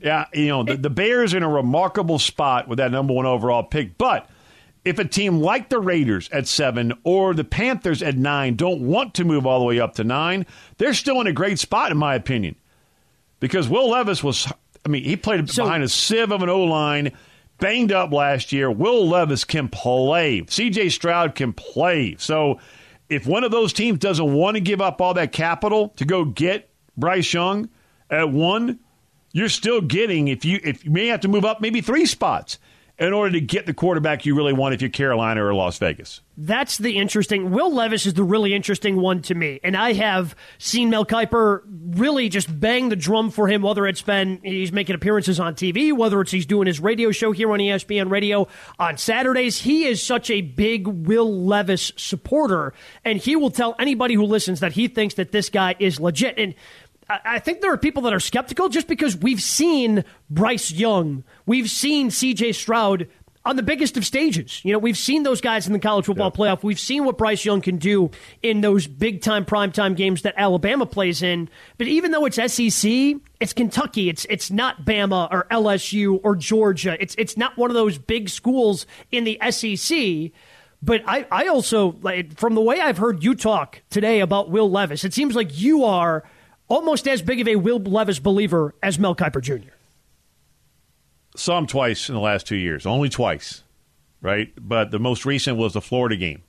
yeah, 0.01 0.26
you 0.34 0.47
know, 0.47 0.63
the, 0.63 0.78
the 0.78 0.89
Bears 0.89 1.34
are 1.34 1.38
in 1.38 1.43
a 1.43 1.49
remarkable 1.49 2.17
spot 2.17 2.67
with 2.67 2.78
that 2.78 2.91
number 2.91 3.13
one 3.13 3.26
overall 3.26 3.63
pick. 3.63 3.97
But 3.97 4.30
if 4.86 4.99
a 4.99 5.05
team 5.05 5.39
like 5.39 5.69
the 5.69 5.79
Raiders 5.79 6.29
at 6.29 6.47
seven 6.47 6.93
or 7.03 7.34
the 7.34 7.43
Panthers 7.43 8.03
at 8.03 8.17
nine 8.17 8.55
don't 8.55 8.81
want 8.81 9.13
to 9.15 9.23
move 9.23 9.45
all 9.45 9.59
the 9.59 9.65
way 9.65 9.79
up 9.79 9.95
to 9.95 10.03
nine, 10.03 10.45
they're 10.77 10.93
still 10.93 11.21
in 11.21 11.27
a 11.27 11.34
great 11.34 11.59
spot, 11.59 11.91
in 11.91 11.97
my 11.97 12.15
opinion. 12.15 12.55
Because 13.39 13.69
Will 13.69 13.89
Levis 13.89 14.23
was, 14.23 14.51
I 14.86 14.89
mean, 14.89 15.03
he 15.03 15.15
played 15.15 15.49
so, 15.49 15.63
behind 15.63 15.84
a 15.84 15.89
sieve 15.89 16.31
of 16.31 16.43
an 16.43 16.49
O 16.49 16.63
line, 16.63 17.11
banged 17.59 17.91
up 17.91 18.11
last 18.11 18.51
year. 18.51 18.69
Will 18.69 19.07
Levis 19.07 19.43
can 19.43 19.69
play. 19.69 20.41
CJ 20.41 20.91
Stroud 20.91 21.36
can 21.36 21.53
play. 21.53 22.15
So, 22.19 22.59
if 23.09 23.27
one 23.27 23.43
of 23.43 23.51
those 23.51 23.73
teams 23.73 23.99
doesn't 23.99 24.34
want 24.34 24.55
to 24.55 24.61
give 24.61 24.81
up 24.81 25.01
all 25.01 25.13
that 25.13 25.31
capital 25.31 25.89
to 25.97 26.05
go 26.05 26.25
get 26.25 26.69
Bryce 26.97 27.34
Young 27.34 27.69
at 28.09 28.31
one, 28.31 28.79
you're 29.34 29.49
still 29.49 29.81
getting 29.81 30.29
if 30.29 30.45
you 30.45 30.59
if 30.63 30.86
you 30.86 30.91
may 30.91 31.07
have 31.07 31.19
to 31.21 31.27
move 31.27 31.43
up 31.45 31.59
maybe 31.59 31.81
three 31.81 32.05
spots 32.05 32.59
in 33.03 33.13
order 33.13 33.31
to 33.31 33.41
get 33.41 33.65
the 33.65 33.73
quarterback 33.73 34.25
you 34.25 34.35
really 34.35 34.53
want 34.53 34.73
if 34.73 34.81
you're 34.81 34.89
Carolina 34.89 35.43
or 35.43 35.53
Las 35.53 35.77
Vegas. 35.77 36.21
That's 36.37 36.77
the 36.77 36.97
interesting. 36.97 37.51
Will 37.51 37.73
Levis 37.73 38.05
is 38.05 38.13
the 38.13 38.23
really 38.23 38.53
interesting 38.53 38.95
one 38.95 39.21
to 39.23 39.35
me, 39.35 39.59
and 39.63 39.75
I 39.75 39.93
have 39.93 40.35
seen 40.57 40.89
Mel 40.89 41.05
Kiper 41.05 41.61
really 41.67 42.29
just 42.29 42.59
bang 42.59 42.89
the 42.89 42.95
drum 42.95 43.29
for 43.29 43.47
him. 43.47 43.61
Whether 43.61 43.85
it's 43.85 44.01
been 44.01 44.39
he's 44.43 44.71
making 44.71 44.95
appearances 44.95 45.39
on 45.39 45.53
TV, 45.55 45.95
whether 45.95 46.21
it's 46.21 46.31
he's 46.31 46.45
doing 46.45 46.65
his 46.65 46.79
radio 46.79 47.11
show 47.11 47.31
here 47.31 47.51
on 47.51 47.59
ESPN 47.59 48.09
Radio 48.09 48.47
on 48.79 48.97
Saturdays, 48.97 49.59
he 49.59 49.85
is 49.85 50.01
such 50.01 50.29
a 50.29 50.41
big 50.41 50.87
Will 50.87 51.45
Levis 51.45 51.91
supporter, 51.97 52.73
and 53.03 53.19
he 53.19 53.35
will 53.35 53.51
tell 53.51 53.75
anybody 53.77 54.15
who 54.15 54.23
listens 54.23 54.61
that 54.61 54.71
he 54.71 54.87
thinks 54.87 55.15
that 55.15 55.31
this 55.31 55.49
guy 55.49 55.75
is 55.77 55.99
legit. 55.99 56.39
And 56.39 56.55
I 57.09 57.39
think 57.39 57.61
there 57.61 57.73
are 57.73 57.77
people 57.77 58.03
that 58.03 58.13
are 58.13 58.19
skeptical 58.19 58.69
just 58.69 58.87
because 58.87 59.17
we've 59.17 59.41
seen 59.41 60.05
Bryce 60.29 60.71
Young, 60.71 61.23
we've 61.45 61.69
seen 61.69 62.09
CJ 62.09 62.55
Stroud 62.55 63.07
on 63.45 63.55
the 63.55 63.63
biggest 63.63 63.97
of 63.97 64.05
stages. 64.05 64.63
You 64.63 64.71
know, 64.71 64.79
we've 64.79 64.97
seen 64.97 65.23
those 65.23 65.41
guys 65.41 65.67
in 65.67 65.73
the 65.73 65.79
college 65.79 66.05
football 66.05 66.31
yeah. 66.33 66.53
playoff. 66.53 66.63
We've 66.63 66.79
seen 66.79 67.03
what 67.05 67.17
Bryce 67.17 67.43
Young 67.43 67.61
can 67.61 67.77
do 67.77 68.11
in 68.41 68.61
those 68.61 68.87
big 68.87 69.21
time 69.21 69.45
primetime 69.45 69.95
games 69.95 70.21
that 70.21 70.33
Alabama 70.37 70.85
plays 70.85 71.21
in. 71.21 71.49
But 71.77 71.87
even 71.87 72.11
though 72.11 72.25
it's 72.25 72.37
SEC, 72.37 72.91
it's 73.39 73.53
Kentucky. 73.53 74.09
It's 74.09 74.25
it's 74.29 74.49
not 74.49 74.85
Bama 74.85 75.27
or 75.31 75.45
LSU 75.51 76.19
or 76.23 76.35
Georgia. 76.35 76.95
It's 76.99 77.15
it's 77.17 77.37
not 77.37 77.57
one 77.57 77.69
of 77.69 77.75
those 77.75 77.97
big 77.97 78.29
schools 78.29 78.85
in 79.11 79.25
the 79.25 79.39
SEC. 79.49 80.31
But 80.81 81.01
I, 81.07 81.25
I 81.31 81.47
also, 81.47 81.95
like, 82.01 82.37
from 82.37 82.55
the 82.55 82.61
way 82.61 82.81
I've 82.81 82.97
heard 82.97 83.23
you 83.23 83.35
talk 83.35 83.81
today 83.89 84.19
about 84.19 84.49
Will 84.49 84.69
Levis, 84.69 85.05
it 85.05 85.13
seems 85.13 85.33
like 85.33 85.57
you 85.57 85.85
are 85.85 86.25
almost 86.67 87.07
as 87.07 87.21
big 87.21 87.39
of 87.39 87.47
a 87.47 87.55
Will 87.55 87.79
Levis 87.79 88.19
believer 88.19 88.75
as 88.83 88.99
Mel 88.99 89.15
Kiper 89.15 89.41
Jr. 89.41 89.72
Saw 91.36 91.57
him 91.57 91.67
twice 91.67 92.09
in 92.09 92.15
the 92.15 92.21
last 92.21 92.45
two 92.47 92.55
years, 92.55 92.86
only 92.86 93.09
twice, 93.09 93.63
right? 94.21 94.53
But 94.57 94.91
the 94.91 94.99
most 94.99 95.25
recent 95.25 95.57
was 95.57 95.73
the 95.73 95.81
Florida 95.81 96.15
game, 96.15 96.43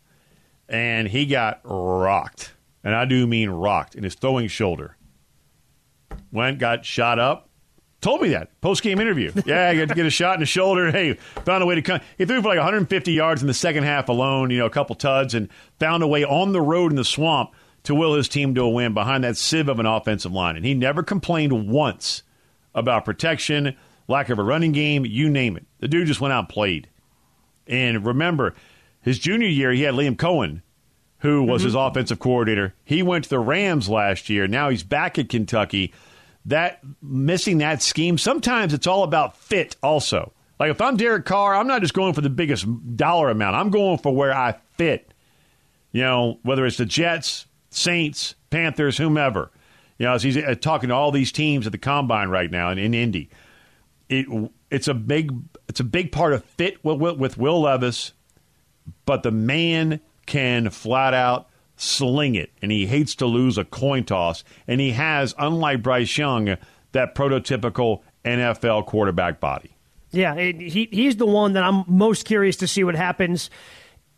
and 0.68 1.09
he 1.09 1.26
got 1.26 1.61
rocked, 1.64 2.53
and 2.82 2.95
I 2.95 3.05
do 3.07 3.26
mean 3.26 3.51
rocked 3.51 3.95
in 3.95 4.05
his 4.05 4.14
throwing 4.14 4.49
shoulder. 4.49 4.97
Went, 6.30 6.59
got 6.59 6.85
shot 6.85 7.18
up, 7.18 7.49
told 8.05 8.20
me 8.20 8.28
that 8.28 8.61
post 8.61 8.82
game 8.82 9.01
interview. 9.01 9.32
Yeah, 9.47 9.68
I 9.68 9.76
got 9.76 9.89
to 9.89 9.95
get 9.95 10.07
a 10.07 10.11
shot 10.11 10.35
in 10.35 10.41
the 10.41 10.47
shoulder. 10.47 10.91
Hey, 10.91 11.14
found 11.45 11.62
a 11.62 11.66
way 11.66 11.74
to 11.74 11.82
come. 11.82 12.01
He 12.18 12.26
threw 12.26 12.43
for 12.43 12.49
like 12.49 12.59
150 12.59 13.12
yards 13.12 13.41
in 13.41 13.49
the 13.49 13.55
second 13.55 13.85
half 13.85 14.09
alone. 14.09 14.51
You 14.51 14.59
know, 14.59 14.66
a 14.66 14.70
couple 14.70 14.95
tuds, 14.95 15.35
and 15.35 15.49
found 15.78 16.03
a 16.03 16.07
way 16.07 16.24
on 16.24 16.53
the 16.53 16.61
road 16.61 16.93
in 16.93 16.97
the 16.97 17.05
swamp 17.05 17.53
to 17.85 17.95
will 17.95 18.14
his 18.14 18.28
team 18.28 18.55
to 18.55 18.62
a 18.62 18.68
win 18.68 18.95
behind 18.95 19.24
that 19.24 19.37
sieve 19.37 19.68
of 19.68 19.78
an 19.78 19.87
offensive 19.87 20.32
line. 20.32 20.57
And 20.57 20.64
he 20.64 20.74
never 20.74 21.03
complained 21.03 21.68
once 21.68 22.22
about 22.74 23.05
protection, 23.05 23.76
lack 24.09 24.28
of 24.28 24.38
a 24.38 24.42
running 24.42 24.72
game, 24.72 25.05
you 25.05 25.28
name 25.28 25.57
it. 25.57 25.64
The 25.80 25.88
dude 25.88 26.07
just 26.07 26.20
went 26.20 26.32
out 26.32 26.40
and 26.40 26.48
played. 26.48 26.88
And 27.66 28.05
remember, 28.05 28.55
his 29.00 29.18
junior 29.18 29.48
year, 29.48 29.72
he 29.72 29.82
had 29.82 29.94
Liam 29.94 30.16
Coen, 30.16 30.62
who 31.18 31.42
was 31.42 31.62
mm-hmm. 31.62 31.68
his 31.68 31.74
offensive 31.74 32.18
coordinator. 32.18 32.74
He 32.84 33.02
went 33.02 33.24
to 33.24 33.30
the 33.30 33.38
Rams 33.38 33.88
last 33.88 34.28
year. 34.28 34.46
Now 34.46 34.68
he's 34.68 34.82
back 34.82 35.18
at 35.18 35.28
Kentucky. 35.28 35.92
That 36.46 36.80
missing 37.00 37.59
that 37.59 37.82
scheme, 37.82 38.18
sometimes 38.18 38.74
it's 38.74 38.86
all 38.86 39.02
about 39.02 39.36
fit 39.36 39.76
also. 39.82 40.32
Like 40.61 40.70
if 40.70 40.80
I'm 40.80 40.96
Derek 40.96 41.24
Carr, 41.24 41.55
I'm 41.55 41.66
not 41.66 41.80
just 41.80 41.94
going 41.94 42.12
for 42.12 42.20
the 42.20 42.30
biggest 42.30 42.66
dollar 42.96 43.30
amount. 43.30 43.57
I'm 43.57 43.70
going 43.70 43.98
for 43.98 44.14
where 44.14 44.34
I 44.34 44.55
fit. 44.76 45.12
You 45.92 46.02
know, 46.02 46.38
whether 46.42 46.66
it's 46.66 46.76
the 46.76 46.84
Jets, 46.84 47.46
Saints, 47.70 48.34
Panthers, 48.50 48.98
whomever. 48.98 49.50
You 49.98 50.07
know, 50.07 50.12
as 50.14 50.22
he's 50.22 50.36
uh, 50.36 50.55
talking 50.61 50.88
to 50.88 50.94
all 50.94 51.11
these 51.12 51.32
teams 51.32 51.66
at 51.66 51.72
the 51.72 51.78
combine 51.78 52.28
right 52.28 52.50
now 52.50 52.70
in, 52.70 52.78
in 52.78 52.94
Indy. 52.94 53.30
It 54.21 54.51
it's 54.71 54.89
a 54.89 54.95
big 54.95 55.33
it's 55.69 55.81
a 55.81 55.85
big 55.85 56.12
part 56.12 56.33
of 56.33 56.45
fit 56.45 56.85
with, 56.85 57.19
with, 57.19 57.39
Will 57.39 57.62
Levis, 57.62 58.12
but 59.07 59.23
the 59.23 59.31
man 59.31 60.01
can 60.27 60.71
flat 60.71 61.15
out 61.15 61.49
sling 61.77 62.35
it, 62.35 62.51
and 62.62 62.71
he 62.71 62.87
hates 62.87 63.15
to 63.17 63.27
lose 63.27 63.59
a 63.59 63.65
coin 63.65 64.05
toss, 64.05 64.45
and 64.69 64.81
he 64.81 64.93
has, 64.93 65.35
unlike 65.39 65.83
Bryce 65.83 66.17
Young, 66.17 66.57
that 66.93 67.15
prototypical 67.15 68.03
NFL 68.25 68.87
quarterback 68.87 69.41
body. 69.41 69.71
Yeah, 70.11 70.37
he 70.37 70.89
he's 70.93 71.17
the 71.17 71.27
one 71.27 71.55
that 71.55 71.65
I'm 71.65 71.85
most 71.89 72.25
curious 72.25 72.57
to 72.57 72.69
see 72.69 72.85
what 72.85 72.95
happens 72.95 73.51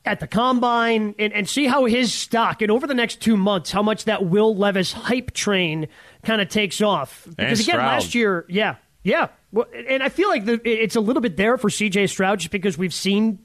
at 0.05 0.21
the 0.21 0.27
combine 0.27 1.15
and, 1.19 1.33
and 1.33 1.49
see 1.49 1.67
how 1.67 1.87
his 1.87 2.13
stock 2.13 2.63
and 2.63 2.71
over 2.71 2.87
the 2.87 2.95
next 2.95 3.21
two 3.21 3.37
months 3.37 3.73
how 3.73 3.83
much 3.83 4.05
that 4.05 4.25
Will 4.25 4.55
Levis 4.55 4.93
hype 4.93 5.33
train 5.33 5.89
kind 6.23 6.41
of 6.41 6.49
takes 6.49 6.81
off. 6.81 7.27
Because 7.37 7.61
again, 7.61 7.79
last 7.79 8.15
year, 8.15 8.45
yeah, 8.49 8.77
yeah, 9.03 9.29
well, 9.57 9.67
and 9.89 10.03
I 10.03 10.09
feel 10.09 10.29
like 10.29 10.45
the, 10.45 10.61
it's 10.65 10.97
a 10.97 11.01
little 11.01 11.23
bit 11.23 11.37
there 11.37 11.59
for 11.59 11.69
C.J. 11.71 12.07
Stroud 12.07 12.39
just 12.39 12.51
because 12.53 12.79
we've 12.79 12.95
seen 12.95 13.39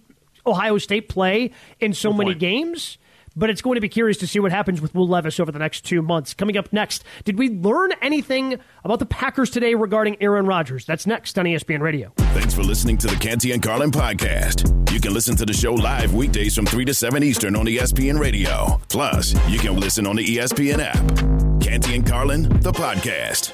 Ohio 0.45 0.77
State 0.77 1.09
play 1.09 1.51
in 1.79 1.93
so 1.93 2.11
Good 2.11 2.17
many 2.17 2.31
point. 2.31 2.39
games 2.39 2.97
but 3.35 3.49
it's 3.49 3.61
going 3.61 3.75
to 3.75 3.81
be 3.81 3.89
curious 3.89 4.17
to 4.17 4.27
see 4.27 4.39
what 4.39 4.51
happens 4.51 4.81
with 4.81 4.93
Will 4.93 5.07
Levis 5.07 5.39
over 5.39 5.51
the 5.51 5.59
next 5.59 5.81
two 5.85 6.01
months. 6.01 6.33
Coming 6.33 6.57
up 6.57 6.71
next, 6.73 7.03
did 7.23 7.37
we 7.37 7.49
learn 7.49 7.93
anything 8.01 8.59
about 8.83 8.99
the 8.99 9.05
Packers 9.05 9.49
today 9.49 9.73
regarding 9.75 10.21
Aaron 10.21 10.45
Rodgers? 10.45 10.85
That's 10.85 11.07
next 11.07 11.37
on 11.39 11.45
ESPN 11.45 11.79
Radio. 11.79 12.11
Thanks 12.17 12.53
for 12.53 12.63
listening 12.63 12.97
to 12.99 13.07
the 13.07 13.15
Canty 13.15 13.51
and 13.53 13.63
Carlin 13.63 13.91
podcast. 13.91 14.91
You 14.91 14.99
can 14.99 15.13
listen 15.13 15.35
to 15.37 15.45
the 15.45 15.53
show 15.53 15.73
live 15.73 16.13
weekdays 16.13 16.55
from 16.55 16.65
3 16.65 16.85
to 16.85 16.93
7 16.93 17.23
Eastern 17.23 17.55
on 17.55 17.65
ESPN 17.65 18.19
Radio. 18.19 18.81
Plus, 18.89 19.33
you 19.49 19.59
can 19.59 19.79
listen 19.79 20.05
on 20.05 20.17
the 20.17 20.25
ESPN 20.25 20.79
app. 20.79 21.61
Canty 21.61 21.95
and 21.95 22.05
Carlin, 22.05 22.43
the 22.61 22.71
podcast. 22.71 23.53